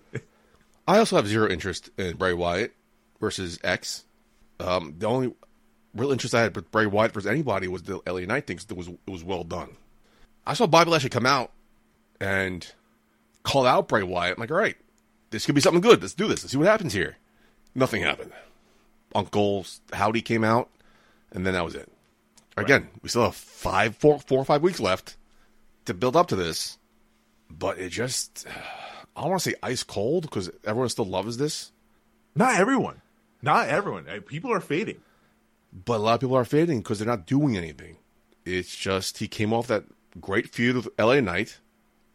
I 0.87 0.97
also 0.97 1.15
have 1.15 1.27
zero 1.27 1.47
interest 1.47 1.91
in 1.95 2.17
Bray 2.17 2.33
Wyatt 2.33 2.73
versus 3.19 3.59
X. 3.63 4.05
Um, 4.59 4.95
the 4.97 5.05
only 5.05 5.35
real 5.93 6.11
interest 6.11 6.33
I 6.33 6.41
had 6.41 6.55
with 6.55 6.71
Bray 6.71 6.87
Wyatt 6.87 7.13
versus 7.13 7.29
anybody 7.29 7.67
was 7.67 7.83
the 7.83 8.01
LA 8.07 8.21
Knight 8.21 8.47
thing. 8.47 8.57
It 8.57 8.75
was 8.75 8.87
it 8.87 8.97
was 9.09 9.23
well 9.23 9.43
done. 9.43 9.77
I 10.45 10.55
saw 10.55 10.65
Bobby 10.65 10.89
Lashley 10.89 11.11
come 11.11 11.27
out 11.27 11.51
and 12.19 12.67
call 13.43 13.67
out 13.67 13.87
Bray 13.87 14.01
Wyatt. 14.01 14.37
I'm 14.37 14.41
like, 14.41 14.49
all 14.49 14.57
right, 14.57 14.75
this 15.29 15.45
could 15.45 15.53
be 15.53 15.61
something 15.61 15.81
good. 15.81 16.01
Let's 16.01 16.15
do 16.15 16.27
this. 16.27 16.43
Let's 16.43 16.51
see 16.53 16.57
what 16.57 16.67
happens 16.67 16.93
here. 16.93 17.17
Nothing 17.75 18.01
happened. 18.01 18.31
Uncle 19.13 19.67
Howdy 19.93 20.23
came 20.23 20.43
out, 20.43 20.67
and 21.31 21.45
then 21.45 21.53
that 21.53 21.63
was 21.63 21.75
it. 21.75 21.91
Again, 22.57 22.89
we 23.03 23.09
still 23.09 23.25
have 23.25 23.35
five, 23.35 23.95
four, 23.97 24.19
four 24.19 24.39
or 24.39 24.45
five 24.45 24.63
weeks 24.63 24.79
left 24.79 25.15
to 25.85 25.93
build 25.93 26.15
up 26.15 26.27
to 26.29 26.35
this, 26.35 26.79
but 27.51 27.77
it 27.77 27.89
just. 27.89 28.47
I 29.15 29.21
don't 29.21 29.31
want 29.31 29.41
to 29.43 29.49
say 29.49 29.55
ice 29.61 29.83
cold 29.83 30.23
because 30.23 30.49
everyone 30.65 30.89
still 30.89 31.05
loves 31.05 31.37
this, 31.37 31.71
Not 32.35 32.59
everyone. 32.59 33.01
Not 33.41 33.67
everyone. 33.67 34.05
People 34.27 34.53
are 34.53 34.61
fading. 34.61 35.01
but 35.85 35.95
a 35.97 36.03
lot 36.03 36.13
of 36.15 36.19
people 36.21 36.35
are 36.37 36.45
fading 36.45 36.79
because 36.79 36.99
they're 36.99 37.07
not 37.07 37.25
doing 37.25 37.57
anything. 37.57 37.97
It's 38.45 38.75
just 38.75 39.17
he 39.17 39.27
came 39.27 39.51
off 39.53 39.67
that 39.67 39.83
great 40.19 40.49
feud 40.49 40.75
with 40.75 40.89
LA 40.99 41.19
Knight 41.19 41.59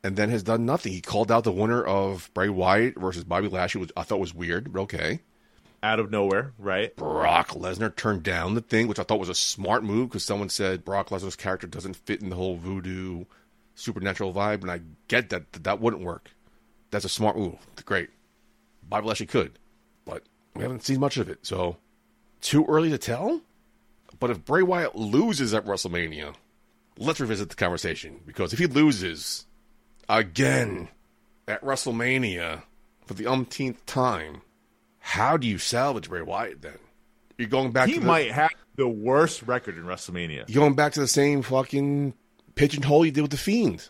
and 0.04 0.16
then 0.16 0.30
has 0.30 0.42
done 0.42 0.64
nothing. 0.64 0.92
He 0.92 1.00
called 1.00 1.30
out 1.32 1.44
the 1.44 1.52
winner 1.52 1.82
of 1.82 2.30
Bray 2.34 2.48
Wyatt 2.48 2.98
versus 2.98 3.24
Bobby 3.24 3.48
Lashley, 3.48 3.80
which 3.80 3.92
I 3.96 4.02
thought 4.04 4.20
was 4.20 4.34
weird, 4.34 4.72
but 4.72 4.80
okay. 4.82 5.20
Out 5.82 6.00
of 6.00 6.10
nowhere, 6.10 6.52
right? 6.58 6.94
Brock 6.96 7.50
Lesnar 7.50 7.94
turned 7.94 8.22
down 8.22 8.54
the 8.54 8.60
thing, 8.60 8.88
which 8.88 8.98
I 8.98 9.02
thought 9.02 9.20
was 9.20 9.28
a 9.28 9.34
smart 9.34 9.84
move 9.84 10.08
because 10.08 10.24
someone 10.24 10.48
said 10.48 10.84
Brock 10.84 11.10
Lesnar's 11.10 11.36
character 11.36 11.66
doesn't 11.66 11.96
fit 11.96 12.22
in 12.22 12.30
the 12.30 12.36
whole 12.36 12.56
voodoo 12.56 13.24
supernatural 13.74 14.32
vibe, 14.32 14.62
and 14.62 14.70
I 14.70 14.80
get 15.08 15.28
that, 15.30 15.52
that 15.52 15.80
wouldn't 15.80 16.02
work. 16.02 16.30
That's 16.90 17.04
a 17.04 17.08
smart 17.08 17.36
move. 17.36 17.56
Great. 17.84 18.10
Bobby 18.88 19.06
Lashley 19.08 19.26
could, 19.26 19.58
but 20.04 20.22
we 20.54 20.62
haven't 20.62 20.84
seen 20.84 21.00
much 21.00 21.16
of 21.16 21.28
it, 21.28 21.40
so 21.42 21.76
too 22.40 22.64
early 22.68 22.90
to 22.90 22.98
tell. 22.98 23.40
But 24.20 24.30
if 24.30 24.44
Bray 24.44 24.62
Wyatt 24.62 24.94
loses 24.94 25.52
at 25.52 25.64
WrestleMania, 25.66 26.34
let's 26.98 27.20
revisit 27.20 27.48
the 27.50 27.56
conversation 27.56 28.20
because 28.24 28.52
if 28.52 28.58
he 28.58 28.66
loses 28.66 29.46
again 30.08 30.88
at 31.48 31.62
WrestleMania 31.62 32.62
for 33.04 33.14
the 33.14 33.26
umpteenth 33.26 33.84
time, 33.86 34.42
how 35.00 35.36
do 35.36 35.46
you 35.46 35.58
salvage 35.58 36.08
Bray 36.08 36.22
Wyatt 36.22 36.62
then? 36.62 36.78
You're 37.38 37.48
going 37.48 37.72
back 37.72 37.88
He 37.88 37.94
to 37.94 38.00
the, 38.00 38.06
might 38.06 38.30
have 38.30 38.50
the 38.76 38.88
worst 38.88 39.42
record 39.42 39.76
in 39.76 39.84
WrestleMania. 39.84 40.44
you're 40.48 40.62
going 40.62 40.74
back 40.74 40.92
to 40.94 41.00
the 41.00 41.08
same 41.08 41.42
fucking 41.42 42.14
pigeonhole 42.54 43.04
you 43.04 43.10
did 43.12 43.22
with 43.22 43.30
the 43.32 43.36
Fiend. 43.36 43.88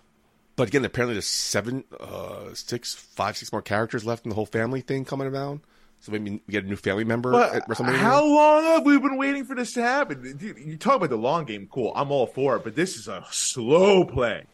But 0.56 0.68
again, 0.68 0.84
apparently 0.84 1.14
there's 1.14 1.26
seven, 1.26 1.84
uh, 2.00 2.54
six, 2.54 2.94
five, 2.94 3.36
six 3.36 3.52
more 3.52 3.62
characters 3.62 4.04
left 4.04 4.24
in 4.24 4.30
the 4.30 4.34
whole 4.34 4.46
family 4.46 4.80
thing 4.80 5.04
coming 5.04 5.26
around. 5.28 5.60
So 6.00 6.12
maybe 6.12 6.42
we 6.46 6.52
get 6.52 6.64
a 6.64 6.68
new 6.68 6.76
family 6.76 7.04
member 7.04 7.32
But 7.32 7.54
at 7.54 7.68
WrestleMania. 7.68 7.96
how 7.96 8.24
long 8.24 8.62
have 8.64 8.84
we 8.84 8.98
been 8.98 9.16
waiting 9.16 9.44
for 9.44 9.54
this 9.54 9.72
to 9.74 9.82
happen? 9.82 10.36
Dude, 10.36 10.58
you 10.58 10.76
talk 10.76 10.96
about 10.96 11.10
the 11.10 11.16
long 11.16 11.44
game, 11.44 11.68
cool. 11.70 11.92
I'm 11.94 12.10
all 12.10 12.26
for 12.26 12.56
it, 12.56 12.64
but 12.64 12.74
this 12.76 12.96
is 12.96 13.08
a 13.08 13.24
slow 13.30 14.04
play. 14.04 14.44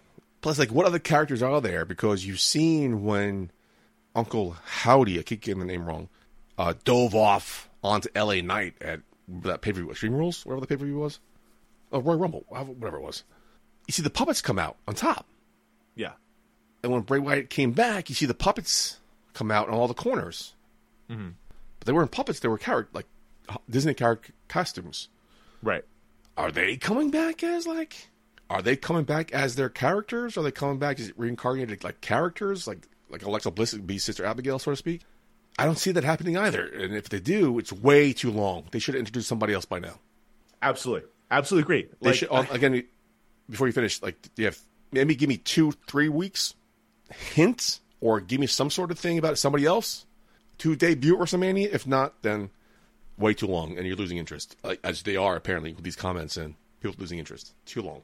Plus, 0.41 0.59
like, 0.59 0.73
what 0.73 0.87
other 0.87 0.99
characters 0.99 1.43
are 1.43 1.61
there? 1.61 1.85
Because 1.85 2.25
you've 2.27 2.41
seen 2.41 3.05
when 3.05 3.51
Uncle 4.15 4.57
Howdy, 4.65 5.19
I 5.19 5.23
keep 5.23 5.41
getting 5.43 5.61
the 5.61 5.67
name 5.67 5.85
wrong, 5.85 6.09
uh, 6.59 6.75
dove 6.85 7.15
off 7.15 7.69
onto 7.85 8.09
LA 8.17 8.41
Knight 8.41 8.75
at 8.81 9.01
that 9.29 9.61
pay 9.61 9.73
per 9.73 9.81
view, 9.81 9.91
Extreme 9.91 10.15
Rules, 10.15 10.45
whatever 10.45 10.61
the 10.63 10.67
pay 10.67 10.77
per 10.77 10.85
view 10.85 10.99
was. 10.99 11.21
Oh, 11.93 12.01
Royal 12.01 12.19
Rumble, 12.19 12.45
whatever 12.49 12.97
it 12.97 13.03
was. 13.03 13.25
You 13.87 13.93
see 13.93 14.03
the 14.03 14.11
puppets 14.11 14.41
come 14.41 14.59
out 14.59 14.77
on 14.89 14.95
top. 14.95 15.27
Yeah. 15.95 16.13
And 16.83 16.93
when 16.93 17.03
Bray 17.03 17.19
Wyatt 17.19 17.51
came 17.51 17.73
back, 17.73 18.09
you 18.09 18.15
see 18.15 18.27
the 18.27 18.35
puppets 18.35 18.99
come 19.35 19.51
out 19.51 19.69
in 19.69 19.75
all 19.75 19.89
the 19.89 19.95
corners. 19.95 20.55
Mm-hmm. 21.11 21.31
But 21.79 21.87
they 21.87 21.93
weren't 21.93 22.11
puppets; 22.11 22.41
they 22.41 22.49
were 22.49 22.59
character 22.59 22.91
like 22.95 23.07
Disney 23.69 23.95
character 23.95 24.33
costumes. 24.49 25.09
Right. 25.63 25.85
Are 26.37 26.51
they 26.51 26.77
coming 26.77 27.11
back 27.11 27.43
as 27.43 27.67
like? 27.67 28.09
Are 28.51 28.63
they 28.63 28.77
coming 28.77 29.05
back 29.05 29.33
as 29.33 29.55
their 29.55 29.69
characters? 29.69 30.37
Are 30.37 30.43
they 30.43 30.51
coming 30.51 30.79
back 30.79 31.01
as 31.01 31.13
reincarnated 31.17 31.85
like 31.85 32.01
characters, 32.01 32.67
like 32.67 32.87
like 33.11 33.25
Alexa 33.25 33.51
Bliss 33.51 33.73
would 33.73 33.87
be 33.87 33.99
Sister 33.99 34.25
Abigail, 34.25 34.59
so 34.59 34.71
to 34.73 34.77
speak? 34.77 35.03
I 35.59 35.67
don't 35.67 35.79
see 35.79 35.93
that 35.93 36.05
happening 36.05 36.37
either. 36.37 36.67
And 36.67 36.95
if 36.95 37.09
they 37.11 37.21
do, 37.21 37.59
it's 37.59 37.73
way 37.73 38.13
too 38.13 38.31
long. 38.31 38.65
They 38.71 38.79
should 38.79 38.95
have 38.95 39.01
introduced 39.01 39.29
somebody 39.29 39.53
else 39.53 39.67
by 39.67 39.79
now. 39.81 39.99
Absolutely. 40.63 41.09
Absolutely 41.31 41.63
agree. 41.65 41.89
They 42.01 42.09
Like, 42.09 42.15
should 42.17 42.29
oh, 42.31 42.47
again 42.51 42.85
before 43.51 43.67
you 43.67 43.73
finish. 43.73 44.01
Like, 44.01 44.17
you 44.37 44.47
have 44.47 44.59
maybe 44.93 45.15
give 45.15 45.29
me 45.29 45.37
two, 45.39 45.73
three 45.87 46.09
weeks 46.09 46.55
hints, 47.11 47.81
or 48.01 48.21
give 48.21 48.41
me 48.41 48.47
some 48.47 48.71
sort 48.71 48.91
of 48.91 48.99
thing 48.99 49.19
about 49.19 49.39
somebody 49.39 49.65
else 49.67 50.07
to 50.59 50.75
debut 50.77 51.17
WrestleMania. 51.17 51.73
If 51.73 51.87
not, 51.87 52.23
then 52.23 52.51
way 53.19 53.35
too 53.35 53.47
long, 53.47 53.77
and 53.77 53.87
you're 53.87 53.97
losing 53.97 54.19
interest, 54.19 54.57
like, 54.63 54.81
as 54.83 55.03
they 55.03 55.17
are 55.17 55.37
apparently 55.37 55.73
with 55.75 55.85
these 55.85 55.97
comments 55.97 56.37
and 56.37 56.55
people 56.81 56.97
losing 56.99 57.19
interest. 57.19 57.53
Too 57.67 57.83
long. 57.83 58.03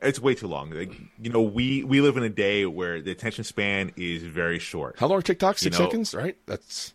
it's 0.00 0.18
way 0.18 0.34
too 0.34 0.48
long. 0.48 0.70
Like, 0.70 0.92
you 1.20 1.30
know, 1.30 1.42
we 1.42 1.84
we 1.84 2.00
live 2.00 2.16
in 2.16 2.24
a 2.24 2.28
day 2.28 2.66
where 2.66 3.00
the 3.00 3.12
attention 3.12 3.44
span 3.44 3.92
is 3.96 4.22
very 4.24 4.58
short. 4.58 4.96
How 4.98 5.06
long 5.06 5.18
are 5.18 5.22
TikTok? 5.22 5.58
Six 5.58 5.78
know- 5.78 5.84
seconds, 5.86 6.12
right? 6.14 6.36
That's 6.46 6.92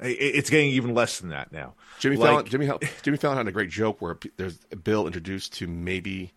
It- 0.00 0.16
It's 0.36 0.48
getting 0.50 0.70
even 0.70 0.94
less 0.94 1.18
than 1.20 1.28
that 1.30 1.52
now. 1.52 1.74
Jimmy 1.98 2.16
Like- 2.16 2.30
Fallon. 2.30 2.46
Jimmy 2.46 2.70
Jimmy 3.02 3.18
Fallon 3.18 3.36
had 3.36 3.48
a 3.48 3.52
great 3.52 3.68
joke 3.70 4.00
where 4.00 4.16
there's 4.38 4.58
a 4.72 4.76
bill 4.76 5.06
introduced 5.06 5.52
to 5.54 5.66
maybe 5.66 6.32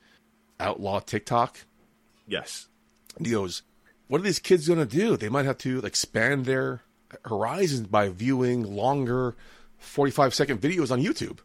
outlaw 0.59 0.99
TikTok. 0.99 1.59
Yes. 2.31 2.67
And 3.17 3.27
he 3.27 3.33
goes, 3.33 3.61
"What 4.07 4.21
are 4.21 4.23
these 4.23 4.39
kids 4.39 4.67
going 4.67 4.79
to 4.79 4.85
do? 4.85 5.17
They 5.17 5.29
might 5.29 5.45
have 5.45 5.57
to 5.59 5.79
expand 5.79 6.45
their 6.45 6.81
horizons 7.25 7.87
by 7.87 8.09
viewing 8.09 8.63
longer, 8.63 9.35
forty-five 9.77 10.33
second 10.33 10.61
videos 10.61 10.91
on 10.91 11.01
YouTube." 11.01 11.39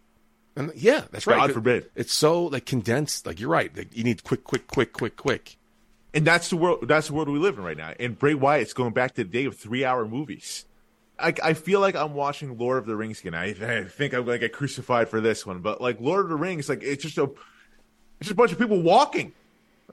And 0.55 0.72
yeah, 0.74 1.03
that's 1.11 1.26
right. 1.26 1.37
God 1.37 1.53
forbid. 1.53 1.91
It's 1.95 2.14
so 2.14 2.45
like 2.45 2.64
condensed. 2.64 3.26
Like 3.26 3.41
you're 3.41 3.51
right. 3.51 3.76
Like, 3.76 3.95
you 3.95 4.05
need 4.05 4.24
quick, 4.24 4.45
quick, 4.45 4.68
quick, 4.68 4.93
quick, 4.93 5.16
quick. 5.16 5.59
And 6.14 6.26
that's 6.26 6.49
the 6.49 6.57
world. 6.57 6.89
That's 6.89 7.09
the 7.09 7.12
world 7.12 7.28
we 7.28 7.39
live 7.39 7.59
in 7.59 7.64
right 7.64 7.76
now. 7.76 7.93
And 8.01 8.18
Bray 8.18 8.32
Wyatt's 8.32 8.72
going 8.72 8.95
back 8.95 9.14
to 9.16 9.24
the 9.24 9.28
day 9.28 9.45
of 9.45 9.55
three-hour 9.57 10.07
movies. 10.07 10.64
I, 11.18 11.34
I 11.43 11.53
feel 11.55 11.80
like 11.80 11.95
I'm 11.95 12.14
watching 12.14 12.57
Lord 12.57 12.78
of 12.78 12.87
the 12.87 12.97
Rings 12.97 13.20
again. 13.20 13.34
I, 13.34 13.49
I 13.49 13.84
think 13.84 14.14
I'm 14.14 14.24
going 14.24 14.37
to 14.37 14.47
get 14.47 14.53
crucified 14.53 15.09
for 15.09 15.20
this 15.20 15.45
one, 15.45 15.61
but 15.61 15.80
like 15.80 16.01
Lord 16.01 16.24
of 16.24 16.30
the 16.30 16.37
Rings, 16.37 16.68
like 16.68 16.82
it's 16.82 17.03
just 17.03 17.18
a, 17.18 17.24
it's 17.24 18.28
just 18.28 18.32
a 18.32 18.34
bunch 18.34 18.53
of 18.53 18.59
people 18.59 18.80
walking. 18.80 19.32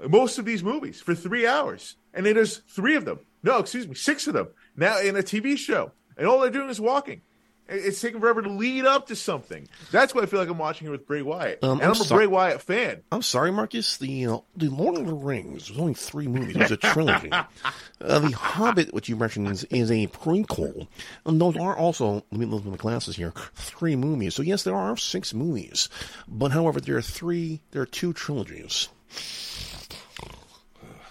Most 0.08 0.38
of 0.40 0.46
these 0.46 0.64
movies 0.64 1.02
for 1.02 1.14
three 1.16 1.46
hours, 1.46 1.96
and 2.14 2.26
then 2.26 2.36
there's 2.36 2.58
three 2.70 2.96
of 2.96 3.06
them. 3.06 3.20
No, 3.44 3.60
excuse 3.60 3.88
me, 3.88 3.96
six 3.96 4.28
of 4.28 4.34
them 4.34 4.48
now 4.76 5.00
in 5.00 5.16
a 5.16 5.22
TV 5.24 5.58
show, 5.58 5.92
and 6.18 6.28
all 6.28 6.40
they're 6.40 6.50
doing 6.50 6.70
is 6.70 6.82
walking. 6.82 7.22
It's 7.70 8.02
taking 8.02 8.20
forever 8.20 8.42
to 8.42 8.50
lead 8.50 8.86
up 8.86 9.08
to 9.08 9.16
something. 9.16 9.70
That's 9.90 10.14
why 10.14 10.24
I 10.24 10.26
feel 10.26 10.40
like 10.42 10.50
I'm 10.50 10.58
watching 10.58 10.86
it 10.88 10.92
with 10.92 11.08
Bray 11.08 11.22
Wyatt, 11.22 11.60
Um, 11.64 11.74
and 11.80 11.82
I'm 11.84 11.88
I'm, 11.92 12.02
a 12.02 12.04
so- 12.04 12.16
Bray 12.16 12.28
Wyatt 12.28 12.62
fan. 12.62 13.04
I'm 13.12 13.22
sorry, 13.22 13.52
Marcus. 13.52 13.98
The 13.98 14.28
uh, 14.28 14.38
the 14.58 14.68
Lord 14.70 14.98
of 14.98 15.08
the 15.08 15.14
Rings 15.14 15.70
was 15.70 15.80
only 15.80 15.94
three 15.94 16.28
movies. 16.28 16.56
It 16.58 16.62
was 16.64 16.72
a 16.72 16.78
trilogy. 16.78 17.32
uh, 18.02 18.20
the 18.20 18.32
Hobbit, 18.32 18.94
which 18.94 19.08
you 19.08 19.16
mentioned, 19.16 19.48
is, 19.48 19.64
is 19.66 19.90
a 19.92 20.08
prequel, 20.08 20.88
and 21.26 21.40
those 21.40 21.56
are 21.56 21.76
also. 21.78 22.16
Let 22.32 22.34
me 22.34 22.46
look 22.46 22.66
at 22.66 22.72
my 22.72 22.76
glasses 22.78 23.16
here. 23.16 23.32
Three 23.56 23.96
movies. 23.96 24.36
So 24.36 24.42
yes, 24.44 24.64
there 24.64 24.76
are 24.76 24.98
six 24.98 25.34
movies, 25.34 25.88
but 26.28 26.52
however, 26.52 26.82
there 26.82 26.98
are 26.98 27.02
three. 27.02 27.62
There 27.72 27.82
are 27.82 27.86
two 27.88 28.12
trilogies. 28.12 28.90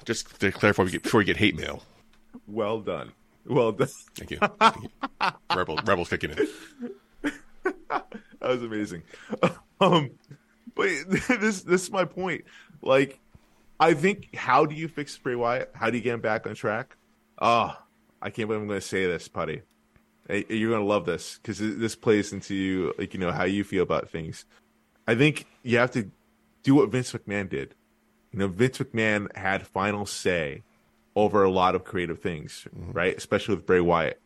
Just 0.05 0.41
to 0.41 0.51
clarify, 0.53 0.83
before 0.83 0.85
we 0.85 0.91
get, 0.91 1.03
before 1.03 1.19
we 1.19 1.25
get 1.25 1.37
hate 1.37 1.57
mail. 1.57 1.83
Well 2.47 2.81
done, 2.81 3.13
well 3.47 3.73
done. 3.73 3.89
Thank 4.17 4.33
you. 4.33 4.39
Thank 4.39 4.83
you. 4.83 5.31
Rebel, 5.55 5.79
rebels 5.85 6.09
kicking 6.09 6.31
in. 6.31 6.49
that 7.93 8.05
was 8.41 8.63
amazing. 8.63 9.03
Um, 9.81 10.13
but 10.77 10.89
this 11.09 11.63
this 11.63 11.83
is 11.83 11.91
my 11.91 12.05
point. 12.05 12.45
Like, 12.83 13.19
I 13.81 13.95
think 13.95 14.35
how 14.37 14.65
do 14.65 14.77
you 14.77 14.87
fix 14.87 15.19
Bray 15.19 15.35
Wyatt? 15.35 15.73
How 15.75 15.91
do 15.91 15.97
you 15.97 16.03
get 16.03 16.15
him 16.15 16.21
back 16.21 16.47
on 16.47 16.55
track? 16.55 16.97
Ah, 17.41 17.83
I 18.21 18.31
can't 18.31 18.47
believe 18.49 18.63
I'm 18.63 18.69
going 18.69 18.81
to 18.81 18.87
say 18.87 19.07
this, 19.07 19.27
Putty. 19.27 19.63
You're 20.29 20.71
going 20.71 20.83
to 20.83 20.87
love 20.87 21.05
this 21.05 21.41
because 21.43 21.59
this 21.59 21.97
plays 21.97 22.33
into 22.33 22.95
like 22.97 23.13
you 23.13 23.19
know 23.19 23.33
how 23.33 23.43
you 23.43 23.65
feel 23.65 23.83
about 23.83 24.09
things. 24.09 24.45
I 25.09 25.17
think 25.17 25.47
you 25.65 25.79
have 25.79 25.91
to 25.93 26.09
do 26.63 26.77
what 26.77 26.91
Vince 26.91 27.13
McMahon 27.13 27.49
did. 27.49 27.75
You 28.33 28.39
know, 28.39 28.49
Vince 28.49 28.79
McMahon 28.79 29.35
had 29.37 29.67
final 29.67 30.07
say 30.07 30.63
over 31.15 31.45
a 31.45 31.51
lot 31.51 31.75
of 31.75 31.85
creative 31.85 32.21
things, 32.21 32.67
mm-hmm. 32.75 32.93
right? 32.93 33.17
Especially 33.17 33.55
with 33.55 33.67
Bray 33.67 33.81
Wyatt. 33.81 34.21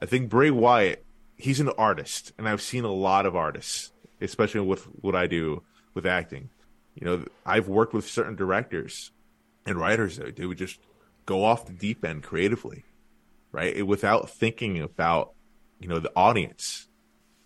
I 0.00 0.06
think 0.06 0.28
Bray 0.28 0.50
Wyatt, 0.50 1.04
he's 1.36 1.60
an 1.60 1.70
artist, 1.70 2.32
and 2.38 2.48
I've 2.48 2.62
seen 2.62 2.84
a 2.84 2.92
lot 2.92 3.26
of 3.26 3.34
artists, 3.34 3.92
especially 4.20 4.60
with 4.60 4.84
what 4.84 5.16
I 5.16 5.26
do 5.26 5.62
with 5.94 6.06
acting. 6.06 6.50
You 6.94 7.06
know, 7.06 7.24
I've 7.46 7.68
worked 7.68 7.94
with 7.94 8.08
certain 8.08 8.36
directors 8.36 9.12
and 9.64 9.78
writers 9.78 10.16
that 10.16 10.36
they 10.36 10.46
would 10.46 10.58
just 10.58 10.80
go 11.26 11.44
off 11.44 11.66
the 11.66 11.72
deep 11.72 12.04
end 12.04 12.22
creatively, 12.22 12.84
right? 13.52 13.86
Without 13.86 14.28
thinking 14.28 14.80
about, 14.80 15.32
you 15.80 15.88
know, 15.88 15.98
the 15.98 16.12
audience. 16.16 16.87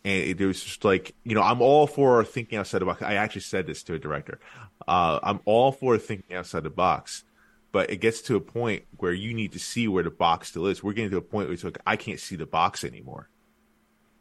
And 0.05 0.41
it 0.41 0.45
was 0.45 0.63
just 0.63 0.85
like, 0.85 1.15
you 1.23 1.35
know, 1.35 1.43
I'm 1.43 1.63
all 1.63 1.87
for 1.87 2.25
thinking 2.25 2.59
outside 2.59 2.81
the 2.81 2.87
box. 2.87 3.03
I 3.03 3.15
actually 3.15 3.43
said 3.43 3.67
this 3.67 3.85
to 3.85 3.95
a 3.95 3.99
director. 3.99 4.41
Uh, 4.89 5.21
I'm 5.23 5.41
all 5.45 5.71
for 5.71 5.97
thinking 5.99 6.37
outside 6.37 6.65
the 6.65 6.71
box 6.71 7.25
but 7.73 7.91
it 7.91 7.97
gets 7.97 8.21
to 8.23 8.37
a 8.37 8.41
point 8.41 8.85
where 8.99 9.13
you 9.13 9.35
need 9.35 9.53
to 9.53 9.59
see 9.59 9.89
where 9.89 10.05
the 10.05 10.11
box 10.11 10.51
still 10.51 10.67
is. 10.67 10.83
We're 10.83 10.93
getting 10.93 11.11
to 11.11 11.17
a 11.17 11.23
point 11.23 11.49
where 11.49 11.55
it's 11.55 11.65
like 11.65 11.79
I 11.87 11.97
can't 11.97 12.21
see 12.21 12.37
the 12.37 12.47
box 12.47 12.85
anymore. 12.85 13.29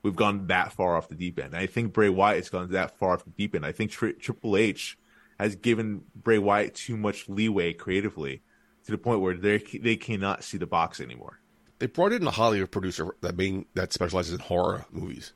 We've 0.02 0.16
gone 0.16 0.48
that 0.48 0.72
far 0.72 0.98
off 0.98 1.10
the 1.10 1.16
deep 1.16 1.38
end. 1.38 1.56
I 1.56 1.68
think 1.68 1.94
Bray 1.94 2.10
Wyatt 2.10 2.38
has 2.38 2.50
gone 2.50 2.72
that 2.72 2.98
far 2.98 3.14
off 3.14 3.26
the 3.26 3.30
deep 3.32 3.54
end. 3.54 3.66
I 3.66 3.72
think 3.72 3.92
Tri- 3.92 4.14
Triple 4.14 4.58
H 4.58 4.98
has 5.38 5.56
given 5.56 6.06
Bray 6.16 6.40
Wyatt 6.40 6.74
too 6.74 6.98
much 6.98 7.30
leeway 7.30 7.74
creatively 7.74 8.42
to 8.86 8.92
the 8.92 8.98
point 8.98 9.20
where 9.20 9.36
they 9.36 9.58
they 9.58 9.98
cannot 9.98 10.44
see 10.44 10.58
the 10.58 10.66
box 10.66 11.00
anymore. 11.00 11.40
They 11.78 11.88
brought 11.88 12.14
in 12.14 12.26
a 12.26 12.32
Hollywood 12.32 12.72
producer 12.72 13.16
that 13.22 13.36
being 13.36 13.66
that 13.76 13.92
specializes 13.92 14.34
in 14.34 14.40
horror 14.40 14.86
movies 14.92 15.34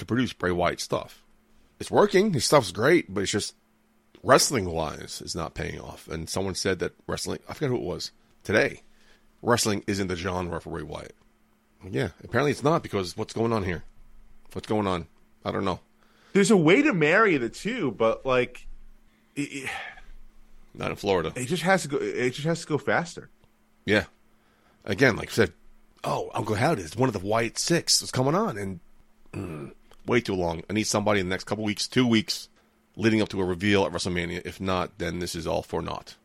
to 0.00 0.04
produce 0.06 0.32
Bray 0.32 0.50
Wyatt 0.50 0.80
stuff. 0.80 1.22
It's 1.78 1.90
working. 1.90 2.32
His 2.32 2.44
stuff's 2.44 2.72
great, 2.72 3.12
but 3.12 3.22
it's 3.22 3.32
just 3.32 3.54
wrestling 4.22 4.66
wise 4.70 5.22
is 5.24 5.34
not 5.34 5.54
paying 5.54 5.80
off. 5.80 6.08
And 6.08 6.28
someone 6.28 6.54
said 6.54 6.78
that 6.80 6.92
wrestling 7.06 7.38
I 7.48 7.54
forget 7.54 7.70
who 7.70 7.76
it 7.76 7.82
was 7.82 8.10
today. 8.44 8.82
Wrestling 9.42 9.82
isn't 9.86 10.08
the 10.08 10.16
genre 10.16 10.60
for 10.60 10.70
Bray 10.70 10.82
Wyatt. 10.82 11.14
Yeah, 11.88 12.08
apparently 12.22 12.50
it's 12.50 12.62
not 12.62 12.82
because 12.82 13.16
what's 13.16 13.32
going 13.32 13.52
on 13.52 13.64
here? 13.64 13.84
What's 14.52 14.66
going 14.68 14.86
on? 14.86 15.06
I 15.44 15.50
don't 15.52 15.64
know. 15.64 15.80
There's 16.34 16.50
a 16.50 16.56
way 16.56 16.82
to 16.82 16.92
marry 16.92 17.36
the 17.38 17.48
two, 17.48 17.90
but 17.92 18.26
like 18.26 18.66
it, 19.34 19.40
it, 19.64 19.70
Not 20.74 20.90
in 20.90 20.96
Florida. 20.96 21.32
it 21.34 21.46
just 21.46 21.62
has 21.62 21.82
to 21.82 21.88
go. 21.88 21.96
It 21.96 22.30
just 22.30 22.46
has 22.46 22.60
to 22.60 22.66
go 22.66 22.76
faster. 22.78 23.30
Yeah. 23.86 24.04
Again, 24.84 25.16
like 25.16 25.28
I 25.30 25.32
said, 25.32 25.52
oh, 26.04 26.30
Uncle 26.34 26.56
Howdy 26.56 26.82
is 26.82 26.96
one 26.96 27.08
of 27.08 27.12
the 27.14 27.26
Wyatt 27.26 27.58
Six. 27.58 28.02
What's 28.02 28.12
coming 28.12 28.34
on? 28.34 28.58
And 28.58 28.80
mm, 29.32 29.72
way 30.06 30.20
too 30.20 30.34
long. 30.34 30.62
I 30.68 30.72
need 30.72 30.86
somebody 30.86 31.20
in 31.20 31.26
the 31.26 31.30
next 31.30 31.44
couple 31.44 31.64
weeks, 31.64 31.86
two 31.88 32.06
weeks, 32.06 32.48
leading 32.96 33.20
up 33.22 33.28
to 33.30 33.40
a 33.40 33.44
reveal 33.44 33.84
at 33.84 33.92
WrestleMania. 33.92 34.42
If 34.44 34.60
not, 34.60 34.98
then 34.98 35.18
this 35.18 35.34
is 35.34 35.46
all 35.46 35.62
for 35.62 35.82
naught. 35.82 36.16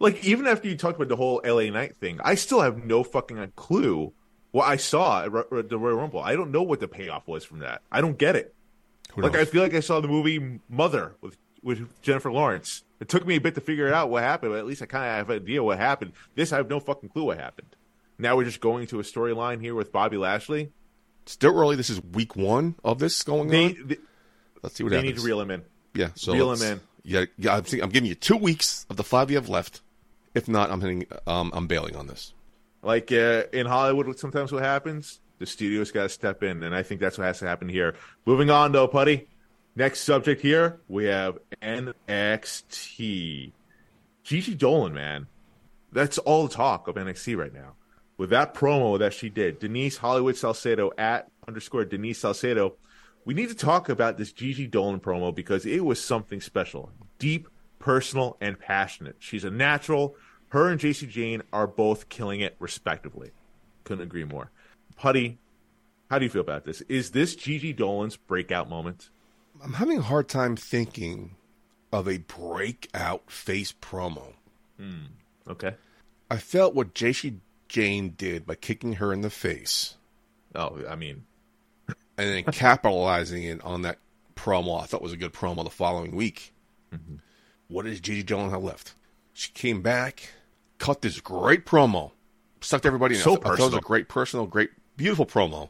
like 0.00 0.24
even 0.24 0.46
after 0.46 0.68
you 0.68 0.76
talked 0.76 0.96
about 0.96 1.08
the 1.08 1.16
whole 1.16 1.40
LA 1.44 1.70
Knight 1.70 1.96
thing, 1.96 2.20
I 2.22 2.34
still 2.34 2.60
have 2.60 2.84
no 2.84 3.02
fucking 3.02 3.52
clue 3.56 4.12
what 4.50 4.66
I 4.68 4.76
saw 4.76 5.22
at 5.24 5.32
Ro- 5.32 5.62
the 5.62 5.78
Royal 5.78 5.96
Rumble. 5.96 6.20
I 6.20 6.34
don't 6.34 6.50
know 6.50 6.62
what 6.62 6.80
the 6.80 6.88
payoff 6.88 7.28
was 7.28 7.44
from 7.44 7.58
that. 7.60 7.82
I 7.92 8.00
don't 8.00 8.16
get 8.18 8.36
it. 8.36 8.54
Who 9.14 9.22
Like 9.22 9.36
I 9.36 9.44
feel 9.44 9.62
like 9.62 9.74
I 9.74 9.80
saw 9.80 10.00
the 10.00 10.08
movie 10.08 10.60
Mother 10.68 11.16
with 11.20 11.36
with 11.62 11.88
Jennifer 12.02 12.30
Lawrence. 12.30 12.84
It 13.00 13.08
took 13.08 13.26
me 13.26 13.36
a 13.36 13.40
bit 13.40 13.54
to 13.56 13.60
figure 13.60 13.92
out 13.92 14.10
what 14.10 14.22
happened, 14.22 14.52
but 14.52 14.58
at 14.58 14.66
least 14.66 14.82
I 14.82 14.86
kind 14.86 15.04
of 15.04 15.16
have 15.16 15.30
an 15.30 15.42
idea 15.42 15.62
what 15.62 15.78
happened. 15.78 16.12
This 16.34 16.52
I 16.52 16.56
have 16.56 16.68
no 16.70 16.80
fucking 16.80 17.08
clue 17.10 17.24
what 17.24 17.38
happened. 17.38 17.68
Now 18.18 18.36
we're 18.36 18.44
just 18.44 18.60
going 18.60 18.86
to 18.88 19.00
a 19.00 19.02
storyline 19.04 19.60
here 19.60 19.74
with 19.74 19.92
Bobby 19.92 20.16
Lashley. 20.16 20.72
Still 21.28 21.58
early. 21.58 21.76
This 21.76 21.90
is 21.90 22.02
week 22.02 22.34
one 22.36 22.74
of 22.84 22.98
this 22.98 23.22
going 23.22 23.48
They 23.48 23.66
on. 23.66 23.84
they, 23.86 23.96
Let's 24.62 24.76
see 24.76 24.82
what 24.84 24.90
they 24.90 24.96
happens. 24.96 25.12
need 25.14 25.20
to 25.20 25.26
reel 25.26 25.40
him 25.40 25.50
in. 25.50 25.62
yeah, 25.94 26.08
so 26.14 26.32
reel 26.32 26.52
him 26.52 26.62
in. 26.62 26.80
Yeah, 27.04 27.24
yeah. 27.36 27.56
I'm, 27.56 27.62
thinking, 27.62 27.82
I'm 27.84 27.90
giving 27.90 28.08
you 28.08 28.14
two 28.14 28.36
weeks 28.36 28.86
of 28.90 28.96
the 28.96 29.04
five 29.04 29.30
you 29.30 29.36
have 29.36 29.48
left. 29.48 29.82
If 30.34 30.48
not, 30.48 30.70
I'm 30.70 30.80
hitting, 30.80 31.06
um, 31.26 31.50
I'm 31.54 31.66
bailing 31.66 31.96
on 31.96 32.06
this. 32.06 32.32
Like 32.82 33.12
uh, 33.12 33.44
in 33.52 33.66
Hollywood, 33.66 34.18
sometimes 34.18 34.52
what 34.52 34.62
happens, 34.62 35.20
the 35.38 35.46
studio's 35.46 35.90
got 35.92 36.04
to 36.04 36.08
step 36.08 36.42
in, 36.42 36.62
and 36.62 36.74
I 36.74 36.82
think 36.82 37.00
that's 37.00 37.18
what 37.18 37.24
has 37.24 37.38
to 37.40 37.46
happen 37.46 37.68
here. 37.68 37.94
Moving 38.26 38.50
on, 38.50 38.72
though, 38.72 38.88
Putty. 38.88 39.28
Next 39.76 40.00
subject 40.00 40.42
here, 40.42 40.80
we 40.88 41.04
have 41.04 41.38
NXT. 41.62 43.52
Gigi 44.24 44.54
Dolan, 44.54 44.92
man, 44.92 45.26
that's 45.92 46.18
all 46.18 46.46
the 46.48 46.54
talk 46.54 46.88
of 46.88 46.96
NXT 46.96 47.36
right 47.36 47.52
now. 47.54 47.72
With 48.18 48.30
that 48.30 48.52
promo 48.52 48.98
that 48.98 49.14
she 49.14 49.30
did, 49.30 49.60
Denise 49.60 49.96
Hollywood 49.96 50.36
Salcedo 50.36 50.90
at 50.98 51.30
underscore 51.46 51.84
Denise 51.84 52.18
Salcedo, 52.18 52.74
we 53.24 53.32
need 53.32 53.48
to 53.48 53.54
talk 53.54 53.88
about 53.88 54.18
this 54.18 54.32
Gigi 54.32 54.66
Dolan 54.66 54.98
promo 54.98 55.34
because 55.34 55.64
it 55.64 55.84
was 55.84 56.02
something 56.02 56.40
special, 56.40 56.90
deep, 57.18 57.48
personal, 57.78 58.36
and 58.40 58.58
passionate. 58.58 59.16
She's 59.20 59.44
a 59.44 59.50
natural. 59.50 60.16
Her 60.48 60.68
and 60.68 60.80
Jacy 60.80 61.06
Jayne 61.06 61.42
are 61.52 61.68
both 61.68 62.08
killing 62.08 62.40
it 62.40 62.56
respectively. 62.58 63.30
Couldn't 63.84 64.04
agree 64.04 64.24
more. 64.24 64.50
Putty, 64.96 65.38
how 66.10 66.18
do 66.18 66.24
you 66.24 66.30
feel 66.30 66.40
about 66.40 66.64
this? 66.64 66.80
Is 66.82 67.12
this 67.12 67.36
Gigi 67.36 67.72
Dolan's 67.72 68.16
breakout 68.16 68.68
moment? 68.68 69.10
I'm 69.62 69.74
having 69.74 69.98
a 69.98 70.02
hard 70.02 70.28
time 70.28 70.56
thinking 70.56 71.36
of 71.92 72.08
a 72.08 72.18
breakout 72.18 73.30
face 73.30 73.72
promo. 73.80 74.34
Hmm, 74.76 75.06
okay. 75.48 75.74
I 76.30 76.38
felt 76.38 76.74
what 76.74 76.94
Jacy 76.94 77.40
Jayne 77.68 78.10
did 78.10 78.46
by 78.46 78.54
kicking 78.54 78.94
her 78.94 79.12
in 79.12 79.20
the 79.20 79.30
face 79.30 79.94
Oh, 80.54 80.82
I 80.88 80.96
mean, 80.96 81.24
and 82.16 82.32
then 82.32 82.44
capitalizing 82.44 83.42
it 83.44 83.62
on 83.62 83.82
that 83.82 83.98
promo. 84.34 84.82
I 84.82 84.86
thought 84.86 85.02
was 85.02 85.12
a 85.12 85.16
good 85.16 85.32
promo 85.34 85.62
the 85.62 85.70
following 85.70 86.16
week. 86.16 86.52
Mm-hmm. 86.92 87.16
What 87.68 87.84
does 87.84 88.00
Gigi 88.00 88.22
Dolan 88.22 88.50
have 88.50 88.64
left? 88.64 88.94
She 89.34 89.52
came 89.52 89.82
back, 89.82 90.30
cut 90.78 91.02
this 91.02 91.20
great 91.20 91.66
promo, 91.66 92.12
sucked 92.62 92.86
everybody 92.86 93.14
in. 93.16 93.20
So 93.20 93.32
I 93.32 93.34
thought- 93.36 93.46
I 93.46 93.48
thought 93.56 93.60
it 93.60 93.64
was 93.66 93.74
a 93.74 93.80
great 93.82 94.08
personal, 94.08 94.46
great, 94.46 94.70
beautiful 94.96 95.26
promo. 95.26 95.68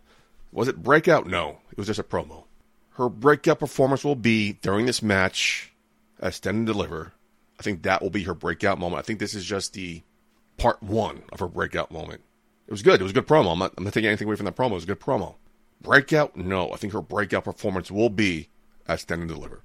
Was 0.53 0.69
it 0.69 0.83
breakout? 0.83 1.27
No, 1.27 1.59
it 1.73 1.77
was 1.77 1.89
just 1.89 1.99
a 1.99 2.05
promo. 2.05 2.45
Her 2.93 3.09
breakout 3.09 3.59
performance 3.59 4.05
will 4.05 4.15
be 4.17 4.55
during 4.55 4.87
this 4.87 5.03
match 5.03 5.73
at 6.21 6.35
Stand 6.35 6.57
and 6.59 6.67
Deliver. 6.67 7.13
I 7.59 7.63
think 7.65 7.83
that 7.83 8.01
will 8.01 8.11
be 8.11 8.23
her 8.23 8.35
breakout 8.35 8.79
moment. 8.79 9.01
I 9.01 9.03
think 9.03 9.19
this 9.19 9.35
is 9.35 9.45
just 9.45 9.73
the 9.75 10.03
part 10.59 10.83
one 10.83 11.23
of 11.33 11.41
her 11.41 11.49
breakout 11.49 11.91
moment. 11.91 12.21
It 12.67 12.71
was 12.71 12.83
good. 12.83 13.01
It 13.01 13.03
was 13.03 13.13
a 13.13 13.15
good 13.15 13.27
promo. 13.27 13.53
I'm 13.53 13.59
not, 13.59 13.73
I'm 13.79 13.85
not 13.85 13.93
taking 13.95 14.09
anything 14.09 14.27
away 14.29 14.37
from 14.37 14.45
that 14.45 14.57
promo. 14.57 14.73
It 14.73 14.75
was 14.75 14.85
a 14.85 14.89
good 14.89 15.01
promo. 15.01 15.37
Breakout? 15.81 16.37
No. 16.37 16.71
I 16.73 16.77
think 16.77 16.93
her 16.93 17.01
breakout 17.01 17.45
performance 17.45 17.91
will 17.91 18.11
be 18.11 18.49
at 18.87 19.01
Stand 19.01 19.23
and 19.23 19.31
Deliver. 19.31 19.63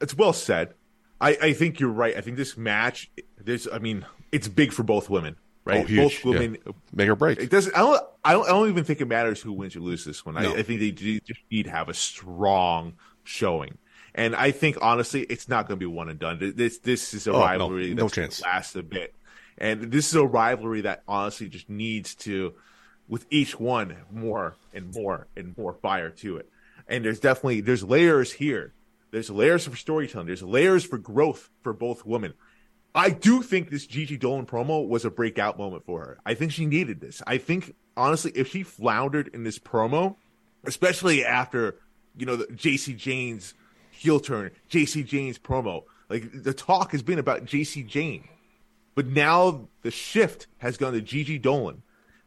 it's 0.00 0.14
well 0.16 0.32
said. 0.32 0.74
I, 1.20 1.36
I 1.42 1.52
think 1.52 1.80
you're 1.80 1.90
right. 1.90 2.16
I 2.16 2.20
think 2.20 2.36
this 2.36 2.56
match, 2.56 3.10
there's, 3.38 3.66
I 3.70 3.78
mean, 3.78 4.06
it's 4.32 4.48
big 4.48 4.72
for 4.72 4.82
both 4.82 5.10
women, 5.10 5.36
right? 5.64 5.84
Oh. 5.90 5.96
Both 5.96 6.24
women. 6.24 6.56
Yeah. 6.64 6.72
Make 6.94 7.08
or 7.08 7.16
break. 7.16 7.38
It 7.40 7.50
doesn't. 7.50 7.74
I 7.76 7.80
don't, 7.80 8.02
I 8.24 8.32
don't. 8.32 8.44
I 8.46 8.48
don't 8.50 8.68
even 8.70 8.84
think 8.84 9.00
it 9.00 9.06
matters 9.06 9.40
who 9.42 9.52
wins 9.52 9.74
or 9.76 9.80
loses 9.80 10.06
this 10.06 10.24
one. 10.24 10.36
No. 10.36 10.54
I, 10.54 10.58
I 10.58 10.62
think 10.62 10.80
they 10.80 10.90
just 10.92 11.40
need 11.50 11.64
to 11.64 11.70
have 11.70 11.88
a 11.90 11.94
strong 11.94 12.94
showing. 13.24 13.76
And 14.14 14.34
I 14.34 14.50
think 14.50 14.78
honestly, 14.80 15.22
it's 15.22 15.48
not 15.48 15.68
going 15.68 15.78
to 15.78 15.80
be 15.82 15.86
one 15.92 16.08
and 16.08 16.18
done. 16.18 16.38
This 16.56 16.78
this 16.78 17.12
is 17.14 17.26
a 17.26 17.30
Oh, 17.32 17.34
no. 17.38 17.40
rivalry 17.44 17.94
No 17.94 18.02
that's 18.04 18.14
chance. 18.14 18.42
last 18.42 18.74
a 18.76 18.82
bit, 18.82 19.14
and 19.60 19.92
this 19.92 20.08
is 20.08 20.14
a 20.14 20.24
rivalry 20.24 20.80
that 20.82 21.02
honestly 21.06 21.48
just 21.48 21.68
needs 21.68 22.14
to, 22.16 22.54
with 23.08 23.26
each 23.30 23.60
one, 23.60 23.96
more 24.10 24.56
and 24.72 24.94
more 24.94 25.26
and 25.36 25.56
more 25.56 25.74
fire 25.74 26.10
to 26.10 26.38
it. 26.38 26.48
And 26.88 27.04
there's 27.04 27.20
definitely 27.20 27.60
there's 27.60 27.84
layers 27.84 28.32
here. 28.32 28.72
There's 29.10 29.30
layers 29.30 29.66
for 29.66 29.76
storytelling. 29.76 30.26
There's 30.26 30.42
layers 30.42 30.84
for 30.84 30.98
growth 30.98 31.50
for 31.62 31.72
both 31.72 32.06
women. 32.06 32.34
I 32.94 33.10
do 33.10 33.42
think 33.42 33.70
this 33.70 33.86
Gigi 33.86 34.16
Dolan 34.16 34.46
promo 34.46 34.86
was 34.86 35.04
a 35.04 35.10
breakout 35.10 35.58
moment 35.58 35.84
for 35.84 36.00
her. 36.00 36.18
I 36.26 36.34
think 36.34 36.52
she 36.52 36.66
needed 36.66 37.00
this. 37.00 37.22
I 37.26 37.38
think 37.38 37.74
honestly, 37.96 38.32
if 38.34 38.48
she 38.48 38.62
floundered 38.62 39.28
in 39.28 39.44
this 39.44 39.58
promo, 39.58 40.16
especially 40.64 41.24
after 41.24 41.76
you 42.16 42.26
know 42.26 42.36
the 42.36 42.52
Jacy 42.54 42.94
Jayne's 42.94 43.54
heel 43.90 44.20
turn, 44.20 44.50
Jacy 44.68 45.04
Jayne's 45.04 45.38
promo. 45.38 45.84
Like 46.08 46.42
the 46.42 46.54
talk 46.54 46.90
has 46.92 47.02
been 47.02 47.20
about 47.20 47.44
Jacy 47.44 47.84
Jayne, 47.84 48.28
but 48.94 49.06
now 49.06 49.68
the 49.82 49.90
shift 49.90 50.46
has 50.58 50.76
gone 50.76 50.92
to 50.92 51.00
Gigi 51.00 51.38
Dolan. 51.38 51.82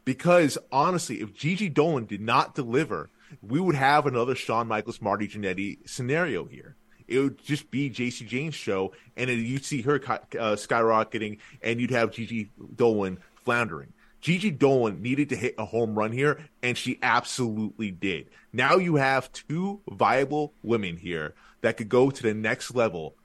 Because 0.05 0.57
honestly, 0.72 1.22
if 1.22 1.34
Gigi 1.34 1.70
Dolan 1.70 2.05
did 2.05 2.22
not 2.22 2.55
deliver, 2.55 3.09
we 3.41 3.59
would 3.59 3.76
have 3.76 4.05
another 4.05 4.36
Shawn 4.36 4.68
Michaels 4.68 5.01
Marty 5.01 5.28
Jannetty 5.28 5.88
scenario 5.88 6.45
here. 6.45 6.76
It 7.07 7.20
would 7.20 7.43
just 7.43 7.72
be 7.72 7.89
Jacy 7.89 8.26
Jayne's 8.26 8.55
show, 8.55 8.93
and 9.16 9.30
then 9.30 9.39
you'd 9.39 9.66
see 9.66 9.82
her 9.82 9.95
uh, 9.95 10.55
skyrocketing, 10.55 11.39
and 11.61 11.80
you'd 11.80 11.91
have 11.91 12.11
Gigi 12.11 12.49
Dolan 12.76 13.20
floundering. 13.36 13.93
Gigi 14.22 14.51
Dolan 14.51 15.01
needed 15.01 15.30
to 15.30 15.36
hit 15.36 15.55
a 15.57 15.66
home 15.66 15.95
run 15.95 16.14
here, 16.14 16.39
and 16.61 16.78
she 16.78 16.97
absolutely 17.03 17.91
did. 17.91 18.30
Now 18.53 18.78
you 18.78 18.95
have 18.95 19.32
two 19.34 19.82
viable 19.89 20.53
women 20.64 20.95
here 20.95 21.34
that 21.59 21.76
could 21.76 21.89
go 21.89 22.09
to 22.09 22.24
the 22.24 22.34
next 22.34 22.74
level. 22.74 23.16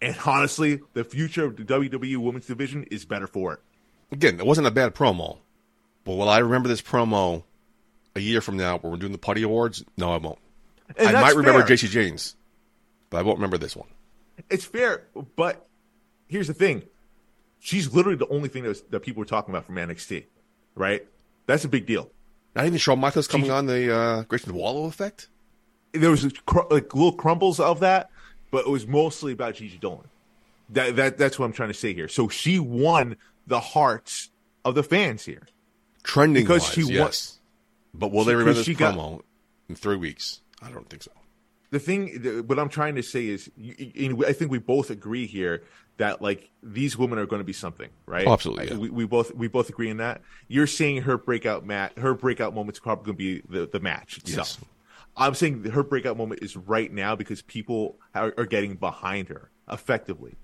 And 0.00 0.16
honestly, 0.24 0.80
the 0.94 1.04
future 1.04 1.44
of 1.44 1.56
the 1.56 1.64
WWE 1.64 2.16
Women's 2.18 2.46
Division 2.46 2.84
is 2.84 3.04
better 3.04 3.26
for 3.26 3.54
it. 3.54 3.60
Again, 4.12 4.38
it 4.38 4.46
wasn't 4.46 4.66
a 4.66 4.70
bad 4.70 4.94
promo, 4.94 5.38
but 6.04 6.14
will 6.14 6.28
I 6.28 6.38
remember 6.38 6.68
this 6.68 6.80
promo 6.80 7.42
a 8.14 8.20
year 8.20 8.40
from 8.40 8.56
now 8.56 8.78
when 8.78 8.92
we're 8.92 8.98
doing 8.98 9.12
the 9.12 9.18
Putty 9.18 9.42
Awards? 9.42 9.84
No, 9.96 10.12
I 10.12 10.18
won't. 10.18 10.38
And 10.96 11.16
I 11.16 11.20
might 11.20 11.36
remember 11.36 11.66
fair. 11.66 11.76
JC 11.76 11.90
James, 11.90 12.36
but 13.10 13.18
I 13.18 13.22
won't 13.22 13.38
remember 13.38 13.58
this 13.58 13.76
one. 13.76 13.88
It's 14.48 14.64
fair, 14.64 15.04
but 15.36 15.66
here's 16.28 16.46
the 16.46 16.54
thing: 16.54 16.84
she's 17.58 17.92
literally 17.92 18.16
the 18.16 18.28
only 18.28 18.48
thing 18.48 18.62
that, 18.62 18.68
was, 18.70 18.82
that 18.82 19.00
people 19.00 19.20
were 19.20 19.26
talking 19.26 19.52
about 19.52 19.66
from 19.66 19.74
NXT, 19.74 20.24
right? 20.74 21.06
That's 21.46 21.64
a 21.64 21.68
big 21.68 21.86
deal. 21.86 22.10
Not 22.54 22.66
even 22.66 22.78
Shawn 22.78 22.98
Michaels 22.98 23.28
coming 23.28 23.50
on 23.50 23.66
the 23.66 23.94
uh, 23.94 24.22
Grayson 24.22 24.54
Waller 24.54 24.88
effect. 24.88 25.28
There 25.92 26.10
was 26.10 26.26
cr- 26.46 26.60
like 26.70 26.94
little 26.94 27.12
crumbles 27.12 27.60
of 27.60 27.80
that, 27.80 28.10
but 28.50 28.66
it 28.66 28.70
was 28.70 28.86
mostly 28.86 29.32
about 29.32 29.54
Gigi 29.54 29.78
Dolan. 29.78 30.08
That 30.70 30.96
that 30.96 31.18
that's 31.18 31.38
what 31.38 31.46
I'm 31.46 31.52
trying 31.52 31.70
to 31.70 31.74
say 31.74 31.94
here. 31.94 32.08
So 32.08 32.28
she 32.28 32.58
won 32.58 33.16
the 33.46 33.60
hearts 33.60 34.30
of 34.64 34.74
the 34.74 34.82
fans 34.82 35.24
here. 35.24 35.46
Trending 36.02 36.42
Because 36.44 36.62
wise, 36.62 36.72
she 36.72 36.82
yes. 36.92 37.38
but 37.94 38.12
will 38.12 38.24
they 38.24 38.34
remember 38.34 38.54
this 38.54 38.66
she 38.66 38.74
got- 38.74 38.94
promo 38.94 39.22
in 39.68 39.74
three 39.74 39.96
weeks? 39.96 40.40
I 40.62 40.70
don't 40.70 40.88
think 40.90 41.02
so. 41.02 41.10
the 41.70 41.78
thing 41.78 42.20
the, 42.22 42.40
what 42.42 42.58
i'm 42.58 42.68
trying 42.68 42.94
to 42.96 43.02
say 43.02 43.26
is 43.28 43.48
i 44.26 44.32
think 44.32 44.50
we 44.50 44.58
both 44.58 44.90
agree 44.90 45.26
here 45.26 45.62
that 45.98 46.20
like 46.22 46.50
these 46.62 46.96
women 46.98 47.16
are 47.18 47.26
going 47.26 47.38
to 47.40 47.44
be 47.44 47.52
something 47.52 47.90
right 48.06 48.26
Oh, 48.26 48.32
absolutely, 48.32 48.68
yeah. 48.68 48.74
we, 48.76 48.88
we 48.90 49.04
both 49.04 49.32
we 49.34 49.46
both 49.48 49.68
agree 49.68 49.88
in 49.90 49.98
that 49.98 50.20
you're 50.48 50.66
seeing 50.66 51.02
her 51.02 51.16
breakout 51.18 51.64
mat 51.66 51.92
her 51.98 52.12
breakout 52.14 52.54
moment's 52.54 52.80
probably 52.80 53.04
going 53.04 53.16
to 53.18 53.42
be 53.48 53.56
the, 53.60 53.66
the 53.66 53.78
match 53.80 54.16
itself 54.18 54.56
Yes. 54.60 54.68
I'm 55.18 55.34
saying 55.34 55.64
her 55.64 55.82
breakout 55.82 56.16
moment 56.16 56.42
is 56.42 56.56
right 56.56 56.92
now 56.92 57.16
because 57.16 57.42
people 57.42 57.98
are, 58.14 58.32
are 58.38 58.46
getting 58.46 58.76
behind 58.76 59.28
her 59.28 59.50
effectively 59.70 60.36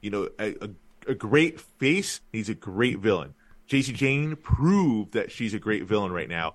you 0.00 0.10
know 0.10 0.28
a, 0.38 0.54
a, 0.64 0.70
a 1.08 1.14
great 1.14 1.60
face 1.60 2.20
needs 2.32 2.48
a 2.48 2.54
great 2.54 2.98
villain 2.98 3.34
Jacy 3.66 3.92
Jayne 3.92 4.36
proved 4.36 5.12
that 5.12 5.32
she's 5.32 5.54
a 5.54 5.58
great 5.58 5.84
villain 5.84 6.12
right 6.12 6.28
now 6.28 6.54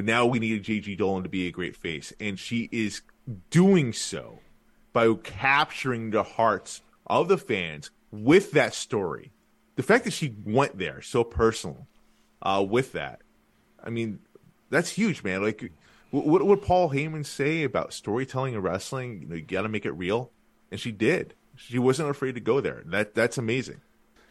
but 0.00 0.06
now 0.06 0.24
we 0.24 0.38
need 0.38 0.62
Gigi 0.62 0.96
Dolan 0.96 1.24
to 1.24 1.28
be 1.28 1.46
a 1.46 1.50
great 1.50 1.76
face, 1.76 2.10
and 2.18 2.38
she 2.38 2.70
is 2.72 3.02
doing 3.50 3.92
so 3.92 4.38
by 4.94 5.12
capturing 5.12 6.10
the 6.10 6.22
hearts 6.22 6.80
of 7.06 7.28
the 7.28 7.36
fans 7.36 7.90
with 8.10 8.52
that 8.52 8.72
story. 8.72 9.30
The 9.76 9.82
fact 9.82 10.04
that 10.04 10.12
she 10.12 10.34
went 10.44 10.78
there 10.78 11.02
so 11.02 11.22
personal 11.22 11.86
uh, 12.40 12.64
with 12.66 12.92
that, 12.92 13.20
I 13.84 13.90
mean, 13.90 14.20
that's 14.70 14.88
huge, 14.88 15.22
man. 15.22 15.42
Like, 15.42 15.70
what 16.10 16.26
what 16.26 16.46
would 16.46 16.62
Paul 16.62 16.90
Heyman 16.90 17.24
say 17.26 17.62
about 17.62 17.92
storytelling 17.92 18.54
and 18.54 18.62
wrestling? 18.64 19.20
You 19.22 19.28
know, 19.28 19.34
you 19.36 19.42
got 19.42 19.62
to 19.62 19.68
make 19.68 19.84
it 19.86 19.92
real, 19.92 20.30
and 20.70 20.80
she 20.80 20.92
did. 20.92 21.34
She 21.56 21.78
wasn't 21.78 22.10
afraid 22.10 22.34
to 22.36 22.40
go 22.40 22.60
there. 22.60 22.82
That 22.86 23.14
that's 23.14 23.38
amazing. 23.38 23.80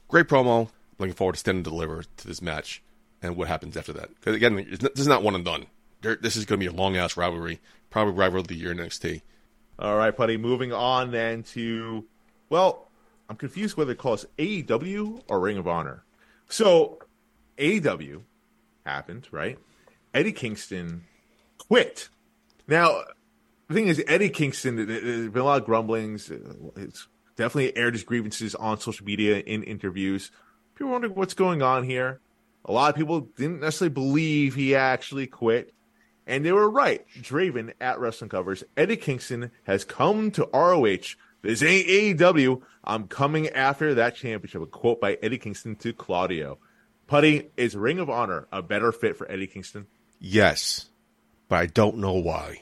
Great 0.07 0.27
promo. 0.27 0.69
Looking 0.97 1.13
forward 1.15 1.33
to 1.33 1.39
stand 1.39 1.57
and 1.57 1.63
deliver 1.63 2.03
to 2.17 2.27
this 2.27 2.41
match 2.41 2.81
and 3.21 3.35
what 3.35 3.47
happens 3.47 3.77
after 3.77 3.93
that. 3.93 4.09
Because 4.15 4.35
again, 4.35 4.57
it's 4.59 4.81
not- 4.81 4.93
this 4.95 5.01
is 5.01 5.07
not 5.07 5.23
one 5.23 5.35
and 5.35 5.45
done. 5.45 5.67
There- 6.01 6.15
This 6.15 6.35
is 6.35 6.45
going 6.45 6.59
to 6.59 6.63
be 6.69 6.73
a 6.73 6.75
long 6.77 6.97
ass 6.97 7.15
rivalry, 7.15 7.59
probably 7.89 8.13
rival 8.13 8.41
of 8.41 8.47
the 8.47 8.55
year 8.55 8.71
in 8.71 8.79
NXT. 8.79 9.21
All 9.77 9.95
right, 9.95 10.15
buddy. 10.15 10.35
Moving 10.35 10.73
on 10.73 11.11
then 11.11 11.43
to, 11.43 12.05
well, 12.49 12.89
I'm 13.29 13.37
confused 13.37 13.77
whether 13.77 13.91
it 13.93 13.97
calls 13.97 14.25
AEW 14.37 15.21
or 15.29 15.39
Ring 15.39 15.57
of 15.57 15.67
Honor. 15.67 16.03
So, 16.49 16.99
AEW 17.57 18.23
happened, 18.85 19.27
right? 19.31 19.57
Eddie 20.13 20.31
Kingston 20.33 21.03
quit. 21.69 22.09
Now, 22.67 23.03
the 23.67 23.73
thing 23.73 23.87
is, 23.87 24.03
Eddie 24.07 24.29
Kingston, 24.29 24.75
there- 24.75 24.85
there's 24.85 25.29
been 25.29 25.41
a 25.41 25.45
lot 25.45 25.61
of 25.61 25.65
grumblings. 25.65 26.29
It's 26.75 27.07
definitely 27.37 27.77
aired 27.77 27.93
his 27.93 28.03
grievances 28.03 28.55
on 28.55 28.79
social 28.79 29.05
media 29.05 29.39
in 29.39 29.63
interviews. 29.63 30.31
People 30.75 30.91
wondering 30.91 31.15
what's 31.15 31.33
going 31.33 31.61
on 31.61 31.83
here. 31.83 32.19
A 32.65 32.71
lot 32.73 32.89
of 32.89 32.95
people 32.95 33.21
didn't 33.21 33.61
necessarily 33.61 33.93
believe 33.93 34.55
he 34.55 34.75
actually 34.75 35.27
quit. 35.27 35.73
And 36.27 36.45
they 36.45 36.51
were 36.51 36.69
right. 36.69 37.05
Draven 37.21 37.73
at 37.81 37.99
Wrestling 37.99 38.29
Covers, 38.29 38.63
Eddie 38.77 38.97
Kingston 38.97 39.51
has 39.63 39.83
come 39.83 40.29
to 40.31 40.47
ROH. 40.53 41.15
This 41.41 41.63
ain't 41.63 41.87
AEW. 41.87 42.61
I'm 42.83 43.07
coming 43.07 43.47
after 43.49 43.95
that 43.95 44.15
championship. 44.15 44.61
A 44.61 44.65
quote 44.67 44.99
by 45.01 45.17
Eddie 45.23 45.37
Kingston 45.37 45.75
to 45.77 45.93
Claudio. 45.93 46.59
Putty, 47.07 47.49
is 47.57 47.75
Ring 47.75 47.97
of 47.97 48.09
Honor 48.09 48.47
a 48.51 48.61
better 48.61 48.91
fit 48.91 49.17
for 49.17 49.29
Eddie 49.31 49.47
Kingston? 49.47 49.87
Yes, 50.19 50.88
but 51.49 51.57
I 51.57 51.65
don't 51.65 51.97
know 51.97 52.13
why. 52.13 52.61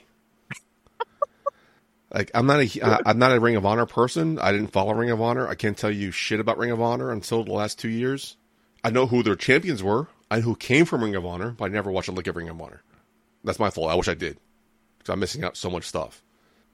like 2.12 2.32
I'm 2.34 2.48
not 2.48 2.62
a 2.62 2.82
uh, 2.82 2.98
I'm 3.06 3.20
not 3.20 3.34
a 3.34 3.40
Ring 3.40 3.56
of 3.56 3.66
Honor 3.66 3.86
person. 3.86 4.40
I 4.40 4.52
didn't 4.52 4.72
follow 4.72 4.94
Ring 4.94 5.12
of 5.12 5.22
Honor. 5.22 5.48
I 5.48 5.54
can't 5.56 5.78
tell 5.78 5.92
you 5.92 6.10
shit 6.10 6.40
about 6.40 6.58
Ring 6.58 6.72
of 6.72 6.82
Honor 6.82 7.12
until 7.12 7.44
the 7.44 7.54
last 7.54 7.78
two 7.78 7.90
years. 7.90 8.38
I 8.84 8.90
know 8.90 9.06
who 9.06 9.22
their 9.22 9.36
champions 9.36 9.84
were. 9.84 10.08
I 10.32 10.38
know 10.38 10.42
who 10.44 10.56
came 10.56 10.86
from 10.86 11.04
Ring 11.04 11.16
of 11.16 11.26
Honor, 11.26 11.52
but 11.52 11.66
I 11.66 11.68
never 11.68 11.92
watched 11.92 12.08
a 12.08 12.14
lick 12.14 12.28
of 12.28 12.36
Ring 12.36 12.50
of 12.50 12.60
Honor. 12.60 12.82
That's 13.44 13.60
my 13.60 13.70
fault. 13.70 13.92
I 13.92 13.96
wish 13.96 14.08
I 14.08 14.14
did 14.14 14.38
because 14.98 15.14
I'm 15.14 15.20
missing 15.20 15.44
out 15.44 15.58
so 15.58 15.70
much 15.70 15.86
stuff. 15.86 16.24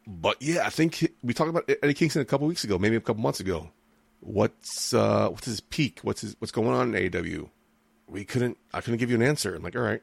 But 0.06 0.42
yeah, 0.42 0.66
I 0.66 0.70
think 0.70 1.12
we 1.24 1.34
talked 1.34 1.50
about 1.50 1.70
Eddie 1.82 1.94
Kingston 1.94 2.22
a 2.22 2.26
couple 2.26 2.48
weeks 2.48 2.64
ago, 2.64 2.78
maybe 2.78 2.96
a 2.96 3.02
couple 3.02 3.22
months 3.22 3.40
ago. 3.40 3.70
What's 4.20 4.94
uh 4.94 5.30
what's 5.30 5.46
his 5.46 5.60
peak? 5.60 6.00
What's 6.04 6.22
his 6.22 6.36
what's 6.40 6.52
going 6.52 6.70
on 6.70 6.96
in 6.96 7.12
AEW? 7.12 7.50
We 8.08 8.26
couldn't. 8.26 8.58
I 8.74 8.82
couldn't 8.82 9.00
give 9.00 9.10
you 9.10 9.16
an 9.16 9.22
answer. 9.22 9.56
I'm 9.56 9.64
like, 9.64 9.76
all 9.76 9.82
right. 9.82 10.02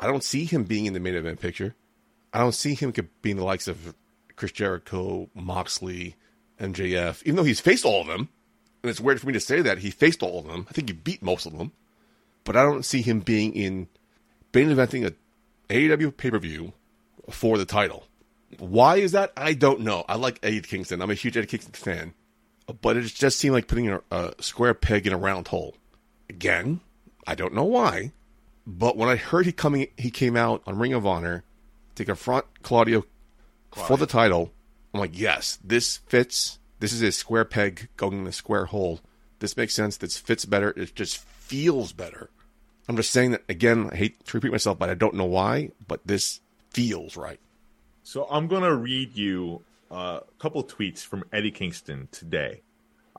I 0.00 0.06
don't 0.06 0.24
see 0.24 0.46
him 0.46 0.64
being 0.64 0.86
in 0.86 0.94
the 0.94 1.00
main 1.00 1.14
event 1.14 1.40
picture. 1.40 1.76
I 2.32 2.38
don't 2.38 2.54
see 2.54 2.74
him 2.74 2.92
being 3.22 3.36
the 3.36 3.44
likes 3.44 3.68
of 3.68 3.94
Chris 4.36 4.52
Jericho, 4.52 5.28
Moxley, 5.34 6.16
MJF, 6.58 7.22
even 7.24 7.36
though 7.36 7.44
he's 7.44 7.60
faced 7.60 7.84
all 7.84 8.00
of 8.00 8.06
them. 8.06 8.30
And 8.82 8.88
it's 8.88 9.00
weird 9.00 9.20
for 9.20 9.26
me 9.26 9.34
to 9.34 9.40
say 9.40 9.60
that 9.60 9.78
he 9.78 9.90
faced 9.90 10.22
all 10.22 10.38
of 10.38 10.46
them. 10.46 10.66
I 10.68 10.72
think 10.72 10.88
he 10.88 10.94
beat 10.94 11.22
most 11.22 11.44
of 11.44 11.56
them. 11.56 11.72
But 12.44 12.56
I 12.56 12.62
don't 12.62 12.84
see 12.84 13.02
him 13.02 13.20
being 13.20 13.54
in 13.54 13.88
main 14.54 14.68
eventing 14.68 15.06
a 15.06 15.14
AEW 15.72 16.16
pay 16.16 16.30
per 16.30 16.38
view 16.38 16.72
for 17.28 17.58
the 17.58 17.66
title. 17.66 18.06
Why 18.58 18.96
is 18.96 19.12
that? 19.12 19.32
I 19.36 19.52
don't 19.52 19.80
know. 19.80 20.04
I 20.08 20.16
like 20.16 20.40
Eddie 20.42 20.62
Kingston. 20.62 21.02
I'm 21.02 21.10
a 21.10 21.14
huge 21.14 21.36
Eddie 21.36 21.46
Kingston 21.46 21.74
fan. 21.74 22.14
But 22.80 22.96
it 22.96 23.02
just 23.02 23.38
seemed 23.38 23.54
like 23.54 23.68
putting 23.68 23.90
a, 23.90 24.00
a 24.10 24.34
square 24.40 24.74
peg 24.74 25.06
in 25.06 25.12
a 25.12 25.18
round 25.18 25.48
hole. 25.48 25.76
Again, 26.28 26.80
I 27.26 27.34
don't 27.34 27.54
know 27.54 27.64
why. 27.64 28.12
But 28.66 28.96
when 28.96 29.08
I 29.08 29.16
heard 29.16 29.46
he 29.46 29.52
coming, 29.52 29.88
he 29.96 30.10
came 30.10 30.36
out 30.36 30.62
on 30.66 30.78
Ring 30.78 30.92
of 30.92 31.06
Honor 31.06 31.44
to 31.94 32.04
confront 32.04 32.44
Claudio 32.62 33.04
for 33.72 33.96
the 33.96 34.06
title. 34.06 34.52
I'm 34.92 35.00
like, 35.00 35.18
yes, 35.18 35.58
this 35.64 35.98
fits. 36.06 36.58
This 36.78 36.92
is 36.92 37.02
a 37.02 37.12
square 37.12 37.44
peg 37.44 37.88
going 37.96 38.20
in 38.20 38.26
a 38.26 38.32
square 38.32 38.66
hole. 38.66 39.00
This 39.38 39.56
makes 39.56 39.74
sense. 39.74 39.96
This 39.96 40.18
fits 40.18 40.44
better. 40.44 40.70
It 40.76 40.94
just 40.94 41.18
feels 41.18 41.92
better. 41.92 42.30
I'm 42.88 42.96
just 42.96 43.10
saying 43.10 43.32
that 43.32 43.44
again. 43.48 43.90
I 43.92 43.96
hate 43.96 44.24
to 44.26 44.36
repeat 44.36 44.50
myself, 44.50 44.78
but 44.78 44.90
I 44.90 44.94
don't 44.94 45.14
know 45.14 45.24
why. 45.24 45.70
But 45.86 46.06
this 46.06 46.40
feels 46.70 47.16
right. 47.16 47.40
So 48.02 48.26
I'm 48.30 48.48
going 48.48 48.62
to 48.62 48.74
read 48.74 49.16
you 49.16 49.62
uh, 49.90 50.20
a 50.22 50.42
couple 50.42 50.62
tweets 50.64 51.04
from 51.04 51.24
Eddie 51.32 51.50
Kingston 51.50 52.08
today. 52.10 52.62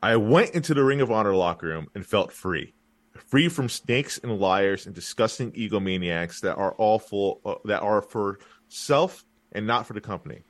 I 0.02 0.16
went 0.16 0.52
into 0.52 0.74
the 0.74 0.84
Ring 0.84 1.02
of 1.02 1.12
Honor 1.12 1.36
locker 1.36 1.68
room 1.68 1.88
and 1.94 2.06
felt 2.06 2.32
free. 2.32 2.74
Free 3.14 3.49
from 3.49 3.70
snakes 3.70 4.18
and 4.18 4.39
liars 4.39 4.86
and 4.86 4.95
disgusting 4.95 5.51
egomaniacs 5.51 6.41
that 6.41 6.55
are 6.55 6.74
all 6.74 6.99
full 6.99 7.41
uh, 7.45 7.55
that 7.66 7.82
are 7.82 8.01
for 8.01 8.39
self 8.68 9.26
and 9.51 9.68
not 9.68 9.86
for 9.86 9.93
the 9.93 10.01
company. 10.01 10.43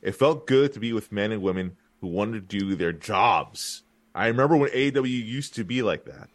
It 0.00 0.12
felt 0.12 0.46
good 0.46 0.72
to 0.72 0.80
be 0.80 0.92
with 0.92 1.12
men 1.12 1.32
and 1.32 1.42
women 1.42 1.76
who 2.00 2.08
wanted 2.08 2.48
to 2.48 2.58
do 2.58 2.74
their 2.74 2.92
jobs. 2.92 3.84
I 4.14 4.26
remember 4.26 4.56
when 4.56 4.70
AW 4.70 5.04
used 5.04 5.54
to 5.54 5.64
be 5.64 5.82
like 5.82 6.04
that. 6.06 6.28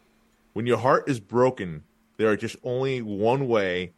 When 0.54 0.66
your 0.66 0.78
heart 0.78 1.08
is 1.08 1.20
broken, 1.20 1.84
there 2.16 2.28
are 2.28 2.36
just 2.36 2.56
only 2.64 3.02
one 3.02 3.46
way 3.46 3.92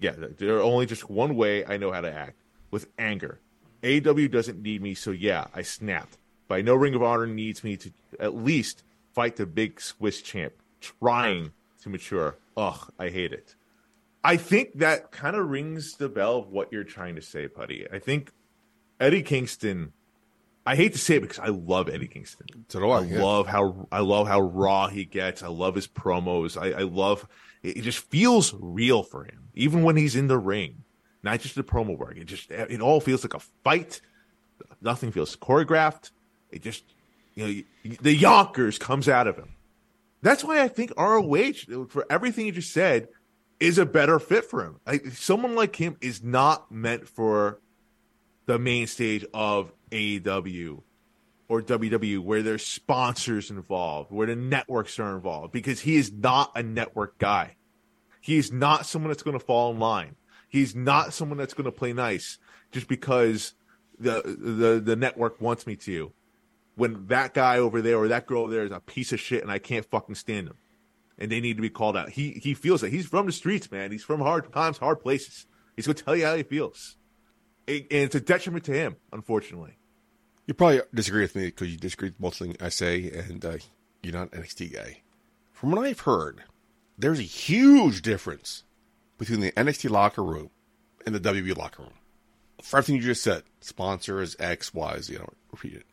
yeah, 0.00 0.12
there 0.38 0.56
are 0.56 0.60
only 0.60 0.84
just 0.84 1.08
one 1.08 1.34
way 1.34 1.64
I 1.64 1.78
know 1.78 1.90
how 1.90 2.02
to 2.02 2.12
act 2.12 2.42
with 2.70 2.88
anger. 2.98 3.40
AW 3.82 4.26
doesn't 4.28 4.60
need 4.60 4.82
me, 4.82 4.94
so 4.94 5.12
yeah, 5.12 5.46
I 5.54 5.62
snapped. 5.62 6.18
But 6.46 6.56
I 6.56 6.62
know 6.62 6.74
Ring 6.74 6.94
of 6.94 7.02
Honor 7.02 7.26
needs 7.26 7.64
me 7.64 7.76
to 7.78 7.92
at 8.20 8.34
least 8.34 8.82
fight 9.14 9.36
the 9.36 9.46
big 9.46 9.80
Swiss 9.80 10.20
champ, 10.20 10.52
trying 11.00 11.52
to 11.82 11.88
mature. 11.88 12.38
Ugh, 12.56 12.92
I 12.98 13.08
hate 13.08 13.32
it. 13.32 13.54
I 14.22 14.38
think 14.38 14.78
that 14.78 15.12
kind 15.12 15.36
of 15.36 15.48
rings 15.50 15.96
the 15.96 16.08
bell 16.08 16.38
of 16.38 16.48
what 16.48 16.72
you're 16.72 16.84
trying 16.84 17.16
to 17.16 17.22
say, 17.22 17.46
Putty. 17.46 17.86
I 17.92 17.98
think 17.98 18.32
Eddie 18.98 19.22
Kingston. 19.22 19.92
I 20.66 20.76
hate 20.76 20.94
to 20.94 20.98
say 20.98 21.16
it 21.16 21.20
because 21.20 21.38
I 21.38 21.48
love 21.48 21.90
Eddie 21.90 22.08
Kingston. 22.08 22.46
So 22.68 22.80
do 22.80 22.88
I, 22.88 23.00
I 23.00 23.04
yeah. 23.04 23.22
love 23.22 23.46
how 23.46 23.86
I 23.92 24.00
love 24.00 24.26
how 24.26 24.40
raw 24.40 24.88
he 24.88 25.04
gets. 25.04 25.42
I 25.42 25.48
love 25.48 25.74
his 25.74 25.86
promos. 25.86 26.60
I, 26.60 26.80
I 26.80 26.82
love 26.84 27.28
it. 27.62 27.76
It 27.76 27.82
just 27.82 27.98
feels 27.98 28.54
real 28.58 29.02
for 29.02 29.24
him, 29.24 29.50
even 29.54 29.82
when 29.82 29.96
he's 29.96 30.16
in 30.16 30.28
the 30.28 30.38
ring. 30.38 30.84
Not 31.22 31.40
just 31.40 31.54
the 31.54 31.62
promo 31.62 31.96
work. 31.96 32.16
It 32.16 32.24
just 32.24 32.50
it 32.50 32.80
all 32.80 33.00
feels 33.00 33.24
like 33.24 33.34
a 33.34 33.40
fight. 33.62 34.00
Nothing 34.80 35.12
feels 35.12 35.36
choreographed. 35.36 36.10
It 36.50 36.62
just 36.62 36.84
you 37.34 37.46
know 37.84 37.96
the 38.00 38.14
Yonkers 38.14 38.78
comes 38.78 39.06
out 39.08 39.26
of 39.26 39.36
him. 39.36 39.50
That's 40.24 40.42
why 40.42 40.62
I 40.62 40.68
think 40.68 40.90
ROH 40.96 41.86
for 41.90 42.06
everything 42.08 42.46
you 42.46 42.52
just 42.52 42.72
said 42.72 43.08
is 43.60 43.76
a 43.76 43.84
better 43.84 44.18
fit 44.18 44.46
for 44.46 44.64
him. 44.64 44.80
Like 44.86 45.08
someone 45.08 45.54
like 45.54 45.76
him 45.76 45.98
is 46.00 46.22
not 46.22 46.72
meant 46.72 47.06
for 47.06 47.60
the 48.46 48.58
main 48.58 48.86
stage 48.86 49.26
of 49.34 49.70
AEW 49.90 50.80
or 51.46 51.60
WWE 51.60 52.20
where 52.20 52.42
there's 52.42 52.64
sponsors 52.64 53.50
involved, 53.50 54.10
where 54.10 54.26
the 54.26 54.34
networks 54.34 54.98
are 54.98 55.14
involved, 55.14 55.52
because 55.52 55.80
he 55.80 55.96
is 55.96 56.10
not 56.10 56.52
a 56.54 56.62
network 56.62 57.18
guy. 57.18 57.56
He 58.22 58.38
is 58.38 58.50
not 58.50 58.86
someone 58.86 59.10
that's 59.10 59.22
going 59.22 59.38
to 59.38 59.44
fall 59.44 59.72
in 59.72 59.78
line. 59.78 60.16
He's 60.48 60.74
not 60.74 61.12
someone 61.12 61.36
that's 61.36 61.52
going 61.52 61.66
to 61.66 61.72
play 61.72 61.92
nice 61.92 62.38
just 62.72 62.88
because 62.88 63.52
the 63.98 64.22
the 64.24 64.80
the 64.82 64.96
network 64.96 65.38
wants 65.42 65.66
me 65.66 65.76
to. 65.76 66.14
When 66.76 67.06
that 67.06 67.34
guy 67.34 67.58
over 67.58 67.80
there 67.80 67.98
or 67.98 68.08
that 68.08 68.26
girl 68.26 68.42
over 68.42 68.52
there 68.52 68.64
is 68.64 68.72
a 68.72 68.80
piece 68.80 69.12
of 69.12 69.20
shit 69.20 69.42
and 69.42 69.50
I 69.50 69.58
can't 69.58 69.86
fucking 69.86 70.16
stand 70.16 70.48
him, 70.48 70.56
and 71.18 71.30
they 71.30 71.40
need 71.40 71.56
to 71.56 71.62
be 71.62 71.70
called 71.70 71.96
out. 71.96 72.10
He 72.10 72.32
he 72.32 72.54
feels 72.54 72.80
that 72.80 72.90
he's 72.90 73.06
from 73.06 73.26
the 73.26 73.32
streets, 73.32 73.70
man. 73.70 73.92
He's 73.92 74.02
from 74.02 74.20
hard 74.20 74.52
times, 74.52 74.78
hard 74.78 75.00
places. 75.00 75.46
He's 75.76 75.86
to 75.86 75.94
tell 75.94 76.16
you 76.16 76.26
how 76.26 76.36
he 76.36 76.42
feels, 76.42 76.96
and 77.66 77.86
it's 77.90 78.14
a 78.14 78.20
detriment 78.20 78.64
to 78.64 78.72
him, 78.72 78.96
unfortunately. 79.12 79.78
You 80.46 80.54
probably 80.54 80.82
disagree 80.92 81.22
with 81.22 81.36
me 81.36 81.46
because 81.46 81.70
you 81.70 81.78
disagree 81.78 82.10
with 82.10 82.20
most 82.20 82.38
things 82.38 82.56
I 82.60 82.68
say, 82.68 83.10
and 83.10 83.44
uh, 83.44 83.56
you're 84.02 84.12
not 84.12 84.32
an 84.32 84.42
NXT 84.42 84.74
guy. 84.74 85.02
From 85.52 85.70
what 85.70 85.86
I've 85.86 86.00
heard, 86.00 86.42
there's 86.98 87.18
a 87.18 87.22
huge 87.22 88.02
difference 88.02 88.64
between 89.16 89.40
the 89.40 89.52
NXT 89.52 89.90
locker 89.90 90.22
room 90.22 90.50
and 91.06 91.14
the 91.14 91.20
WWE 91.20 91.56
locker 91.56 91.82
room. 91.82 91.92
For 92.62 92.78
everything 92.78 92.96
you 92.96 93.02
just 93.02 93.22
said, 93.22 93.42
sponsors 93.60 94.36
X, 94.38 94.74
Y, 94.74 95.00
Z. 95.00 95.14
I 95.14 95.18
don't 95.18 95.36
repeat 95.50 95.74
it. 95.74 95.86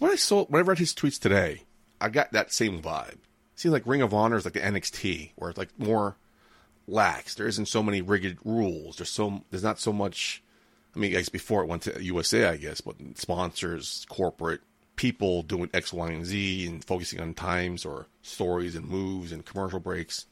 When 0.00 0.10
I 0.10 0.16
saw, 0.16 0.46
when 0.46 0.62
I 0.62 0.64
read 0.64 0.78
his 0.78 0.94
tweets 0.94 1.20
today, 1.20 1.64
I 2.00 2.08
got 2.08 2.32
that 2.32 2.54
same 2.54 2.80
vibe. 2.80 3.12
It 3.12 3.20
seems 3.56 3.72
like 3.74 3.86
Ring 3.86 4.00
of 4.00 4.14
Honor 4.14 4.38
is 4.38 4.46
like 4.46 4.54
the 4.54 4.60
NXT, 4.60 5.32
where 5.36 5.50
it's 5.50 5.58
like 5.58 5.78
more 5.78 6.16
lax. 6.88 7.34
There 7.34 7.46
isn't 7.46 7.68
so 7.68 7.82
many 7.82 8.00
rigid 8.00 8.38
rules. 8.42 8.96
There's 8.96 9.10
so 9.10 9.44
there's 9.50 9.62
not 9.62 9.78
so 9.78 9.92
much. 9.92 10.42
I 10.96 10.98
mean, 10.98 11.14
I 11.14 11.18
guess 11.18 11.28
before 11.28 11.62
it 11.62 11.66
went 11.66 11.82
to 11.82 12.02
USA, 12.02 12.46
I 12.46 12.56
guess, 12.56 12.80
but 12.80 12.96
sponsors, 13.16 14.06
corporate 14.08 14.62
people 14.96 15.42
doing 15.42 15.68
X, 15.74 15.92
Y, 15.92 16.10
and 16.10 16.24
Z, 16.24 16.66
and 16.66 16.82
focusing 16.82 17.20
on 17.20 17.34
times 17.34 17.84
or 17.84 18.06
stories 18.22 18.76
and 18.76 18.88
moves 18.88 19.32
and 19.32 19.44
commercial 19.44 19.80
breaks. 19.80 20.24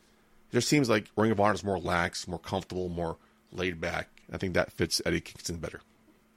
It 0.50 0.54
just 0.54 0.68
seems 0.68 0.88
like 0.88 1.10
Ring 1.14 1.30
of 1.30 1.40
Honor 1.40 1.52
is 1.52 1.62
more 1.62 1.78
lax, 1.78 2.26
more 2.26 2.38
comfortable, 2.38 2.88
more 2.88 3.18
laid 3.52 3.82
back. 3.82 4.08
I 4.32 4.38
think 4.38 4.54
that 4.54 4.72
fits 4.72 5.02
Eddie 5.04 5.20
Kingston 5.20 5.58
better. 5.58 5.82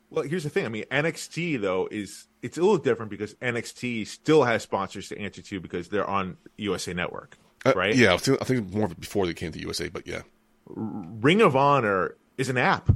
Well, 0.10 0.26
here's 0.26 0.44
the 0.44 0.50
thing. 0.50 0.66
I 0.66 0.70
mean, 0.70 0.84
NXT 0.92 1.62
though 1.62 1.88
is 1.90 2.28
it's 2.42 2.58
a 2.58 2.62
little 2.62 2.78
different 2.78 3.12
because 3.12 3.34
NXT 3.36 4.08
still 4.08 4.44
has 4.44 4.64
sponsors 4.64 5.10
to 5.10 5.20
answer 5.20 5.42
to 5.42 5.60
because 5.60 5.90
they're 5.90 6.10
on 6.10 6.38
USA 6.58 6.94
Network, 6.94 7.38
Uh, 7.66 7.74
right? 7.76 7.96
Yeah, 7.96 8.14
I 8.14 8.18
think, 8.18 8.42
I 8.42 8.46
think 8.46 8.74
more 8.74 8.88
before 8.88 9.26
they 9.28 9.34
came 9.34 9.52
to 9.52 9.60
USA, 9.60 9.90
but 9.90 10.08
yeah. 10.08 10.22
Ring 10.66 11.42
of 11.42 11.56
Honor 11.56 12.16
is 12.38 12.50
an 12.50 12.58
app, 12.58 12.90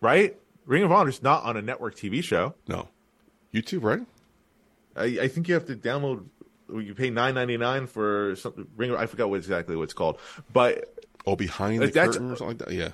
right? 0.00 0.36
Ring 0.66 0.82
of 0.82 0.92
Honor 0.92 1.08
is 1.10 1.22
not 1.22 1.44
on 1.44 1.56
a 1.56 1.62
network 1.62 1.94
TV 1.96 2.22
show. 2.22 2.54
No. 2.68 2.88
YouTube, 3.54 3.82
right? 3.82 4.00
I, 4.96 5.24
I 5.24 5.28
think 5.28 5.48
you 5.48 5.54
have 5.54 5.66
to 5.66 5.74
download. 5.76 6.26
You 6.72 6.94
pay 6.94 7.08
nine 7.08 7.34
ninety 7.34 7.56
nine 7.56 7.86
for 7.86 8.36
something. 8.36 8.66
Ring. 8.76 8.94
I 8.94 9.06
forgot 9.06 9.30
what 9.30 9.36
exactly 9.36 9.74
what 9.74 9.84
it's 9.84 9.94
called, 9.94 10.18
but 10.52 10.94
Oh, 11.26 11.34
behind 11.36 11.80
the 11.82 11.86
That's- 11.86 12.14
curtain 12.16 12.30
or 12.30 12.36
something 12.36 12.58
like 12.58 12.68
that? 12.68 12.72
Yeah. 12.74 12.90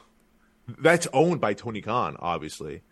that's 0.78 1.06
owned 1.12 1.40
by 1.40 1.54
Tony 1.54 1.80
Khan, 1.80 2.16
obviously. 2.20 2.82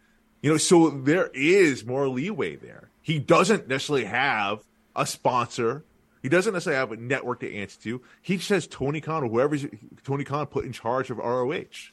You 0.43 0.51
know, 0.51 0.57
so 0.59 0.91
there 0.91 1.31
is 1.33 1.87
more 1.87 2.09
leeway 2.09 2.57
there. 2.57 2.91
He 3.01 3.19
doesn't 3.19 3.69
necessarily 3.69 4.05
have 4.05 4.65
a 4.95 5.07
sponsor. 5.07 5.85
He 6.21 6.29
doesn't 6.29 6.53
necessarily 6.53 6.79
have 6.79 6.93
a 6.93 6.97
network 6.97 7.41
to 7.41 7.55
answer 7.55 7.81
to. 7.83 8.03
He 8.21 8.37
just 8.37 8.49
has 8.51 8.67
Tony 8.67 9.01
Khan 9.01 9.25
or 9.25 9.29
whoever's 9.29 9.67
Tony 10.05 10.25
Khan 10.25 10.47
put 10.47 10.65
in 10.65 10.73
charge 10.73 11.11
of 11.11 11.19
ROH. 11.19 11.93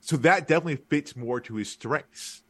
So 0.00 0.16
that 0.18 0.46
definitely 0.46 0.76
fits 0.76 1.16
more 1.16 1.40
to 1.40 1.56
his 1.56 1.70
strengths. 1.70 2.42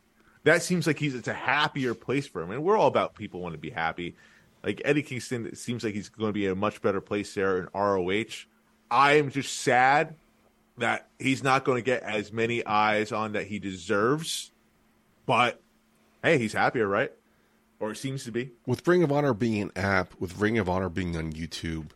That 0.43 0.63
seems 0.63 0.87
like 0.87 0.99
he's 0.99 1.15
it's 1.15 1.29
a 1.29 1.33
happier 1.33 1.95
place 1.95 2.27
for 2.27 2.43
him. 2.43 2.51
And 2.51 2.63
we're 2.63 2.77
all 2.77 2.89
about 2.89 3.15
people 3.15 3.41
want 3.41 3.55
to 3.55 3.59
be 3.59 3.71
happy. 3.71 4.17
Like 4.63 4.83
Eddie 4.85 5.03
Kingston, 5.03 5.47
it 5.47 5.59
seems 5.59 5.85
like 5.85 5.95
he's 5.95 6.09
going 6.09 6.29
to 6.29 6.33
be 6.33 6.47
in 6.47 6.53
a 6.53 6.57
much 6.57 6.83
better 6.83 7.01
place 7.01 7.35
there 7.35 7.59
in 7.59 7.69
ROH. 7.73 8.47
I 8.91 9.15
am 9.15 9.31
just 9.31 9.61
sad 9.61 10.17
that 10.79 11.09
he's 11.19 11.43
not 11.43 11.65
going 11.65 11.77
to 11.77 11.83
get 11.83 12.03
as 12.03 12.33
many 12.33 12.65
eyes 12.67 13.13
on 13.13 13.33
that 13.33 13.47
he 13.47 13.59
deserves. 13.59 14.51
But 15.27 15.61
hey, 16.23 16.39
he's 16.39 16.53
happier, 16.53 16.87
right? 16.87 17.13
Or 17.79 17.91
it 17.91 17.97
seems 17.97 18.25
to 18.25 18.33
be. 18.33 18.53
With 18.67 18.87
Ring 18.87 19.03
of 19.03 19.13
Honor 19.13 19.35
being 19.35 19.61
an 19.61 19.73
app, 19.77 20.15
with 20.19 20.39
Ring 20.39 20.57
of 20.59 20.69
Honor 20.69 20.89
being 20.89 21.17
on 21.17 21.33
YouTube, 21.33 21.91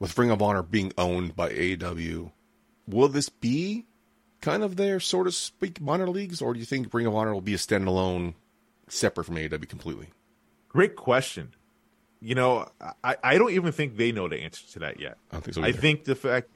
with 0.00 0.18
Ring 0.18 0.30
of 0.30 0.42
Honor 0.42 0.62
being 0.62 0.92
owned 0.98 1.36
by 1.36 1.50
AEW, 1.50 2.32
will 2.88 3.08
this 3.08 3.28
be 3.28 3.86
kind 4.40 4.62
of 4.62 4.76
their, 4.76 4.98
sort 4.98 5.26
of 5.26 5.34
speak, 5.34 5.80
minor 5.80 6.08
leagues? 6.08 6.42
Or 6.42 6.52
do 6.52 6.58
you 6.58 6.66
think 6.66 6.92
Ring 6.92 7.06
of 7.06 7.14
Honor 7.14 7.32
will 7.32 7.40
be 7.40 7.54
a 7.54 7.58
standalone, 7.58 8.34
separate 8.88 9.24
from 9.24 9.36
AEW 9.36 9.68
completely? 9.68 10.08
Great 10.68 10.96
question. 10.96 11.54
You 12.20 12.34
know, 12.34 12.68
I, 13.02 13.16
I 13.22 13.38
don't 13.38 13.52
even 13.52 13.72
think 13.72 13.96
they 13.96 14.12
know 14.12 14.28
the 14.28 14.40
answer 14.40 14.66
to 14.72 14.78
that 14.80 15.00
yet. 15.00 15.16
I 15.30 15.36
don't 15.36 15.44
think 15.44 15.54
so. 15.54 15.62
I 15.62 15.72
think 15.72 16.04
the 16.04 16.14
fact, 16.14 16.48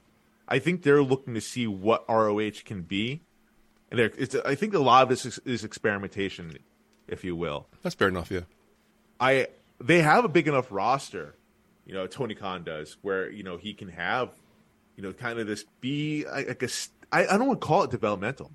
I 0.47 0.59
think 0.59 0.83
they're 0.83 1.01
looking 1.01 1.33
to 1.33 1.41
see 1.41 1.65
what 1.65 2.05
ROH 2.07 2.51
can 2.65 2.81
be, 2.83 3.21
and 3.91 3.99
they're, 3.99 4.11
it's, 4.17 4.35
I 4.35 4.55
think 4.55 4.73
a 4.73 4.79
lot 4.79 5.03
of 5.03 5.09
this 5.09 5.25
is, 5.25 5.39
is 5.45 5.63
experimentation, 5.63 6.57
if 7.07 7.23
you 7.23 7.35
will. 7.35 7.67
That's 7.83 7.95
fair 7.95 8.07
enough, 8.07 8.31
yeah. 8.31 8.41
I 9.19 9.47
they 9.79 10.01
have 10.01 10.25
a 10.25 10.27
big 10.29 10.47
enough 10.47 10.67
roster, 10.71 11.35
you 11.85 11.93
know, 11.93 12.07
Tony 12.07 12.35
Khan 12.35 12.63
does, 12.63 12.97
where 13.01 13.29
you 13.29 13.43
know 13.43 13.57
he 13.57 13.73
can 13.73 13.89
have, 13.89 14.29
you 14.95 15.03
know, 15.03 15.13
kind 15.13 15.39
of 15.39 15.47
this 15.47 15.65
be 15.81 16.25
like 16.29 16.61
a 16.63 16.69
I, 17.11 17.27
I 17.27 17.37
don't 17.37 17.47
want 17.47 17.61
to 17.61 17.67
call 17.67 17.83
it 17.83 17.91
developmental. 17.91 18.51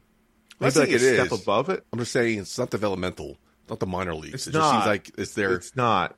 I 0.61 0.65
Maybe 0.65 0.73
think 0.73 0.91
like 0.93 1.01
a 1.01 1.05
it 1.07 1.15
step 1.15 1.33
is. 1.33 1.43
above 1.43 1.69
it. 1.71 1.85
I'm 1.93 1.99
just 1.99 2.13
saying 2.13 2.39
it's 2.41 2.59
not 2.59 2.69
developmental, 2.71 3.39
not 3.71 3.81
the 3.81 3.87
minor 3.87 4.15
leagues. 4.15 4.35
It's 4.35 4.47
it 4.49 4.53
just 4.53 4.71
seems 4.71 4.85
like 4.87 5.11
it's 5.17 5.33
their 5.35 5.55
It's 5.55 5.75
not. 5.75 6.17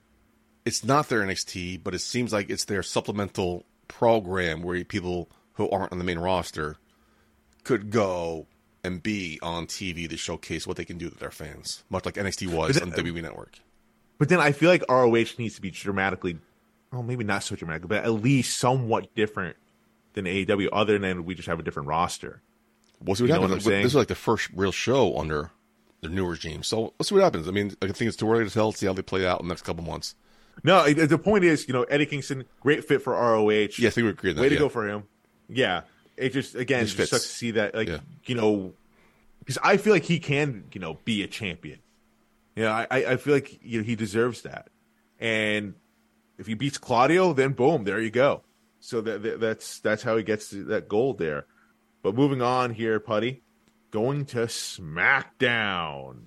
it's 0.64 0.82
not 0.84 1.08
their 1.08 1.20
NXT, 1.20 1.84
but 1.84 1.94
it 1.94 2.00
seems 2.00 2.32
like 2.32 2.50
it's 2.50 2.64
their 2.64 2.82
supplemental 2.82 3.64
program 3.86 4.62
where 4.62 4.82
people 4.84 5.30
who 5.54 5.70
aren't 5.70 5.92
on 5.92 5.98
the 5.98 6.04
main 6.04 6.18
roster 6.18 6.76
could 7.62 7.90
go 7.90 8.46
and 8.84 9.02
be 9.02 9.38
on 9.42 9.66
TV 9.66 10.08
to 10.08 10.16
showcase 10.16 10.66
what 10.66 10.76
they 10.76 10.84
can 10.84 10.98
do 10.98 11.08
to 11.08 11.16
their 11.16 11.30
fans, 11.30 11.84
much 11.90 12.04
like 12.04 12.14
NXT 12.14 12.48
was 12.48 12.74
But 12.78 12.82
on 12.82 12.92
uh, 12.92 12.96
then- 12.96 13.04
WWE 13.06 13.22
Network. 13.22 13.58
But 14.18 14.28
then 14.28 14.38
I 14.40 14.52
feel 14.52 14.70
like 14.70 14.84
ROH 14.88 15.34
needs 15.38 15.56
to 15.56 15.60
be 15.60 15.70
dramatically, 15.70 16.38
well, 16.92 17.02
maybe 17.02 17.24
not 17.24 17.42
so 17.42 17.56
dramatic, 17.56 17.88
but 17.88 18.04
at 18.04 18.12
least 18.12 18.56
somewhat 18.58 19.12
different 19.16 19.56
than 20.12 20.26
AEW, 20.26 20.68
other 20.72 20.98
than 20.98 21.24
we 21.24 21.34
just 21.34 21.48
have 21.48 21.58
a 21.58 21.62
different 21.62 21.88
roster. 21.88 22.40
We'll 23.00 23.16
see 23.16 23.24
what 23.24 23.28
You 23.28 23.32
happens. 23.34 23.50
what 23.50 23.56
I'm 23.56 23.60
saying? 23.62 23.82
This 23.82 23.92
is 23.92 23.96
like 23.96 24.08
the 24.08 24.14
first 24.14 24.48
real 24.54 24.70
show 24.70 25.18
under 25.18 25.50
the 26.02 26.08
new 26.08 26.24
regime, 26.24 26.62
so 26.62 26.92
let's 26.98 27.08
see 27.08 27.16
what 27.16 27.24
happens. 27.24 27.48
I 27.48 27.50
mean, 27.50 27.74
I 27.82 27.86
think 27.86 28.02
it's 28.08 28.16
too 28.16 28.30
early 28.30 28.44
to 28.44 28.50
tell. 28.50 28.70
See 28.70 28.86
how 28.86 28.92
they 28.92 29.02
play 29.02 29.26
out 29.26 29.40
in 29.40 29.48
the 29.48 29.52
next 29.52 29.62
couple 29.62 29.82
months. 29.82 30.14
No, 30.62 30.88
the 30.88 31.18
point 31.18 31.42
is, 31.44 31.66
you 31.66 31.72
know, 31.74 31.82
Eddie 31.84 32.06
Kingston, 32.06 32.44
great 32.60 32.84
fit 32.84 33.02
for 33.02 33.14
ROH. 33.14 33.50
Yeah, 33.78 33.88
I 33.88 33.90
think 33.90 34.04
we 34.04 34.10
agree 34.10 34.32
that. 34.32 34.40
Way 34.40 34.50
to 34.50 34.54
yeah. 34.54 34.60
go 34.60 34.68
for 34.68 34.86
him. 34.88 35.04
Yeah. 35.48 35.82
It 36.22 36.32
just 36.32 36.54
again, 36.54 36.84
it 36.84 36.86
Just 36.86 37.10
sucks 37.10 37.22
to 37.24 37.28
see 37.28 37.50
that 37.52 37.74
like 37.74 37.88
Yeah. 37.88 37.98
you 38.24 38.34
know 38.34 38.72
because 39.40 39.58
I 39.62 39.76
feel 39.76 39.92
like 39.92 40.04
he 40.04 40.20
can, 40.20 40.64
you 40.72 40.80
know, 40.80 40.98
be 41.04 41.22
a 41.22 41.26
champion. 41.26 41.80
Yeah, 42.54 42.72
I, 42.72 42.86
I 42.90 43.12
I 43.12 43.16
feel 43.16 43.34
like 43.34 43.58
you 43.62 43.78
know 43.80 43.84
he 43.84 43.96
deserves 43.96 44.42
that. 44.42 44.68
And 45.18 45.74
if 46.38 46.46
he 46.46 46.54
beats 46.54 46.78
Claudio, 46.78 47.32
then 47.32 47.52
boom, 47.52 47.84
there 47.84 48.00
you 48.00 48.10
go. 48.10 48.42
So 48.80 49.00
that, 49.00 49.22
that 49.22 49.40
that's 49.40 49.80
that's 49.80 50.02
how 50.02 50.16
he 50.16 50.22
gets 50.22 50.50
that 50.50 50.88
gold 50.88 51.18
there. 51.18 51.46
But 52.02 52.14
moving 52.14 52.42
on 52.42 52.74
here, 52.74 52.98
Putty, 53.00 53.42
going 53.90 54.24
to 54.26 54.46
SmackDown. 54.46 56.24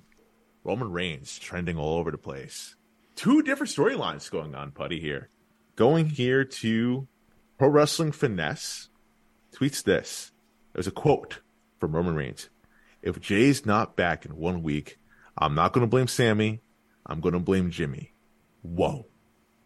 Roman 0.64 0.92
Reigns 0.92 1.38
trending 1.38 1.78
all 1.78 1.98
over 2.00 2.10
the 2.12 2.18
place. 2.18 2.76
Two 3.16 3.42
different 3.44 3.72
storylines 3.72 4.30
going 4.32 4.56
on, 4.56 4.72
Putty 4.72 5.00
here. 5.00 5.30
Going 5.76 6.10
here 6.10 6.44
to 6.44 7.08
Pro 7.58 7.68
Wrestling 7.70 8.12
Finesse 8.12 8.90
tweets 9.56 9.84
this. 9.84 10.32
There's 10.74 10.88
a 10.88 10.92
quote 10.92 11.40
from 11.80 11.96
Roman 11.96 12.16
Reigns. 12.16 12.50
If 13.02 13.22
Jay's 13.22 13.66
not 13.66 13.96
back 13.96 14.26
in 14.26 14.36
one 14.36 14.64
week, 14.64 15.00
I'm 15.38 15.56
not 15.56 15.74
going 15.74 15.86
to 15.86 15.90
blame 15.90 16.08
Sami. 16.08 16.62
I'm 17.06 17.22
going 17.22 17.34
to 17.34 17.40
blame 17.40 17.72
Jimmy. 17.72 18.14
Whoa. 18.62 19.06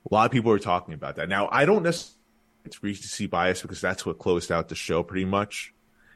A 0.09 0.13
lot 0.13 0.25
of 0.25 0.31
people 0.31 0.51
are 0.51 0.59
talking 0.59 0.93
about 0.93 1.15
that. 1.15 1.29
Now, 1.29 1.47
I 1.51 1.65
don't 1.65 1.83
necessarily 1.83 2.19
it's 2.65 3.27
bias 3.27 3.61
because 3.61 3.81
that's 3.81 4.05
what 4.05 4.19
closed 4.19 4.51
out 4.51 4.69
the 4.69 4.75
show 4.75 5.03
pretty 5.03 5.25
much. 5.25 5.73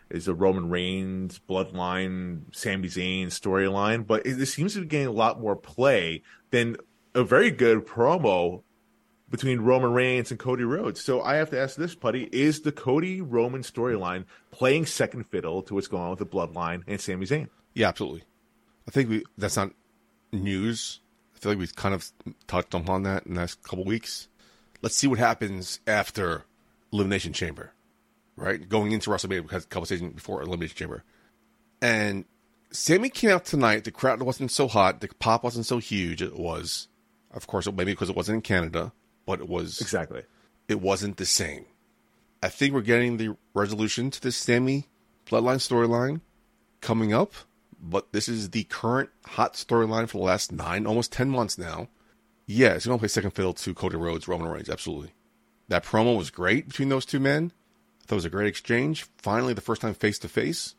is 0.10 0.26
the 0.26 0.36
Roman 0.36 0.70
Reigns 0.70 1.40
bloodline, 1.50 2.42
Sami 2.52 2.88
Zayn 2.88 3.28
storyline, 3.28 4.06
but 4.06 4.26
it, 4.26 4.40
it 4.40 4.46
seems 4.48 4.74
to 4.74 4.82
be 4.82 4.86
getting 4.86 5.08
a 5.08 5.12
lot 5.12 5.42
more 5.42 5.56
play 5.56 6.22
than 6.52 6.78
a 7.16 7.24
very 7.24 7.52
good 7.52 7.86
promo 7.86 8.64
between 9.34 9.62
Roman 9.62 9.92
Reigns 9.94 10.30
and 10.30 10.40
Cody 10.40 10.64
Rhodes. 10.64 11.04
So 11.04 11.24
I 11.24 11.38
have 11.38 11.50
to 11.50 11.60
ask 11.60 11.76
this, 11.76 11.96
Putty: 11.96 12.30
Is 12.32 12.62
the 12.62 12.72
Cody 12.72 13.20
Roman 13.20 13.64
storyline 13.64 14.26
playing 14.52 14.86
second 14.86 15.24
fiddle 15.24 15.64
to 15.64 15.74
what's 15.74 15.88
going 15.88 16.04
on 16.04 16.12
with 16.12 16.20
the 16.20 16.26
bloodline 16.28 16.84
and 16.86 17.02
Sami 17.02 17.26
Zayn? 17.26 17.50
Yeah, 17.74 17.88
absolutely. 17.88 18.26
I 18.88 18.92
think 18.92 19.10
we 19.10 19.24
that's 19.36 19.58
not 19.58 19.72
news. 20.32 21.00
I 21.36 21.40
feel 21.40 21.52
like 21.52 21.58
we've 21.58 21.76
kind 21.76 21.96
of 21.96 22.12
touched 22.46 22.76
upon 22.76 23.02
that 23.04 23.26
in 23.26 23.34
the 23.34 23.40
last 23.40 23.64
couple 23.64 23.84
weeks. 23.86 24.28
Let's 24.84 24.96
see 24.96 25.08
what 25.08 25.18
happens 25.18 25.80
after 25.88 26.46
Elimination 26.92 27.34
Chamber, 27.34 27.74
right? 28.36 28.70
Going 28.70 28.92
into 28.92 29.10
WrestleMania 29.10 29.42
because 29.42 29.64
a 29.64 29.68
couple 29.68 29.88
stages 29.88 30.08
before 30.14 30.44
Elimination 30.44 30.78
Chamber. 30.78 31.04
And 31.82 32.26
Sami 32.70 33.10
came 33.10 33.32
out 33.32 33.46
tonight. 33.46 33.84
The 33.84 33.92
crowd 33.92 34.22
wasn't 34.22 34.52
so 34.52 34.68
hot. 34.68 35.02
The 35.02 35.08
pop 35.08 35.44
wasn't 35.44 35.66
so 35.66 35.80
huge. 35.80 36.22
It 36.22 36.38
was, 36.38 36.88
of 37.32 37.48
course, 37.48 37.66
maybe 37.66 37.94
because 37.94 38.12
it 38.12 38.16
wasn't 38.16 38.36
in 38.36 38.42
Canada, 38.44 38.92
but 39.26 39.40
it 39.40 39.48
was 39.50 39.80
Exactly. 39.82 40.24
it 40.68 40.82
wasn't 40.82 41.18
the 41.18 41.26
same. 41.26 41.66
I 42.42 42.50
think 42.50 42.74
we're 42.74 42.82
getting 42.82 43.18
the 43.18 43.38
resolution 43.54 44.12
to 44.12 44.22
this 44.22 44.36
Sami 44.36 44.88
Bloodline 45.26 45.58
storyline 45.58 46.22
coming 46.82 47.14
up, 47.14 47.34
but 47.82 48.12
this 48.12 48.28
is 48.28 48.50
the 48.50 48.66
current 48.66 49.10
hot 49.26 49.54
storyline 49.54 50.10
for 50.10 50.18
the 50.18 50.24
last 50.26 50.52
nine, 50.52 50.86
almost 50.86 51.12
ten 51.14 51.30
months 51.30 51.58
now. 51.58 51.88
Yeah, 52.46 52.74
it's 52.74 52.84
to 52.86 52.98
play 52.98 53.08
second 53.08 53.32
fiddle 53.32 53.54
to 53.54 53.74
Cody 53.74 53.96
Rhodes, 53.96 54.28
Roman 54.28 54.50
Reigns, 54.50 54.70
absolutely. 54.70 55.12
That 55.70 55.86
promo 55.86 56.18
was 56.18 56.30
great 56.30 56.68
between 56.68 56.90
those 56.90 57.06
two 57.06 57.20
men. 57.22 57.54
I 58.02 58.06
thought 58.06 58.16
it 58.16 58.18
was 58.18 58.26
a 58.26 58.30
great 58.30 58.48
exchange. 58.48 59.06
Finally, 59.18 59.54
the 59.54 59.62
first 59.62 59.82
time 59.82 59.94
face 59.94 60.20
to 60.20 60.28
face 60.28 60.76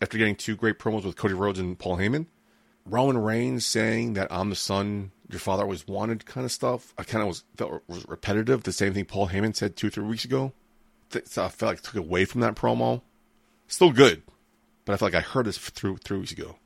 after 0.00 0.16
getting 0.16 0.36
two 0.36 0.56
great 0.56 0.78
promos 0.78 1.04
with 1.04 1.16
Cody 1.16 1.34
Rhodes 1.34 1.58
and 1.58 1.78
Paul 1.78 1.98
Heyman. 1.98 2.26
Roman 2.86 3.18
Reigns 3.18 3.66
saying 3.66 4.14
that 4.14 4.28
I'm 4.30 4.48
the 4.48 4.56
son 4.56 5.10
your 5.28 5.40
father 5.40 5.62
always 5.64 5.86
wanted, 5.86 6.26
kind 6.26 6.44
of 6.44 6.52
stuff. 6.52 6.94
I 6.98 7.02
kind 7.04 7.22
of 7.22 7.28
was 7.28 7.44
felt 7.56 7.82
was 7.88 8.06
repetitive. 8.08 8.62
The 8.62 8.72
same 8.72 8.94
thing 8.94 9.04
Paul 9.04 9.28
Heyman 9.28 9.54
said 9.56 9.76
two, 9.76 9.90
three 9.90 10.04
weeks 10.04 10.24
ago. 10.24 10.52
So 11.24 11.44
I 11.44 11.48
felt 11.48 11.70
like 11.72 11.80
took 11.82 11.94
away 11.96 12.24
from 12.24 12.40
that 12.42 12.54
promo. 12.56 13.02
Still 13.68 13.92
good, 13.92 14.22
but 14.84 14.92
I 14.92 14.96
felt 14.96 15.12
like 15.12 15.24
I 15.24 15.26
heard 15.26 15.46
this 15.46 15.58
through 15.58 15.98
three 15.98 16.18
weeks 16.18 16.32
ago. 16.32 16.56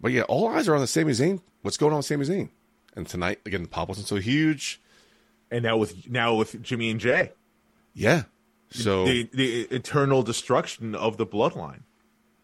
But 0.00 0.12
yeah, 0.12 0.22
all 0.22 0.48
eyes 0.48 0.68
are 0.68 0.74
on 0.74 0.80
the 0.80 0.86
Sami 0.86 1.12
Zayn. 1.12 1.40
What's 1.62 1.76
going 1.76 1.92
on 1.92 1.98
with 1.98 2.06
Sami 2.06 2.24
Zayn? 2.26 2.50
And 2.96 3.06
tonight, 3.06 3.40
again, 3.46 3.62
the 3.62 3.68
pop 3.68 3.88
wasn't 3.88 4.08
so 4.08 4.16
huge. 4.16 4.80
And 5.50 5.62
now 5.62 5.76
with 5.76 6.08
now 6.08 6.34
with 6.34 6.60
Jimmy 6.62 6.90
and 6.90 6.98
Jay, 6.98 7.32
Yeah. 7.94 8.24
So 8.70 9.04
the 9.04 9.28
the 9.32 9.62
eternal 9.70 10.22
destruction 10.22 10.94
of 10.94 11.18
the 11.18 11.26
bloodline. 11.26 11.82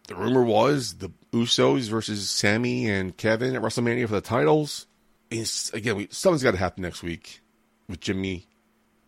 the 0.07 0.15
rumor 0.15 0.43
was 0.43 0.95
the 0.95 1.09
Usos 1.33 1.89
versus 1.89 2.29
Sami 2.29 2.89
and 2.89 3.17
Kevin 3.17 3.55
at 3.55 3.61
WrestleMania 3.61 4.07
for 4.07 4.13
the 4.13 4.21
titles. 4.21 4.85
It's, 5.31 5.71
again, 5.73 5.95
we, 5.95 6.07
something's 6.11 6.43
got 6.43 6.51
to 6.51 6.57
happen 6.57 6.81
next 6.83 7.03
week 7.03 7.41
with 7.87 7.99
Jimmy 7.99 8.47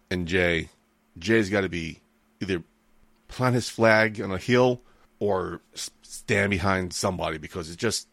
and 0.09 0.28
Jay. 0.28 0.69
Jay's 1.17 1.49
got 1.49 1.61
to 1.61 1.69
be 1.69 1.99
either 2.41 2.63
plant 3.28 3.55
his 3.55 3.69
flag 3.69 4.22
on 4.22 4.32
a 4.32 4.38
hill 4.38 4.82
or 5.19 5.61
stand 6.03 6.51
behind 6.51 6.93
somebody 6.93 7.38
because 7.38 7.67
it's 7.69 7.78
just 7.78 8.07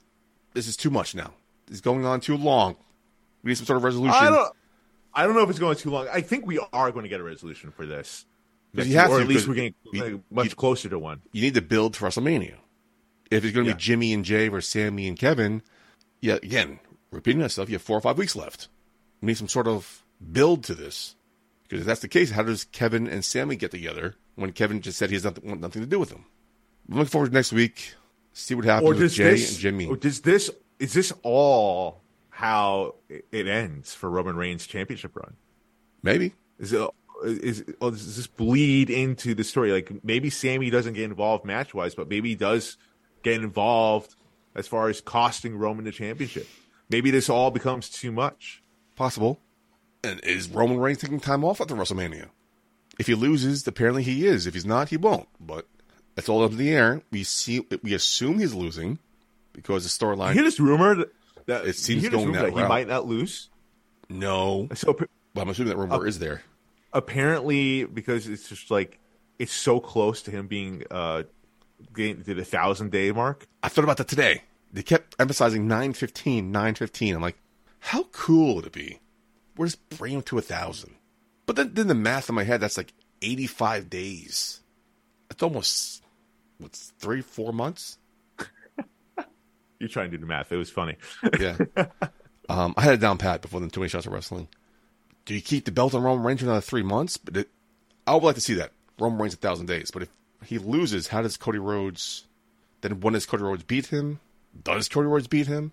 this 0.55 0.67
is 0.69 0.77
too 0.77 0.91
much 0.91 1.15
now. 1.15 1.33
It's 1.71 1.81
going 1.81 2.05
on 2.07 2.21
too 2.21 2.37
long. 2.37 2.77
We 3.43 3.51
need 3.51 3.57
some 3.57 3.67
sort 3.67 3.77
of 3.79 3.85
resolution. 3.85 4.17
I 4.19 4.31
don't. 4.31 4.53
I 5.15 5.25
don't 5.27 5.35
know 5.35 5.43
if 5.43 5.51
it's 5.51 5.59
going 5.59 5.77
too 5.77 5.91
long. 5.91 6.07
I 6.13 6.21
think 6.21 6.47
we 6.47 6.59
are 6.73 6.91
going 6.93 7.03
to 7.03 7.09
get 7.09 7.21
a 7.21 7.25
resolution 7.25 7.71
for 7.73 7.87
this, 7.87 8.25
next 8.73 8.89
you 8.89 8.97
have 8.97 9.11
or 9.11 9.17
to, 9.19 9.23
at 9.23 9.29
least 9.29 9.49
we're 9.49 9.55
getting 9.55 9.75
you- 9.93 10.23
much 10.31 10.51
you- 10.51 10.55
closer 10.55 10.89
to 10.89 10.99
one. 10.99 11.23
you 11.33 11.43
need 11.43 11.55
to 11.55 11.63
build 11.63 11.95
to 11.95 12.05
WrestleMania. 12.05 12.55
If 13.31 13.45
it's 13.45 13.53
going 13.55 13.65
to 13.67 13.71
Yeah. 13.71 13.75
be 13.77 13.81
Jimmy 13.81 14.13
and 14.15 14.25
Jay 14.25 14.49
versus 14.49 14.71
Sami 14.71 15.09
and 15.09 15.19
Kevin, 15.19 15.63
yeah, 16.21 16.35
again, 16.43 16.79
repeating 17.11 17.41
myself, 17.41 17.69
you 17.69 17.75
have 17.77 17.83
four 17.83 17.97
or 17.97 18.01
five 18.01 18.19
weeks 18.19 18.37
left. 18.37 18.69
We 19.21 19.27
need 19.27 19.37
some 19.39 19.49
sort 19.49 19.67
of 19.67 20.05
build 20.33 20.65
to 20.65 20.75
this. 20.75 21.15
Because 21.65 21.81
if 21.83 21.87
that's 21.87 22.01
the 22.01 22.09
case, 22.09 22.31
how 22.31 22.43
does 22.43 22.65
Kevin 22.65 23.07
and 23.07 23.25
Sami 23.25 23.57
get 23.57 23.71
together 23.71 24.15
when 24.37 24.53
Kevin 24.53 24.81
just 24.81 24.99
said 24.99 25.11
he 25.11 25.17
has 25.17 25.25
nothing, 25.25 25.47
want 25.49 25.61
nothing 25.61 25.83
to 25.83 25.89
do 25.89 25.99
with 25.99 26.11
them? 26.11 26.25
I'm 26.89 26.97
looking 26.97 27.11
forward 27.11 27.29
to 27.29 27.35
next 27.35 27.53
week. 27.53 27.95
See 28.33 28.55
what 28.55 28.65
happens 28.65 28.99
with 28.99 29.13
Jay 29.13 29.31
this? 29.33 29.51
and 29.51 29.59
Jimmy. 29.59 29.87
Or 29.87 29.97
does 29.97 30.23
this? 30.23 30.51
Is 30.79 30.95
this 30.95 31.13
all 31.23 32.01
how 32.31 32.95
it- 33.09 33.47
ends 33.49 33.95
for 33.95 34.09
Roman 34.09 34.37
Reigns' 34.37 34.67
championship 34.67 35.15
run? 35.17 35.35
Maybe. 36.03 36.35
Is 36.59 36.73
it? 36.73 36.89
Is, 37.25 37.65
or 37.81 37.91
does 37.91 38.17
this 38.17 38.29
bleed 38.29 38.91
into 38.91 39.35
the 39.35 39.43
story? 39.43 39.73
Like 39.73 40.05
maybe 40.05 40.31
Sami 40.31 40.71
doesn't 40.71 40.95
get 40.95 41.03
involved 41.05 41.45
match 41.45 41.75
wise, 41.75 41.97
but 41.97 42.09
maybe 42.09 42.29
he 42.31 42.35
does 42.37 42.77
get 43.25 43.43
involved 43.43 44.15
as 44.55 44.69
far 44.69 44.89
as 44.89 45.01
costing 45.01 45.59
Roman 45.59 45.85
the 45.85 45.91
championship. 45.91 46.47
Maybe 46.91 47.11
this 47.11 47.29
all 47.29 47.51
becomes 47.51 47.89
too 47.89 48.13
much. 48.13 48.63
Possible. 48.97 49.41
And 50.05 50.21
is 50.25 50.49
Roman 50.49 50.79
Reigns 50.79 50.99
taking 50.99 51.21
time 51.21 51.45
off 51.45 51.61
after 51.61 51.75
WrestleMania? 51.75 52.29
If 52.99 53.07
he 53.07 53.15
loses, 53.15 53.67
apparently 53.67 54.03
he 54.03 54.27
is. 54.27 54.47
If 54.47 54.55
he's 54.55 54.65
not, 54.67 54.89
he 54.89 54.97
won't. 54.97 55.29
But 55.41 55.67
that's 56.15 56.29
all 56.29 56.43
up 56.45 56.53
in 56.53 56.57
the 56.57 56.71
air. 56.71 57.03
We 57.11 57.25
see, 57.25 57.67
we 57.83 57.95
assume 57.95 58.39
he's 58.39 58.55
losing 58.55 58.99
because 59.53 59.85
the 59.85 60.05
storyline. 60.05 60.33
hear 60.33 60.43
this 60.43 60.59
rumor 60.61 60.95
that, 60.97 61.13
that 61.47 61.65
It 61.67 61.77
seems 61.77 62.03
you 62.03 62.11
hear 62.11 62.11
this 62.11 62.17
going 62.19 62.27
rumor 62.29 62.39
that 62.41 62.45
that 62.47 62.53
he 62.55 62.61
route. 62.61 62.69
might 62.69 62.89
not 62.89 63.07
lose. 63.07 63.49
No, 64.09 64.69
So 64.75 64.95
but 64.95 65.09
I'm 65.37 65.49
assuming 65.51 65.71
that 65.71 65.77
rumor 65.79 66.07
is 66.07 66.19
there. 66.19 66.43
apparently 66.93 67.85
because 67.85 68.27
it's 68.27 68.49
just 68.49 68.71
like 68.71 68.99
it's 69.39 69.53
so 69.53 69.79
close 69.81 70.23
to 70.23 70.31
him 70.31 70.47
being 70.47 70.83
uh 70.91 71.23
getting 71.95 72.25
to 72.25 72.35
the 72.35 72.45
thousand 72.45 72.91
day 72.91 73.13
mark. 73.13 73.47
I 73.63 73.69
thought 73.69 73.85
about 73.85 73.99
that 73.99 74.09
today. 74.09 74.43
They 74.73 74.83
kept 74.83 75.17
emphasizing 75.19 75.67
915, 75.67 76.51
915. 76.53 77.15
I'm 77.15 77.23
like, 77.23 77.39
how 77.81 78.05
cool 78.13 78.57
would 78.57 78.67
it 78.67 78.73
be? 78.73 79.01
We're 79.57 79.67
just 79.67 79.89
bringing 79.91 80.19
him 80.19 80.23
to 80.25 80.39
a 80.39 80.43
thousand. 80.43 80.95
But 81.47 81.57
then, 81.57 81.73
then 81.75 81.89
the 81.89 81.95
math 81.95 82.29
in 82.29 82.35
my 82.35 82.45
head, 82.45 82.61
that's 82.61 82.77
like 82.77 82.93
85 83.23 83.89
days. 83.89 84.61
It's 85.31 85.43
almost, 85.43 86.03
what's 86.59 86.93
three, 86.99 87.23
four 87.23 87.53
months? 87.53 87.99
You're 89.79 89.89
trying 89.89 90.11
to 90.11 90.17
do 90.17 90.21
the 90.21 90.27
math. 90.27 90.53
It 90.53 90.57
was 90.57 90.71
funny. 90.71 90.97
Yeah. 91.41 91.57
um, 92.49 92.75
I 92.77 92.83
had 92.83 92.95
it 92.95 93.01
down 93.01 93.19
pat 93.19 93.43
before 93.43 93.61
the 93.61 93.69
too 93.69 93.81
many 93.81 93.89
shots 93.89 94.07
of 94.07 94.13
wrestling. 94.13 94.49
Do 95.25 95.35
you 95.35 95.41
keep 95.43 95.65
the 95.65 95.73
belt 95.73 95.95
on 95.95 96.03
Roman 96.03 96.25
Reigns 96.25 96.41
for 96.41 96.47
another 96.47 96.61
three 96.61 96.83
months? 96.83 97.17
But 97.17 97.37
it, 97.37 97.49
I 98.07 98.15
would 98.15 98.23
like 98.23 98.35
to 98.37 98.41
see 98.41 98.55
that. 98.55 98.73
Roman 98.99 99.19
Reigns 99.21 99.35
a 99.35 99.39
thousand 99.39 99.67
days. 99.67 99.91
But 99.91 100.03
if 100.03 100.09
he 100.45 100.59
loses, 100.59 101.09
how 101.09 101.23
does 101.23 101.37
Cody 101.37 101.59
Rhodes? 101.59 102.25
Then 102.81 103.01
when 103.01 103.15
does 103.15 103.27
Cody 103.27 103.43
Rhodes 103.43 103.65
beat 103.65 103.87
him? 103.87 104.21
Does 104.65 104.89
Cody 104.89 105.09
Rhodes 105.09 105.27
beat 105.27 105.47
him? 105.47 105.73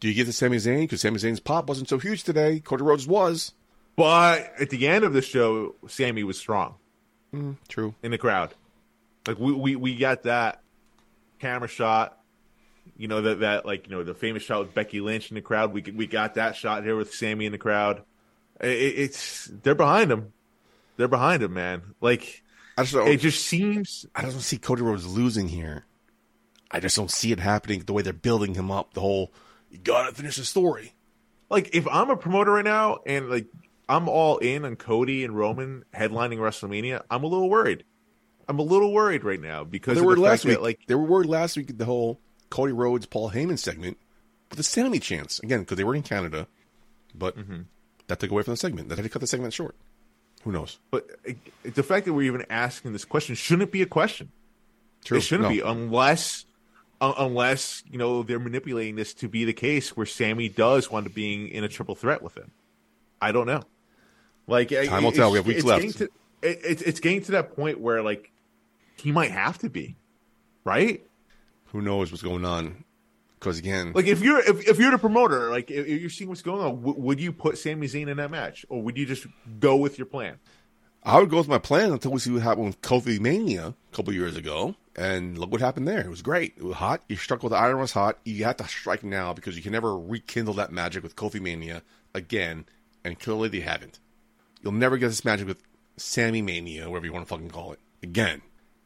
Do 0.00 0.08
you 0.08 0.14
give 0.14 0.26
to 0.26 0.32
Sami 0.32 0.58
Zayn 0.58 0.82
because 0.82 1.00
Sami 1.00 1.18
Zayn's 1.18 1.40
pop 1.40 1.68
wasn't 1.68 1.88
so 1.88 1.98
huge 1.98 2.24
today? 2.24 2.60
Cody 2.60 2.82
Rhodes 2.82 3.06
was. 3.06 3.52
But 3.96 4.52
at 4.60 4.70
the 4.70 4.86
end 4.88 5.04
of 5.04 5.12
the 5.12 5.22
show, 5.22 5.76
Sami 5.86 6.24
was 6.24 6.36
strong 6.36 6.74
mm, 7.32 7.56
True. 7.68 7.94
in 8.02 8.10
the 8.10 8.18
crowd. 8.18 8.54
Like 9.26 9.38
we 9.38 9.52
we, 9.52 9.76
we 9.76 9.96
got 9.96 10.24
that 10.24 10.60
camera 11.38 11.68
shot. 11.68 12.18
You 12.96 13.08
know 13.08 13.22
that 13.22 13.40
that 13.40 13.64
like 13.64 13.88
you 13.88 13.96
know 13.96 14.02
the 14.02 14.14
famous 14.14 14.42
shot 14.42 14.60
with 14.60 14.74
Becky 14.74 15.00
Lynch 15.00 15.30
in 15.30 15.36
the 15.36 15.40
crowd. 15.40 15.72
We 15.72 15.82
we 15.82 16.06
got 16.06 16.34
that 16.34 16.56
shot 16.56 16.84
here 16.84 16.96
with 16.96 17.14
Sami 17.14 17.46
in 17.46 17.52
the 17.52 17.58
crowd. 17.58 18.02
It, 18.60 18.68
it's 18.68 19.46
they're 19.62 19.74
behind 19.74 20.12
him. 20.12 20.32
They're 20.96 21.08
behind 21.08 21.42
him, 21.42 21.54
man. 21.54 21.82
Like 22.00 22.42
I 22.76 22.82
just 22.82 22.94
it 22.94 23.20
just 23.20 23.46
seems 23.46 24.06
I 24.14 24.22
don't 24.22 24.32
see 24.32 24.58
Cody 24.58 24.82
Rhodes 24.82 25.06
losing 25.06 25.48
here. 25.48 25.86
I 26.70 26.80
just 26.80 26.96
don't 26.96 27.10
see 27.10 27.30
it 27.32 27.40
happening 27.40 27.80
the 27.86 27.92
way 27.92 28.02
they're 28.02 28.12
building 28.12 28.54
him 28.54 28.70
up. 28.70 28.94
The 28.94 29.00
whole 29.00 29.32
you 29.70 29.78
gotta 29.78 30.14
finish 30.14 30.36
the 30.36 30.44
story. 30.44 30.94
like 31.50 31.74
if 31.74 31.86
I'm 31.88 32.10
a 32.10 32.16
promoter 32.16 32.52
right 32.52 32.64
now 32.64 32.98
and 33.06 33.28
like 33.30 33.46
I'm 33.88 34.08
all 34.08 34.38
in 34.38 34.64
on 34.64 34.76
Cody 34.76 35.24
and 35.24 35.36
Roman 35.36 35.84
headlining 35.94 36.38
WrestleMania, 36.38 37.02
I'm 37.10 37.22
a 37.22 37.26
little 37.26 37.50
worried. 37.50 37.84
I'm 38.48 38.58
a 38.58 38.62
little 38.62 38.92
worried 38.92 39.24
right 39.24 39.40
now 39.40 39.64
because 39.64 39.96
They 39.96 40.00
were 40.04 40.14
the 40.16 40.20
last 40.20 40.44
week. 40.44 40.54
that 40.54 40.62
like 40.62 40.80
they 40.86 40.94
were 40.94 41.04
worried 41.04 41.28
last 41.28 41.56
week 41.56 41.76
the 41.76 41.84
whole 41.84 42.20
Cody 42.50 42.72
Rhodes 42.72 43.06
Paul 43.06 43.30
Heyman 43.30 43.58
segment 43.58 43.98
with 44.50 44.56
the 44.58 44.62
Sami 44.62 44.98
chance 45.00 45.38
again 45.40 45.60
because 45.60 45.76
they 45.76 45.84
were 45.84 45.94
in 45.94 46.02
Canada, 46.02 46.46
but 47.14 47.36
Mm-hmm. 47.36 47.62
that 48.08 48.20
took 48.20 48.30
away 48.30 48.42
from 48.42 48.52
the 48.52 48.56
segment. 48.58 48.88
That 48.88 48.98
had 48.98 49.04
to 49.04 49.08
cut 49.08 49.20
the 49.20 49.26
segment 49.26 49.52
short. 49.54 49.74
Who 50.44 50.52
knows? 50.52 50.78
but 50.90 51.08
uh, 51.28 51.32
the 51.62 51.82
fact 51.82 52.04
that 52.06 52.12
we're 52.12 52.22
even 52.30 52.44
asking 52.50 52.92
this 52.92 53.04
question 53.06 53.34
shouldn't 53.34 53.70
be 53.72 53.80
a 53.82 53.86
question. 53.86 54.30
True. 55.04 55.16
It 55.18 55.22
shouldn't 55.22 55.48
No. 55.48 55.54
be 55.54 55.60
unless 55.60 56.44
un- 57.00 57.14
unless 57.18 57.82
you 57.90 57.98
know 57.98 58.22
they're 58.22 58.38
manipulating 58.38 58.96
this 58.96 59.14
to 59.14 59.28
be 59.28 59.44
the 59.44 59.52
case 59.52 59.96
where 59.96 60.06
Sami 60.06 60.48
does 60.48 60.90
wind 60.90 61.06
up 61.06 61.14
being 61.14 61.48
in 61.48 61.64
a 61.64 61.68
triple 61.68 61.94
threat 61.94 62.22
with 62.22 62.36
him. 62.36 62.50
I 63.20 63.32
don't 63.32 63.46
know. 63.46 63.62
Like 64.46 64.68
Time 64.70 65.04
will 65.04 65.12
tell. 65.12 65.30
We 65.30 65.38
have 65.38 65.46
weeks 65.46 65.58
it's 65.60 65.66
left. 65.66 65.82
Getting 65.82 65.98
to, 65.98 66.04
it, 66.42 66.60
it's 66.64 66.82
it's 66.82 67.00
getting 67.00 67.22
to 67.22 67.32
that 67.32 67.56
point 67.56 67.80
where 67.80 68.02
like 68.02 68.30
he 68.96 69.12
might 69.12 69.30
have 69.30 69.58
to 69.58 69.70
be, 69.70 69.96
right? 70.64 71.04
Who 71.66 71.80
knows 71.80 72.12
what's 72.12 72.22
going 72.22 72.44
on? 72.44 72.84
Because 73.40 73.58
again, 73.58 73.92
Like 73.94 74.06
if 74.06 74.22
you're 74.22 74.38
if, 74.40 74.66
if 74.66 74.78
you're 74.78 74.90
the 74.90 74.98
promoter, 74.98 75.50
like 75.50 75.70
if 75.70 75.86
you're 75.86 76.08
seeing 76.08 76.30
what's 76.30 76.42
going 76.42 76.62
on, 76.62 76.76
w- 76.76 76.98
would 76.98 77.20
you 77.20 77.32
put 77.32 77.58
Sami 77.58 77.86
Zayn 77.86 78.08
in 78.08 78.16
that 78.16 78.30
match, 78.30 78.64
or 78.68 78.80
would 78.82 78.96
you 78.96 79.04
just 79.04 79.26
go 79.60 79.76
with 79.76 79.98
your 79.98 80.06
plan? 80.06 80.38
I 81.04 81.20
would 81.20 81.28
go 81.28 81.36
with 81.36 81.48
my 81.48 81.58
plan 81.58 81.92
until 81.92 82.12
we 82.12 82.18
see 82.18 82.30
what 82.30 82.42
happened 82.42 82.66
with 82.66 82.80
Kofi 82.80 83.20
Mania 83.20 83.74
a 83.92 83.96
couple 83.96 84.14
years 84.14 84.36
ago. 84.36 84.74
And 84.96 85.36
look 85.36 85.50
what 85.50 85.60
happened 85.60 85.86
there. 85.86 86.00
It 86.00 86.08
was 86.08 86.22
great. 86.22 86.54
It 86.56 86.62
was 86.62 86.76
hot. 86.76 87.02
You 87.08 87.16
struck 87.16 87.42
with 87.42 87.50
the 87.50 87.58
iron 87.58 87.78
was 87.78 87.92
hot. 87.92 88.18
You 88.24 88.44
have 88.44 88.56
to 88.58 88.68
strike 88.68 89.04
now 89.04 89.34
because 89.34 89.56
you 89.56 89.62
can 89.62 89.72
never 89.72 89.98
rekindle 89.98 90.54
that 90.54 90.72
magic 90.72 91.02
with 91.02 91.16
Kofi 91.16 91.40
Mania 91.40 91.82
again. 92.14 92.64
And 93.04 93.18
clearly 93.18 93.48
they 93.48 93.60
haven't. 93.60 93.98
You'll 94.62 94.72
never 94.72 94.96
get 94.96 95.08
this 95.08 95.24
magic 95.24 95.46
with 95.46 95.62
Sami 95.96 96.40
Mania, 96.40 96.88
whatever 96.88 97.06
you 97.06 97.12
want 97.12 97.26
to 97.26 97.28
fucking 97.28 97.50
call 97.50 97.72
it, 97.72 97.80
again. 98.02 98.40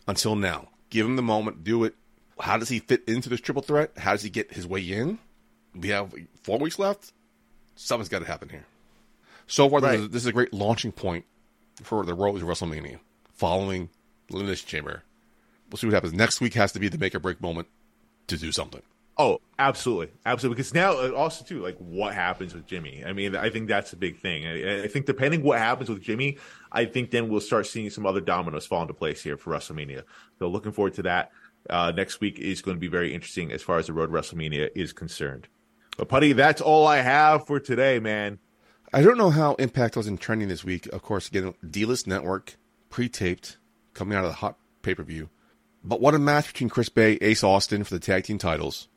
Until 0.09 0.35
now. 0.35 0.71
Give 0.91 1.07
him 1.07 1.16
the 1.16 1.23
moment. 1.23 1.62
Do 1.62 1.85
it. 1.85 1.95
How 2.41 2.57
does 2.57 2.71
he 2.71 2.81
fit 2.81 3.05
into 3.07 3.29
this 3.29 3.41
triple 3.41 3.62
threat? 3.62 3.93
How 3.97 4.12
does 4.12 4.23
he 4.23 4.31
get 4.31 4.55
his 4.55 4.66
way 4.66 4.81
in? 4.81 5.19
We 5.75 5.91
have 5.91 6.14
four 6.43 6.59
weeks 6.59 6.79
left. 6.79 7.12
Something's 7.77 8.09
got 8.09 8.21
to 8.21 8.25
happen 8.25 8.49
here. 8.49 8.64
So 9.47 9.69
far, 9.69 9.81
this, 9.81 10.01
is, 10.01 10.09
this 10.09 10.23
is 10.23 10.27
a 10.27 10.33
great 10.33 10.53
launching 10.53 10.93
point 10.93 11.25
for 11.83 12.05
the 12.05 12.14
road 12.14 12.39
to 12.41 12.47
WrestleMania 12.47 12.99
following 13.35 13.89
Elimination 14.31 14.66
Chamber. 14.68 15.03
We'll 15.70 15.79
see 15.79 15.87
what 15.87 15.95
happens. 15.95 16.12
Next 16.12 16.41
week 16.41 16.55
has 16.55 16.72
to 16.72 16.79
be 16.79 16.89
the 16.89 16.99
make 16.99 17.14
or 17.14 17.20
break 17.20 17.41
moment 17.41 17.68
to 18.29 18.37
do 18.37 18.53
something. 18.53 18.83
Oh, 19.20 19.41
absolutely, 19.59 20.11
absolutely. 20.26 20.57
Because 20.57 20.74
now, 20.74 20.93
uh, 20.93 21.11
also 21.12 21.45
too, 21.45 21.61
like 21.61 21.76
what 21.79 22.14
happens 22.14 22.55
with 22.55 22.66
Jimmy? 22.66 23.03
I 23.05 23.12
mean, 23.12 23.35
I 23.35 23.51
think 23.51 23.66
that's 23.68 23.93
a 23.93 23.97
big 23.97 24.18
thing. 24.20 24.47
I, 24.47 24.85
I 24.85 24.89
think 24.89 25.07
depending 25.07 25.43
what 25.43 25.59
happens 25.59 25.91
with 25.91 26.01
Jimmy, 26.01 26.39
I 26.70 26.85
think 26.85 27.11
then 27.11 27.29
we'll 27.29 27.41
start 27.41 27.66
seeing 27.66 27.91
some 27.91 28.07
other 28.07 28.20
dominoes 28.20 28.64
fall 28.64 28.83
into 28.83 28.95
place 28.95 29.20
here 29.20 29.37
for 29.37 29.53
WrestleMania. 29.53 30.05
So 30.39 30.49
looking 30.49 30.72
forward 30.72 30.95
to 30.95 31.03
that. 31.03 31.33
Uh, 31.68 31.93
next 31.95 32.20
week 32.20 32.39
is 32.39 32.62
going 32.62 32.76
to 32.76 32.81
be 32.81 32.89
very 32.89 33.12
interesting 33.12 33.51
as 33.53 33.62
far 33.62 33.79
as 33.79 33.89
the 33.89 33.93
road 33.93 34.11
WrestleMania 34.11 34.70
is 34.74 34.93
concerned. 34.93 35.49
But 35.99 36.09
Putty, 36.09 36.33
that's 36.33 36.62
all 36.62 36.87
I 36.87 36.99
have 36.99 37.47
for 37.47 37.59
today, 37.59 37.99
man. 37.99 38.39
I 38.93 39.03
don't 39.03 39.18
know 39.18 39.30
how 39.30 39.55
Impact 39.55 39.97
was 39.97 40.07
in 40.07 40.18
trending 40.18 40.49
this 40.49 40.64
week. 40.64 40.86
Of 40.86 41.03
course, 41.03 41.28
again, 41.28 41.55
D-List 41.68 42.07
Network, 42.07 42.57
pre-taped, 42.89 43.59
coming 43.95 44.16
out 44.16 44.24
of 44.24 44.30
the 44.30 44.36
hot 44.36 44.57
pay-per-view. 44.82 45.28
But 45.84 46.01
what 46.01 46.14
a 46.14 46.18
match 46.18 46.53
between 46.53 46.70
Chris 46.70 46.89
Bey, 46.89 47.18
Ace 47.20 47.45
Austin 47.45 47.84
for 47.84 47.95
the 47.95 48.01
tag 48.01 48.24
team 48.24 48.39
titles 48.39 48.89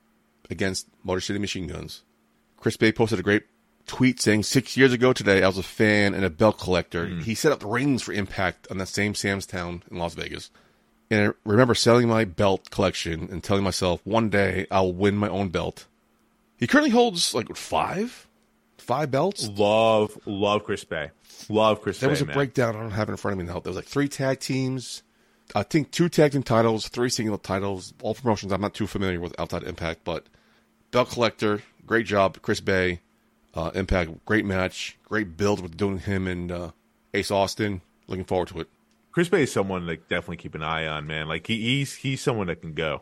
against 0.50 0.88
Motor 1.04 1.22
City 1.22 1.40
Machine 1.40 1.68
Guns. 1.68 2.04
Chris 2.58 2.78
Bey 2.78 2.92
posted 2.92 3.20
a 3.20 3.24
great 3.24 3.44
tweet 3.86 4.22
saying, 4.22 4.44
six 4.44 4.78
years 4.78 4.94
ago 4.94 5.12
today, 5.12 5.44
I 5.44 5.48
was 5.48 5.58
a 5.58 5.64
fan 5.64 6.14
and 6.14 6.24
a 6.24 6.30
belt 6.30 6.58
collector. 6.58 7.08
Mm-hmm. 7.08 7.22
He 7.22 7.36
set 7.36 7.52
up 7.52 7.60
the 7.60 7.68
rings 7.68 8.02
for 8.02 8.14
Impact 8.14 8.68
on 8.72 8.78
that 8.78 8.88
same 8.88 9.14
Sam's 9.16 9.46
Town 9.46 9.84
in 9.92 9.98
Las 9.98 10.14
Vegas. 10.14 10.50
And 11.10 11.30
I 11.30 11.34
remember 11.44 11.76
selling 11.76 12.08
my 12.08 12.24
belt 12.24 12.72
collection 12.72 13.28
and 13.30 13.44
telling 13.44 13.64
myself, 13.64 14.00
one 14.06 14.30
day 14.30 14.68
I'll 14.72 14.94
win 14.94 15.18
my 15.18 15.28
own 15.28 15.50
belt. 15.50 15.86
He 16.58 16.68
currently 16.68 16.92
holds 16.92 17.34
like 17.34 17.54
five, 17.56 18.28
five 18.82 19.12
belts. 19.12 19.48
Love, 19.48 20.18
love 20.26 20.64
Chris 20.64 20.84
Bey. 20.84 21.12
Love 21.50 21.82
Chris 21.82 21.98
Bey. 21.98 22.02
There 22.02 22.10
Bey. 22.10 22.14
was 22.14 22.22
a 22.22 22.26
man. 22.26 22.34
breakdown. 22.36 22.76
I 22.76 22.80
don't 22.80 22.92
have 22.92 23.10
it 23.10 23.14
in 23.14 23.18
front 23.18 23.34
of 23.34 23.38
me 23.40 23.46
The 23.46 23.54
now. 23.54 23.60
There 23.60 23.70
was 23.70 23.78
like 23.78 23.86
three 23.86 24.08
tag 24.08 24.40
teams. 24.40 25.04
I 25.54 25.64
think 25.64 25.92
two 25.92 26.08
tag 26.10 26.32
team 26.32 26.44
titles, 26.44 26.88
three 26.88 27.10
single 27.10 27.38
titles, 27.38 27.94
all 28.02 28.16
promotions. 28.16 28.52
I'm 28.54 28.62
not 28.62 28.74
too 28.74 28.88
familiar 28.88 29.20
with 29.20 29.38
outside 29.40 29.64
Impact, 29.64 30.02
but 30.04 30.28
belt 30.92 31.10
collector, 31.10 31.62
great 31.86 32.06
job, 32.06 32.42
Chris 32.42 32.60
Bey. 32.62 33.02
Uh, 33.54 33.70
Impact, 33.76 34.26
great 34.26 34.46
match, 34.46 34.98
great 35.04 35.36
build 35.36 35.62
with 35.62 35.76
doing 35.76 36.00
him 36.00 36.26
and 36.26 36.52
uh, 36.52 36.72
Ace 37.14 37.32
Austin. 37.32 37.82
Looking 38.08 38.24
forward 38.24 38.48
to 38.50 38.62
it. 38.62 38.68
Chris 39.12 39.28
Bey 39.28 39.44
is 39.44 39.52
someone 39.52 39.86
to 39.88 39.98
definitely 39.98 40.38
keep 40.38 40.56
an 40.56 40.64
eye 40.64 40.88
on, 40.88 41.06
man. 41.06 41.28
Like 41.28 41.48
he, 41.48 41.60
he's 41.60 41.96
he's 41.96 42.22
someone 42.22 42.48
that 42.48 42.62
can 42.62 42.74
go. 42.74 43.02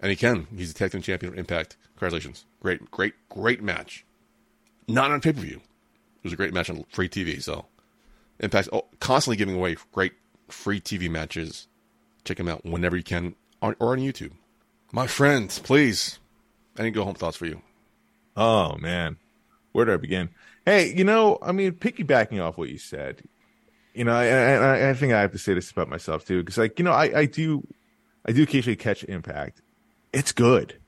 And 0.00 0.10
he 0.10 0.16
can. 0.16 0.48
He's 0.54 0.72
a 0.72 0.74
tag 0.74 0.90
team 0.90 1.02
champion 1.02 1.32
of 1.32 1.38
Impact. 1.38 1.76
Congratulations. 1.94 2.46
Great, 2.60 2.90
great, 2.90 3.14
great 3.28 3.62
match. 3.62 4.04
Not 4.88 5.10
on 5.10 5.20
pay 5.20 5.32
per 5.32 5.40
view. 5.40 5.56
It 5.56 6.24
was 6.24 6.32
a 6.32 6.36
great 6.36 6.54
match 6.54 6.70
on 6.70 6.84
free 6.90 7.08
TV. 7.08 7.42
So, 7.42 7.66
Impact 8.40 8.68
oh, 8.72 8.86
constantly 9.00 9.36
giving 9.36 9.54
away 9.56 9.76
great 9.92 10.12
free 10.48 10.80
TV 10.80 11.10
matches. 11.10 11.68
Check 12.24 12.36
them 12.36 12.48
out 12.48 12.64
whenever 12.64 12.96
you 12.96 13.02
can 13.02 13.34
on, 13.62 13.76
or 13.78 13.92
on 13.92 13.98
YouTube. 13.98 14.32
My 14.92 15.06
friends, 15.06 15.58
please. 15.58 16.18
Any 16.78 16.90
go 16.90 17.04
home 17.04 17.14
thoughts 17.14 17.36
for 17.36 17.46
you? 17.46 17.62
Oh 18.36 18.76
man, 18.76 19.16
where 19.72 19.84
do 19.86 19.94
I 19.94 19.96
begin? 19.96 20.28
Hey, 20.64 20.92
you 20.94 21.04
know, 21.04 21.38
I 21.40 21.52
mean, 21.52 21.72
piggybacking 21.72 22.42
off 22.44 22.58
what 22.58 22.68
you 22.68 22.78
said, 22.78 23.22
you 23.94 24.04
know, 24.04 24.14
and 24.14 24.64
I, 24.64 24.90
I 24.90 24.94
think 24.94 25.12
I 25.12 25.20
have 25.22 25.32
to 25.32 25.38
say 25.38 25.54
this 25.54 25.70
about 25.70 25.88
myself 25.88 26.26
too, 26.26 26.42
because 26.42 26.58
like 26.58 26.78
you 26.78 26.84
know, 26.84 26.92
I, 26.92 27.20
I 27.20 27.24
do, 27.26 27.66
I 28.26 28.32
do 28.32 28.42
occasionally 28.42 28.76
catch 28.76 29.04
Impact. 29.04 29.62
It's 30.12 30.32
good. 30.32 30.78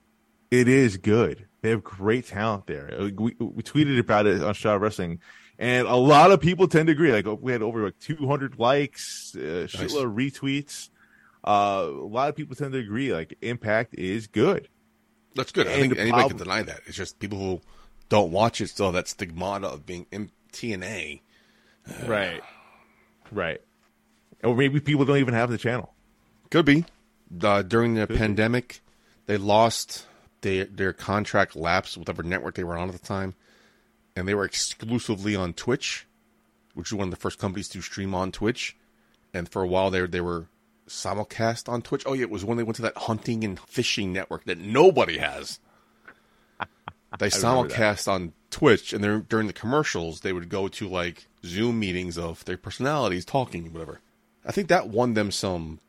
It 0.51 0.69
is 0.69 0.97
good. 0.99 1.48
They 1.61 1.71
have 1.71 1.83
great 1.83 2.27
talent 2.27 2.67
there. 2.67 2.93
Uh, 2.99 3.11
We, 3.17 3.35
we 3.39 3.63
tweeted 3.63 3.99
about 3.99 4.27
it 4.27 4.43
on 4.43 4.55
Shaw 4.55 4.75
Wrestling, 4.75 5.21
and 5.59 5.87
a 5.89 5.97
lot 5.97 6.31
of 6.31 6.41
people 6.41 6.69
tend 6.69 6.87
to 6.87 6.93
agree. 6.93 7.13
Like 7.13 7.27
we 7.41 7.53
had 7.53 7.63
over 7.63 7.85
like 7.85 7.99
200 7.99 8.59
likes, 8.59 9.35
uh, 9.37 9.67
shitload 9.69 10.05
of 10.05 10.13
retweets. 10.13 10.91
Uh, 11.45 11.87
a 11.89 12.07
lot 12.07 12.29
of 12.29 12.37
people 12.37 12.55
tend 12.55 12.73
to 12.73 12.79
agree. 12.79 13.13
Like 13.13 13.35
Impact 13.43 13.95
is 13.95 14.27
good. 14.27 14.69
That's 15.35 15.53
good. 15.53 15.67
I 15.67 15.81
think 15.81 15.97
anybody 15.99 16.29
can 16.29 16.37
deny 16.37 16.63
that. 16.63 16.81
It's 16.87 16.97
just 16.97 17.19
people 17.19 17.39
who 17.39 17.61
don't 18.09 18.33
watch 18.33 18.61
it 18.61 18.69
still 18.69 18.87
have 18.87 18.95
that 18.95 19.09
stigmata 19.09 19.69
of 19.69 19.87
being 19.87 20.07
in 20.11 20.31
TNA. 20.53 21.21
Right. 22.07 22.43
Right. 23.31 23.61
Or 24.43 24.55
maybe 24.57 24.81
people 24.81 25.05
don't 25.05 25.19
even 25.19 25.35
have 25.35 25.51
the 25.51 25.59
channel. 25.59 25.95
Could 26.51 26.65
be. 26.65 26.85
Uh, 27.43 27.63
during 27.63 27.95
the 27.95 28.07
pandemic, 28.07 28.81
they 29.27 29.37
lost 29.37 30.07
their 30.41 30.65
their 30.65 30.93
contract 30.93 31.57
lapse 31.57 31.97
with 31.97 32.09
whatever 32.09 32.23
network 32.23 32.55
they 32.55 32.65
were 32.65 32.79
on 32.79 32.89
at 32.89 32.95
the 32.95 33.07
time, 33.07 33.35
and 34.17 34.27
they 34.27 34.35
were 34.35 34.45
exclusively 34.45 35.35
on 35.35 35.53
Twitch, 35.53 36.07
which 36.75 36.89
is 36.89 36.95
one 36.95 37.09
of 37.09 37.11
the 37.11 37.21
first 37.21 37.39
companies 37.39 37.69
to 37.71 37.83
stream 37.83 38.15
on 38.15 38.33
Twitch. 38.33 38.77
And 39.35 39.49
for 39.49 39.63
a 39.63 39.67
while, 39.67 39.91
they 39.91 40.05
they 40.07 40.21
were 40.21 40.49
simulcast 40.89 41.69
on 41.69 41.83
Twitch. 41.83 42.05
Oh 42.07 42.15
yeah, 42.15 42.23
it 42.23 42.31
was 42.31 42.45
when 42.45 42.57
they 42.57 42.65
went 42.65 42.77
to 42.77 42.83
that 42.83 42.97
hunting 42.97 43.45
and 43.45 43.59
fishing 43.61 44.13
network 44.13 44.45
that 44.45 44.59
nobody 44.59 45.19
has. 45.19 45.61
They 47.19 47.31
simulcast 47.31 48.07
on 48.07 48.35
Twitch, 48.51 48.93
and 48.93 49.03
then 49.03 49.25
during 49.31 49.47
the 49.47 49.55
commercials, 49.55 50.21
they 50.21 50.35
would 50.35 50.51
go 50.51 50.69
to 50.69 50.87
like 50.87 51.27
Zoom 51.43 51.81
meetings 51.81 52.19
of 52.19 52.45
their 52.45 52.59
personalities 52.59 53.25
talking, 53.25 53.73
whatever. 53.73 54.01
I 54.45 54.53
think 54.53 54.69
that 54.69 54.89
won 54.89 55.15
them 55.15 55.31
some 55.31 55.81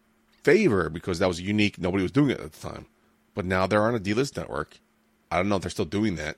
favor 0.43 0.89
because 0.89 1.19
that 1.19 1.27
was 1.27 1.41
unique. 1.41 1.77
Nobody 1.77 2.03
was 2.03 2.13
doing 2.13 2.29
it 2.29 2.39
at 2.39 2.53
the 2.53 2.69
time. 2.69 2.85
But 3.39 3.45
now 3.45 3.67
they're 3.67 3.85
on 3.85 3.95
a 3.95 3.99
D-list 3.99 4.35
network. 4.35 4.81
I 5.31 5.37
don't 5.37 5.47
know 5.47 5.55
if 5.55 5.61
they're 5.61 5.71
still 5.71 5.85
doing 5.85 6.15
that. 6.15 6.35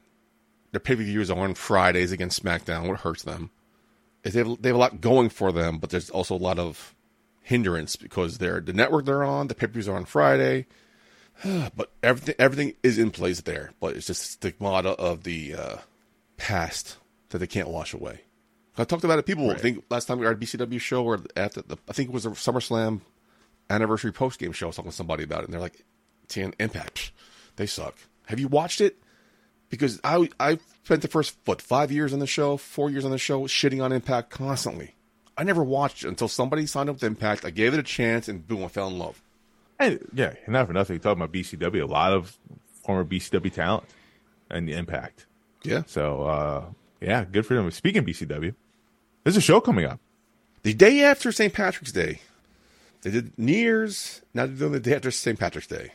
Their 0.69 0.79
pay-per-views 0.79 1.31
are 1.31 1.39
on 1.39 1.55
Fridays 1.55 2.11
against 2.11 2.43
SmackDown, 2.43 2.87
what 2.87 2.99
hurts 2.99 3.23
them. 3.23 3.49
Is 4.23 4.35
They 4.35 4.39
have, 4.41 4.61
they 4.61 4.69
have 4.69 4.75
a 4.75 4.79
lot 4.79 5.01
going 5.01 5.29
for 5.29 5.51
them, 5.51 5.79
but 5.79 5.89
there's 5.89 6.11
also 6.11 6.35
a 6.35 6.37
lot 6.37 6.59
of 6.59 6.93
hindrance 7.41 7.95
because 7.95 8.37
they're 8.37 8.59
the 8.59 8.71
network 8.71 9.05
they're 9.05 9.23
on. 9.23 9.47
The 9.47 9.55
pay-per-views 9.55 9.89
are 9.89 9.95
on 9.95 10.05
Friday, 10.05 10.67
but 11.75 11.91
everything 12.03 12.35
everything 12.37 12.75
is 12.83 12.99
in 12.99 13.09
place 13.09 13.41
there. 13.41 13.71
But 13.79 13.95
it's 13.95 14.05
just 14.05 14.21
stigmata 14.21 14.89
of 14.89 15.23
the 15.23 15.55
uh, 15.55 15.77
past 16.37 16.97
that 17.29 17.39
they 17.39 17.47
can't 17.47 17.69
wash 17.69 17.95
away. 17.95 18.21
I 18.77 18.83
talked 18.83 19.03
about 19.03 19.17
it. 19.17 19.25
People 19.25 19.49
I 19.49 19.55
think 19.55 19.85
last 19.89 20.05
time 20.05 20.19
we 20.19 20.27
were 20.27 20.33
at 20.33 20.39
BCW 20.39 20.79
show 20.79 21.03
or 21.03 21.17
the, 21.17 21.63
the 21.65 21.79
I 21.89 21.93
think 21.93 22.09
it 22.09 22.13
was 22.13 22.27
a 22.27 22.29
SummerSlam 22.29 23.01
anniversary 23.71 24.11
post 24.11 24.39
game 24.39 24.51
show. 24.51 24.67
I 24.67 24.69
was 24.69 24.75
talking 24.75 24.91
to 24.91 24.95
somebody 24.95 25.23
about 25.23 25.39
it, 25.39 25.45
and 25.45 25.53
they're 25.53 25.59
like, 25.59 25.83
"TN 26.31 26.53
Impact, 26.59 27.11
they 27.57 27.65
suck." 27.65 27.95
Have 28.27 28.39
you 28.39 28.47
watched 28.47 28.81
it? 28.81 28.97
Because 29.69 29.99
I 30.03 30.29
I 30.39 30.59
spent 30.83 31.01
the 31.01 31.07
first 31.07 31.37
what 31.45 31.61
five 31.61 31.91
years 31.91 32.13
on 32.13 32.19
the 32.19 32.27
show, 32.27 32.57
four 32.57 32.89
years 32.89 33.05
on 33.05 33.11
the 33.11 33.17
show, 33.17 33.41
shitting 33.43 33.83
on 33.83 33.91
Impact 33.91 34.29
constantly. 34.29 34.95
I 35.37 35.43
never 35.43 35.63
watched 35.63 36.03
it 36.03 36.07
until 36.09 36.27
somebody 36.27 36.65
signed 36.65 36.89
up 36.89 36.95
with 36.97 37.03
Impact. 37.03 37.45
I 37.45 37.49
gave 37.51 37.73
it 37.73 37.79
a 37.79 37.83
chance, 37.83 38.27
and 38.27 38.45
boom, 38.45 38.63
I 38.63 38.67
fell 38.67 38.87
in 38.89 38.97
love. 38.99 39.21
And 39.79 39.99
yeah, 40.13 40.33
not 40.47 40.67
for 40.67 40.73
nothing. 40.73 40.99
Talking 40.99 41.23
about 41.23 41.33
BCW, 41.33 41.81
a 41.81 41.85
lot 41.85 42.13
of 42.13 42.37
former 42.83 43.03
BCW 43.05 43.51
talent 43.53 43.83
and 44.49 44.67
the 44.67 44.73
impact. 44.73 45.25
Yeah, 45.63 45.83
So 45.87 46.23
uh 46.23 46.65
yeah, 46.99 47.25
good 47.25 47.45
for 47.45 47.53
them. 47.55 47.69
Speaking 47.71 47.99
of 47.99 48.05
BCW, 48.05 48.53
there's 49.23 49.37
a 49.37 49.41
show 49.41 49.59
coming 49.61 49.85
up. 49.85 49.99
the 50.63 50.73
day 50.73 51.01
after 51.03 51.31
St. 51.31 51.53
Patrick's 51.53 51.91
Day, 51.91 52.21
they 53.01 53.09
did 53.11 53.37
New 53.39 53.53
Year's. 53.53 54.21
Now 54.33 54.45
they're 54.45 54.55
doing 54.55 54.71
the 54.73 54.79
day 54.79 54.93
after 54.95 55.09
St. 55.11 55.39
Patrick's 55.39 55.67
Day, 55.67 55.93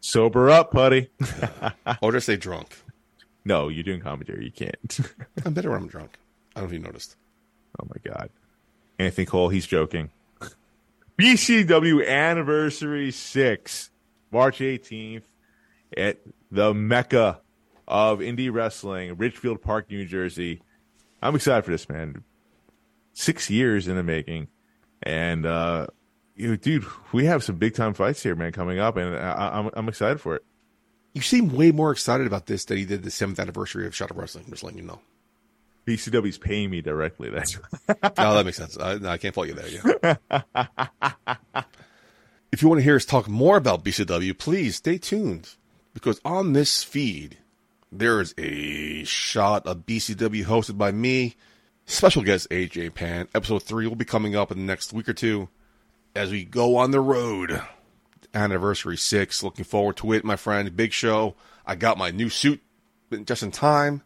Sober 0.00 0.50
up, 0.50 0.70
putty. 0.72 1.10
or 2.02 2.12
just 2.12 2.26
say 2.26 2.36
drunk. 2.36 2.76
no, 3.44 3.68
you're 3.68 3.84
doing 3.84 4.00
commentary. 4.00 4.44
You 4.44 4.52
can't. 4.52 5.00
I'm 5.44 5.52
better 5.54 5.70
when 5.70 5.82
I'm 5.82 5.88
drunk. 5.88 6.18
I 6.54 6.60
don't 6.60 6.70
know 6.70 6.74
if 6.74 6.80
you 6.80 6.84
noticed. 6.86 7.16
oh 7.80 7.86
my 7.88 8.10
god. 8.10 8.30
Anthony 8.98 9.26
Cole, 9.26 9.48
he's 9.48 9.66
joking. 9.66 10.10
BCW 11.18 12.06
Anniversary 12.06 13.10
6, 13.10 13.90
March 14.30 14.58
18th 14.58 15.24
at 15.96 16.18
the 16.50 16.72
Mecca 16.74 17.40
of 17.88 18.20
indie 18.20 18.52
wrestling, 18.52 19.16
Ridgefield 19.16 19.62
Park, 19.62 19.90
New 19.90 20.04
Jersey. 20.06 20.62
I'm 21.22 21.34
excited 21.34 21.64
for 21.64 21.70
this, 21.70 21.88
man. 21.88 22.22
Six 23.12 23.50
years 23.50 23.88
in 23.88 23.96
the 23.96 24.02
making. 24.02 24.48
And, 25.02 25.46
uh, 25.46 25.86
you 26.36 26.56
dude, 26.56 26.84
we 27.12 27.24
have 27.26 27.42
some 27.42 27.56
big 27.56 27.74
time 27.74 27.94
fights 27.94 28.22
here, 28.22 28.34
man, 28.34 28.52
coming 28.52 28.78
up, 28.78 28.96
and 28.96 29.16
I, 29.16 29.58
I'm, 29.58 29.70
I'm 29.74 29.88
excited 29.88 30.20
for 30.20 30.36
it. 30.36 30.44
You 31.14 31.22
seem 31.22 31.48
way 31.48 31.72
more 31.72 31.90
excited 31.90 32.26
about 32.26 32.46
this 32.46 32.66
than 32.66 32.76
he 32.76 32.84
did 32.84 33.02
the 33.02 33.10
seventh 33.10 33.40
anniversary 33.40 33.86
of 33.86 33.96
Shot 33.96 34.10
of 34.10 34.18
Wrestling. 34.18 34.44
Just 34.50 34.62
letting 34.62 34.78
you 34.78 34.84
know. 34.84 35.00
BCW's 35.86 36.36
paying 36.36 36.68
me 36.68 36.82
directly. 36.82 37.30
That's 37.30 37.56
right. 37.56 37.96
oh, 38.18 38.34
that 38.34 38.44
makes 38.44 38.58
sense. 38.58 38.76
I, 38.78 38.98
no, 38.98 39.08
I 39.08 39.16
can't 39.18 39.34
fault 39.34 39.46
you 39.46 39.54
there. 39.54 40.16
Yeah. 40.30 40.42
if 42.52 42.60
you 42.60 42.68
want 42.68 42.80
to 42.80 42.84
hear 42.84 42.96
us 42.96 43.06
talk 43.06 43.28
more 43.28 43.56
about 43.56 43.84
BCW, 43.84 44.36
please 44.36 44.76
stay 44.76 44.98
tuned 44.98 45.54
because 45.94 46.20
on 46.24 46.52
this 46.52 46.82
feed 46.82 47.38
there 47.90 48.20
is 48.20 48.34
a 48.36 49.04
shot 49.04 49.66
of 49.66 49.86
BCW 49.86 50.44
hosted 50.44 50.76
by 50.76 50.90
me, 50.90 51.36
special 51.86 52.22
guest 52.22 52.50
AJ 52.50 52.94
Pan. 52.94 53.28
Episode 53.34 53.62
three 53.62 53.86
will 53.86 53.96
be 53.96 54.04
coming 54.04 54.36
up 54.36 54.50
in 54.50 54.58
the 54.58 54.64
next 54.64 54.92
week 54.92 55.08
or 55.08 55.14
two 55.14 55.48
as 56.16 56.30
we 56.30 56.44
go 56.44 56.76
on 56.76 56.90
the 56.90 57.00
road. 57.00 57.62
Anniversary 58.34 58.96
six. 58.96 59.42
Looking 59.42 59.64
forward 59.64 59.96
to 59.98 60.12
it, 60.12 60.24
my 60.24 60.36
friend. 60.36 60.74
Big 60.74 60.92
show. 60.92 61.34
I 61.66 61.74
got 61.74 61.98
my 61.98 62.10
new 62.10 62.28
suit 62.28 62.60
just 63.24 63.42
in 63.42 63.50
time 63.50 64.02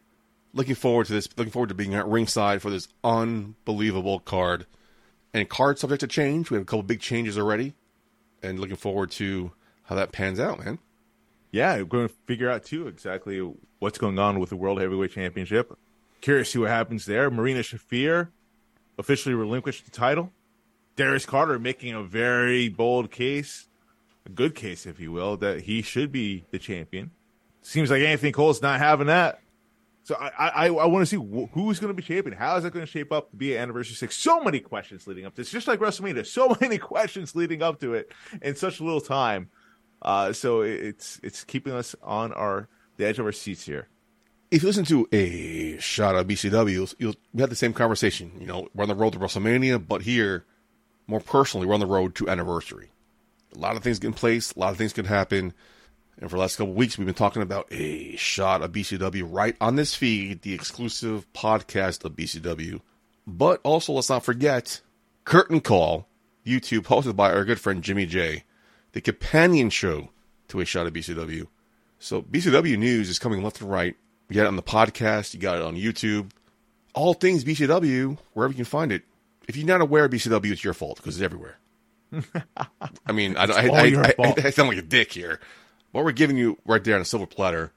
looking 0.52 0.74
forward 0.74 1.06
to 1.06 1.12
this. 1.12 1.28
Looking 1.36 1.52
forward 1.52 1.68
to 1.68 1.74
being 1.74 1.94
at 1.94 2.06
ringside 2.06 2.62
for 2.62 2.70
this 2.70 2.88
unbelievable 3.02 4.20
card. 4.20 4.66
And 5.32 5.48
card 5.48 5.78
subject 5.78 6.00
to 6.00 6.06
change. 6.06 6.50
We 6.50 6.56
have 6.56 6.62
a 6.62 6.66
couple 6.66 6.82
big 6.82 7.00
changes 7.00 7.38
already, 7.38 7.74
and 8.42 8.58
looking 8.58 8.76
forward 8.76 9.12
to 9.12 9.52
how 9.84 9.94
that 9.94 10.12
pans 10.12 10.40
out, 10.40 10.58
man. 10.64 10.78
Yeah, 11.52 11.76
we're 11.76 11.84
going 11.84 12.08
to 12.08 12.14
figure 12.26 12.50
out 12.50 12.64
too 12.64 12.88
exactly 12.88 13.38
what's 13.78 13.98
going 13.98 14.18
on 14.18 14.40
with 14.40 14.50
the 14.50 14.56
World 14.56 14.80
Heavyweight 14.80 15.12
Championship. 15.12 15.76
Curious 16.20 16.48
to 16.48 16.52
see 16.52 16.58
what 16.58 16.70
happens 16.70 17.06
there. 17.06 17.30
Marina 17.30 17.60
Shafir 17.60 18.28
officially 18.98 19.34
relinquished 19.34 19.84
the 19.84 19.90
title. 19.90 20.32
Darius 21.00 21.24
Carter 21.24 21.58
making 21.58 21.94
a 21.94 22.02
very 22.02 22.68
bold 22.68 23.10
case, 23.10 23.68
a 24.26 24.28
good 24.28 24.54
case, 24.54 24.84
if 24.84 25.00
you 25.00 25.10
will, 25.12 25.38
that 25.38 25.62
he 25.62 25.80
should 25.80 26.12
be 26.12 26.44
the 26.50 26.58
champion. 26.58 27.10
Seems 27.62 27.90
like 27.90 28.02
Anthony 28.02 28.32
Cole's 28.32 28.60
not 28.60 28.78
having 28.80 29.06
that. 29.06 29.40
So 30.02 30.14
I 30.14 30.48
I, 30.48 30.66
I 30.66 30.86
want 30.86 31.00
to 31.00 31.06
see 31.06 31.16
wh- 31.16 31.50
who's 31.54 31.80
going 31.80 31.88
to 31.88 31.94
be 31.94 32.02
shaping. 32.02 32.34
How 32.34 32.54
is 32.56 32.66
it 32.66 32.74
going 32.74 32.84
to 32.84 32.90
shape 32.90 33.12
up 33.12 33.30
to 33.30 33.36
be 33.36 33.56
at 33.56 33.62
Anniversary 33.62 33.94
Six? 33.94 34.14
So 34.14 34.44
many 34.44 34.60
questions 34.60 35.06
leading 35.06 35.24
up 35.24 35.34
to 35.36 35.40
this, 35.40 35.50
just 35.50 35.66
like 35.66 35.80
WrestleMania. 35.80 36.26
So 36.26 36.54
many 36.60 36.76
questions 36.76 37.34
leading 37.34 37.62
up 37.62 37.80
to 37.80 37.94
it 37.94 38.12
in 38.42 38.54
such 38.54 38.78
little 38.82 39.00
time. 39.00 39.48
Uh, 40.02 40.34
so 40.34 40.60
it's 40.60 41.18
it's 41.22 41.44
keeping 41.44 41.72
us 41.72 41.96
on 42.02 42.34
our 42.34 42.68
the 42.98 43.06
edge 43.06 43.18
of 43.18 43.24
our 43.24 43.32
seats 43.32 43.64
here. 43.64 43.88
If 44.50 44.62
you 44.62 44.68
listen 44.68 44.84
to 44.86 45.08
a 45.12 45.78
shot 45.78 46.14
of 46.14 46.26
BCW, 46.26 46.72
you'll, 46.72 46.88
you'll 46.98 47.14
we 47.32 47.40
had 47.40 47.48
the 47.48 47.56
same 47.56 47.72
conversation. 47.72 48.32
You 48.38 48.46
know, 48.46 48.68
we're 48.74 48.82
on 48.82 48.88
the 48.88 48.94
road 48.94 49.14
to 49.14 49.18
WrestleMania, 49.18 49.86
but 49.86 50.02
here, 50.02 50.44
more 51.10 51.20
personally, 51.20 51.66
we're 51.66 51.74
on 51.74 51.80
the 51.80 51.86
road 51.86 52.14
to 52.16 52.28
Anniversary. 52.28 52.90
A 53.54 53.58
lot 53.58 53.76
of 53.76 53.82
things 53.82 53.98
get 53.98 54.08
in 54.08 54.14
place. 54.14 54.52
A 54.52 54.58
lot 54.58 54.70
of 54.70 54.78
things 54.78 54.92
can 54.92 55.04
happen. 55.04 55.52
And 56.20 56.30
for 56.30 56.36
the 56.36 56.40
last 56.40 56.56
couple 56.56 56.74
weeks, 56.74 56.96
we've 56.96 57.06
been 57.06 57.14
talking 57.14 57.42
about 57.42 57.66
a 57.72 58.14
shot 58.16 58.62
of 58.62 58.72
BCW 58.72 59.26
right 59.26 59.56
on 59.60 59.76
this 59.76 59.94
feed, 59.94 60.42
the 60.42 60.54
exclusive 60.54 61.26
podcast 61.32 62.04
of 62.04 62.12
BCW. 62.12 62.80
But 63.26 63.60
also, 63.64 63.92
let's 63.94 64.10
not 64.10 64.24
forget 64.24 64.80
Curtain 65.24 65.60
Call, 65.60 66.06
YouTube, 66.46 66.82
hosted 66.82 67.16
by 67.16 67.32
our 67.32 67.44
good 67.44 67.60
friend 67.60 67.82
Jimmy 67.82 68.06
J, 68.06 68.44
the 68.92 69.00
companion 69.00 69.70
show 69.70 70.10
to 70.48 70.60
a 70.60 70.64
shot 70.64 70.86
of 70.86 70.92
BCW. 70.92 71.46
So 71.98 72.22
BCW 72.22 72.78
news 72.78 73.08
is 73.08 73.18
coming 73.18 73.42
left 73.42 73.60
and 73.60 73.70
right. 73.70 73.96
You 74.28 74.36
got 74.36 74.44
it 74.44 74.48
on 74.48 74.56
the 74.56 74.62
podcast, 74.62 75.34
you 75.34 75.40
got 75.40 75.56
it 75.56 75.62
on 75.62 75.76
YouTube. 75.76 76.30
All 76.94 77.14
things 77.14 77.44
BCW, 77.44 78.18
wherever 78.32 78.52
you 78.52 78.56
can 78.56 78.64
find 78.64 78.92
it. 78.92 79.02
If 79.50 79.56
you're 79.56 79.66
not 79.66 79.80
aware 79.80 80.04
of 80.04 80.12
BCW, 80.12 80.52
it's 80.52 80.62
your 80.62 80.74
fault 80.74 80.98
because 80.98 81.16
it's 81.16 81.24
everywhere. 81.24 81.58
I 83.04 83.10
mean, 83.10 83.36
I, 83.36 83.46
I, 83.46 84.14
I, 84.16 84.34
I, 84.44 84.50
sound 84.50 84.68
like 84.68 84.78
a 84.78 84.82
dick 84.82 85.12
here. 85.12 85.40
What 85.90 86.04
we're 86.04 86.12
giving 86.12 86.36
you 86.36 86.56
right 86.64 86.84
there 86.84 86.94
on 86.94 87.00
a 87.00 87.04
silver 87.04 87.26
platter, 87.26 87.72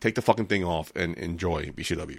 take 0.00 0.16
the 0.16 0.22
fucking 0.22 0.46
thing 0.46 0.64
off 0.64 0.90
and 0.96 1.16
enjoy 1.16 1.66
BCW. 1.66 2.18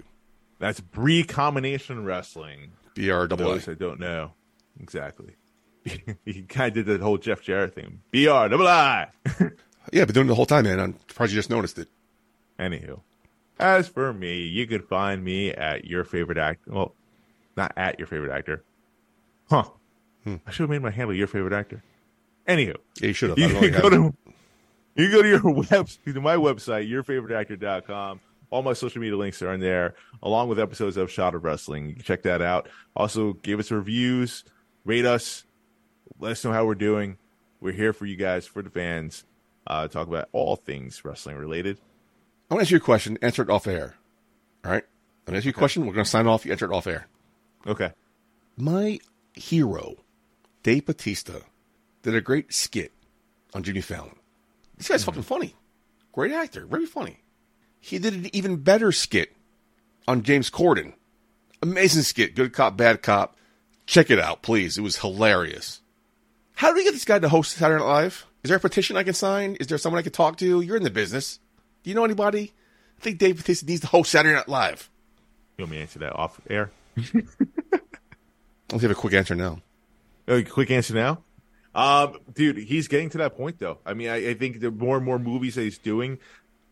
That's 0.58 0.80
Brii 0.80 1.28
Combination 1.28 2.06
Wrestling. 2.06 2.70
B 2.94 3.10
R 3.10 3.28
double 3.28 3.44
Those 3.44 3.68
I 3.68 3.74
don't 3.74 4.00
know 4.00 4.32
exactly. 4.80 5.36
he 6.24 6.40
kind 6.48 6.74
of 6.74 6.86
did 6.86 6.98
the 6.98 7.04
whole 7.04 7.18
Jeff 7.18 7.42
Jarrett 7.42 7.74
thing. 7.74 8.00
B 8.10 8.26
R 8.26 8.48
double 8.48 8.66
I. 8.66 9.08
Yeah, 9.92 10.06
been 10.06 10.14
doing 10.14 10.26
it 10.26 10.30
the 10.30 10.34
whole 10.34 10.46
time, 10.46 10.64
man. 10.64 10.80
I'm 10.80 10.98
surprised 11.08 11.32
you 11.32 11.38
just 11.38 11.50
noticed 11.50 11.78
it. 11.78 11.88
Anywho, 12.58 13.00
as 13.58 13.86
for 13.86 14.14
me, 14.14 14.44
you 14.44 14.66
could 14.66 14.88
find 14.88 15.22
me 15.22 15.50
at 15.50 15.84
your 15.84 16.04
favorite 16.04 16.38
actor. 16.38 16.72
Well, 16.72 16.94
not 17.54 17.74
at 17.76 17.98
your 17.98 18.08
favorite 18.08 18.32
actor. 18.32 18.64
Huh. 19.50 19.64
I 20.26 20.50
should 20.50 20.62
have 20.62 20.70
made 20.70 20.80
my 20.82 20.90
handle 20.90 21.14
your 21.14 21.26
favorite 21.26 21.52
actor. 21.52 21.82
Anywho, 22.48 22.76
Yeah, 23.00 23.08
you 23.08 23.12
should 23.12 23.30
have. 23.30 23.38
you 23.38 23.46
I 23.46 23.48
don't 23.50 23.60
know 23.62 23.70
can 23.70 23.80
go 23.82 23.90
to 23.90 24.14
you 24.96 25.10
go 25.10 25.22
to 25.22 25.28
your 25.28 25.40
web 25.70 25.88
to 25.88 26.20
my 26.20 26.36
website, 26.36 26.88
yourfavoriteactor.com. 26.90 28.20
All 28.50 28.62
my 28.62 28.72
social 28.72 29.00
media 29.00 29.16
links 29.16 29.42
are 29.42 29.52
in 29.52 29.60
there, 29.60 29.94
along 30.22 30.48
with 30.48 30.60
episodes 30.60 30.96
of 30.96 31.10
Shot 31.10 31.34
of 31.34 31.42
Wrestling. 31.44 31.88
You 31.88 31.94
can 31.94 32.04
check 32.04 32.22
that 32.22 32.40
out. 32.40 32.68
Also, 32.94 33.32
give 33.32 33.58
us 33.58 33.70
reviews, 33.70 34.44
rate 34.84 35.04
us, 35.04 35.44
let 36.20 36.32
us 36.32 36.44
know 36.44 36.52
how 36.52 36.64
we're 36.64 36.74
doing. 36.76 37.18
We're 37.60 37.72
here 37.72 37.92
for 37.92 38.06
you 38.06 38.16
guys, 38.16 38.46
for 38.46 38.62
the 38.62 38.70
fans. 38.70 39.24
Uh, 39.66 39.88
talk 39.88 40.06
about 40.06 40.28
all 40.32 40.56
things 40.56 41.04
wrestling 41.04 41.36
related. 41.36 41.78
I 42.50 42.54
want 42.54 42.60
to 42.60 42.64
ask 42.66 42.70
you 42.70 42.76
a 42.76 42.80
question. 42.80 43.18
Answer 43.22 43.42
it 43.42 43.50
off 43.50 43.66
air. 43.66 43.96
All 44.64 44.70
right? 44.70 44.84
I'm 45.26 45.32
going 45.32 45.34
to 45.34 45.36
ask 45.38 45.44
you 45.46 45.50
a 45.50 45.54
question. 45.54 45.86
We're 45.86 45.94
going 45.94 46.04
to 46.04 46.10
sign 46.10 46.26
off. 46.26 46.44
You 46.44 46.52
answer 46.52 46.70
it 46.70 46.74
off 46.74 46.86
air. 46.86 47.08
Okay. 47.66 47.90
My 48.58 48.98
hero, 49.34 49.96
Dave 50.62 50.86
Batista, 50.86 51.40
did 52.02 52.14
a 52.14 52.20
great 52.20 52.52
skit 52.52 52.92
on 53.54 53.62
Jimmy 53.62 53.80
Fallon. 53.80 54.16
This 54.76 54.88
guy's 54.88 55.02
hmm. 55.02 55.06
fucking 55.06 55.22
funny. 55.22 55.54
Great 56.12 56.32
actor. 56.32 56.66
Very 56.66 56.86
funny. 56.86 57.20
He 57.80 57.98
did 57.98 58.14
an 58.14 58.34
even 58.34 58.56
better 58.56 58.92
skit 58.92 59.34
on 60.06 60.22
James 60.22 60.50
Corden. 60.50 60.94
Amazing 61.62 62.02
skit. 62.02 62.34
Good 62.34 62.52
cop, 62.52 62.76
bad 62.76 63.02
cop. 63.02 63.36
Check 63.86 64.10
it 64.10 64.18
out, 64.18 64.42
please. 64.42 64.78
It 64.78 64.82
was 64.82 64.98
hilarious. 64.98 65.80
How 66.54 66.70
do 66.70 66.76
we 66.76 66.84
get 66.84 66.92
this 66.92 67.04
guy 67.04 67.18
to 67.18 67.28
host 67.28 67.52
Saturday 67.52 67.82
Night 67.82 67.88
Live? 67.88 68.26
Is 68.42 68.48
there 68.48 68.56
a 68.56 68.60
petition 68.60 68.96
I 68.96 69.02
can 69.02 69.14
sign? 69.14 69.56
Is 69.56 69.66
there 69.66 69.78
someone 69.78 69.98
I 69.98 70.02
can 70.02 70.12
talk 70.12 70.36
to? 70.38 70.60
You're 70.60 70.76
in 70.76 70.82
the 70.82 70.90
business. 70.90 71.40
Do 71.82 71.90
you 71.90 71.96
know 71.96 72.04
anybody? 72.04 72.52
I 72.98 73.02
think 73.02 73.18
Dave 73.18 73.36
Batista 73.36 73.66
needs 73.66 73.80
to 73.80 73.86
host 73.86 74.10
Saturday 74.10 74.34
Night 74.34 74.48
Live. 74.48 74.88
You 75.58 75.64
want 75.64 75.72
me 75.72 75.76
to 75.78 75.82
answer 75.82 75.98
that 76.00 76.14
off 76.14 76.40
air? 76.48 76.70
Let's 78.74 78.82
have 78.82 78.90
a 78.90 78.94
quick 78.94 79.14
answer 79.14 79.34
now. 79.34 79.60
Oh, 80.28 80.42
quick 80.42 80.70
answer 80.70 80.94
now. 80.94 81.22
Um, 81.74 82.18
dude, 82.34 82.56
he's 82.58 82.88
getting 82.88 83.08
to 83.10 83.18
that 83.18 83.36
point 83.36 83.58
though. 83.58 83.78
I 83.86 83.94
mean, 83.94 84.08
I, 84.08 84.30
I 84.30 84.34
think 84.34 84.60
the 84.60 84.70
more 84.70 84.96
and 84.96 85.04
more 85.06 85.18
movies 85.18 85.54
that 85.54 85.62
he's 85.62 85.78
doing, 85.78 86.18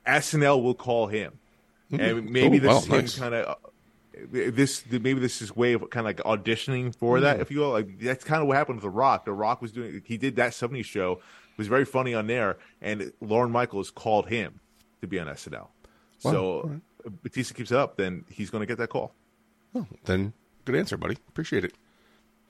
SNL 0.06 0.62
will 0.62 0.74
call 0.74 1.06
him, 1.06 1.38
and 1.90 2.28
maybe 2.30 2.58
Oh, 2.58 2.60
this 2.60 2.68
wow, 2.70 2.78
is 2.78 2.84
him 2.86 3.00
nice. 3.00 3.18
kind 3.18 3.34
of. 3.34 3.56
This 4.30 4.84
maybe 4.90 5.14
this 5.14 5.40
is 5.42 5.54
way 5.56 5.72
of 5.72 5.88
kind 5.90 6.06
of 6.06 6.16
like 6.16 6.18
auditioning 6.44 6.94
for 6.94 7.20
that, 7.20 7.36
Hmm. 7.36 7.42
if 7.42 7.50
you 7.50 7.60
will. 7.60 7.70
Like 7.70 7.98
that's 7.98 8.24
kind 8.24 8.42
of 8.42 8.46
what 8.48 8.56
happened 8.56 8.76
with 8.76 8.82
The 8.84 8.90
Rock. 8.90 9.24
The 9.24 9.32
Rock 9.32 9.62
was 9.62 9.72
doing. 9.72 10.02
He 10.04 10.16
did 10.18 10.36
that 10.36 10.52
'70s 10.52 10.84
show. 10.84 11.12
It 11.12 11.58
was 11.58 11.66
very 11.68 11.84
funny 11.84 12.14
on 12.14 12.26
there, 12.26 12.58
and 12.80 13.12
Lorne 13.20 13.50
Michaels 13.50 13.90
called 13.90 14.28
him 14.28 14.60
to 15.00 15.06
be 15.06 15.18
on 15.18 15.26
SNL. 15.28 15.68
So 16.18 16.80
if 17.04 17.12
Batista 17.22 17.54
keeps 17.54 17.70
it 17.72 17.76
up, 17.78 17.96
then 17.96 18.24
he's 18.28 18.50
going 18.50 18.60
to 18.62 18.66
get 18.66 18.78
that 18.78 18.88
call. 18.90 19.12
Oh, 19.74 19.86
then 20.04 20.32
good 20.64 20.76
answer, 20.76 20.96
buddy. 20.96 21.16
Appreciate 21.28 21.64
it. 21.64 21.74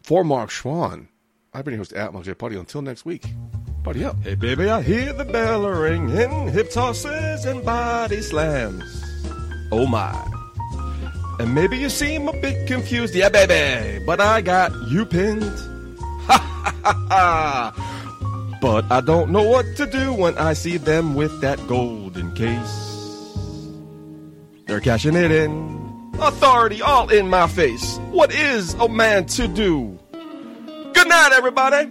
For 0.02 0.24
Mark 0.24 0.50
Schwann, 0.50 1.06
I've 1.54 1.64
been 1.64 1.74
your 1.74 1.78
host 1.78 1.92
at 1.92 2.12
Mark 2.12 2.24
J. 2.24 2.32
Buddy. 2.32 2.56
Until 2.56 2.82
next 2.82 3.04
week, 3.04 3.24
buddy 3.84 4.04
up. 4.04 4.16
Hey 4.22 4.34
baby, 4.34 4.68
I 4.68 4.82
hear 4.82 5.12
the 5.12 5.24
bell 5.24 5.62
ringing, 5.68 6.48
hip 6.48 6.70
tosses 6.70 7.44
and 7.44 7.64
body 7.64 8.20
slams. 8.20 8.82
Oh 9.70 9.86
my. 9.86 10.12
And 11.38 11.54
maybe 11.54 11.78
you 11.78 11.88
seem 11.88 12.26
a 12.28 12.32
bit 12.32 12.66
confused, 12.66 13.14
yeah 13.14 13.28
baby, 13.28 14.04
but 14.04 14.20
I 14.20 14.40
got 14.40 14.72
you 14.88 15.06
pinned. 15.06 15.42
Ha 16.22 16.38
ha 16.38 16.74
ha 16.84 17.06
ha. 17.08 18.58
But 18.60 18.90
I 18.90 19.00
don't 19.00 19.30
know 19.30 19.42
what 19.42 19.66
to 19.76 19.86
do 19.86 20.12
when 20.12 20.38
I 20.38 20.52
see 20.52 20.76
them 20.76 21.14
with 21.14 21.40
that 21.40 21.58
golden 21.66 22.32
case. 22.34 22.92
They're 24.66 24.80
cashing 24.80 25.16
it 25.16 25.32
in. 25.32 25.81
Authority 26.20 26.82
all 26.82 27.08
in 27.10 27.28
my 27.28 27.46
face. 27.46 27.98
What 28.10 28.32
is 28.32 28.74
a 28.74 28.88
man 28.88 29.26
to 29.26 29.48
do? 29.48 29.98
Good 30.92 31.08
night, 31.08 31.30
everybody. 31.32 31.90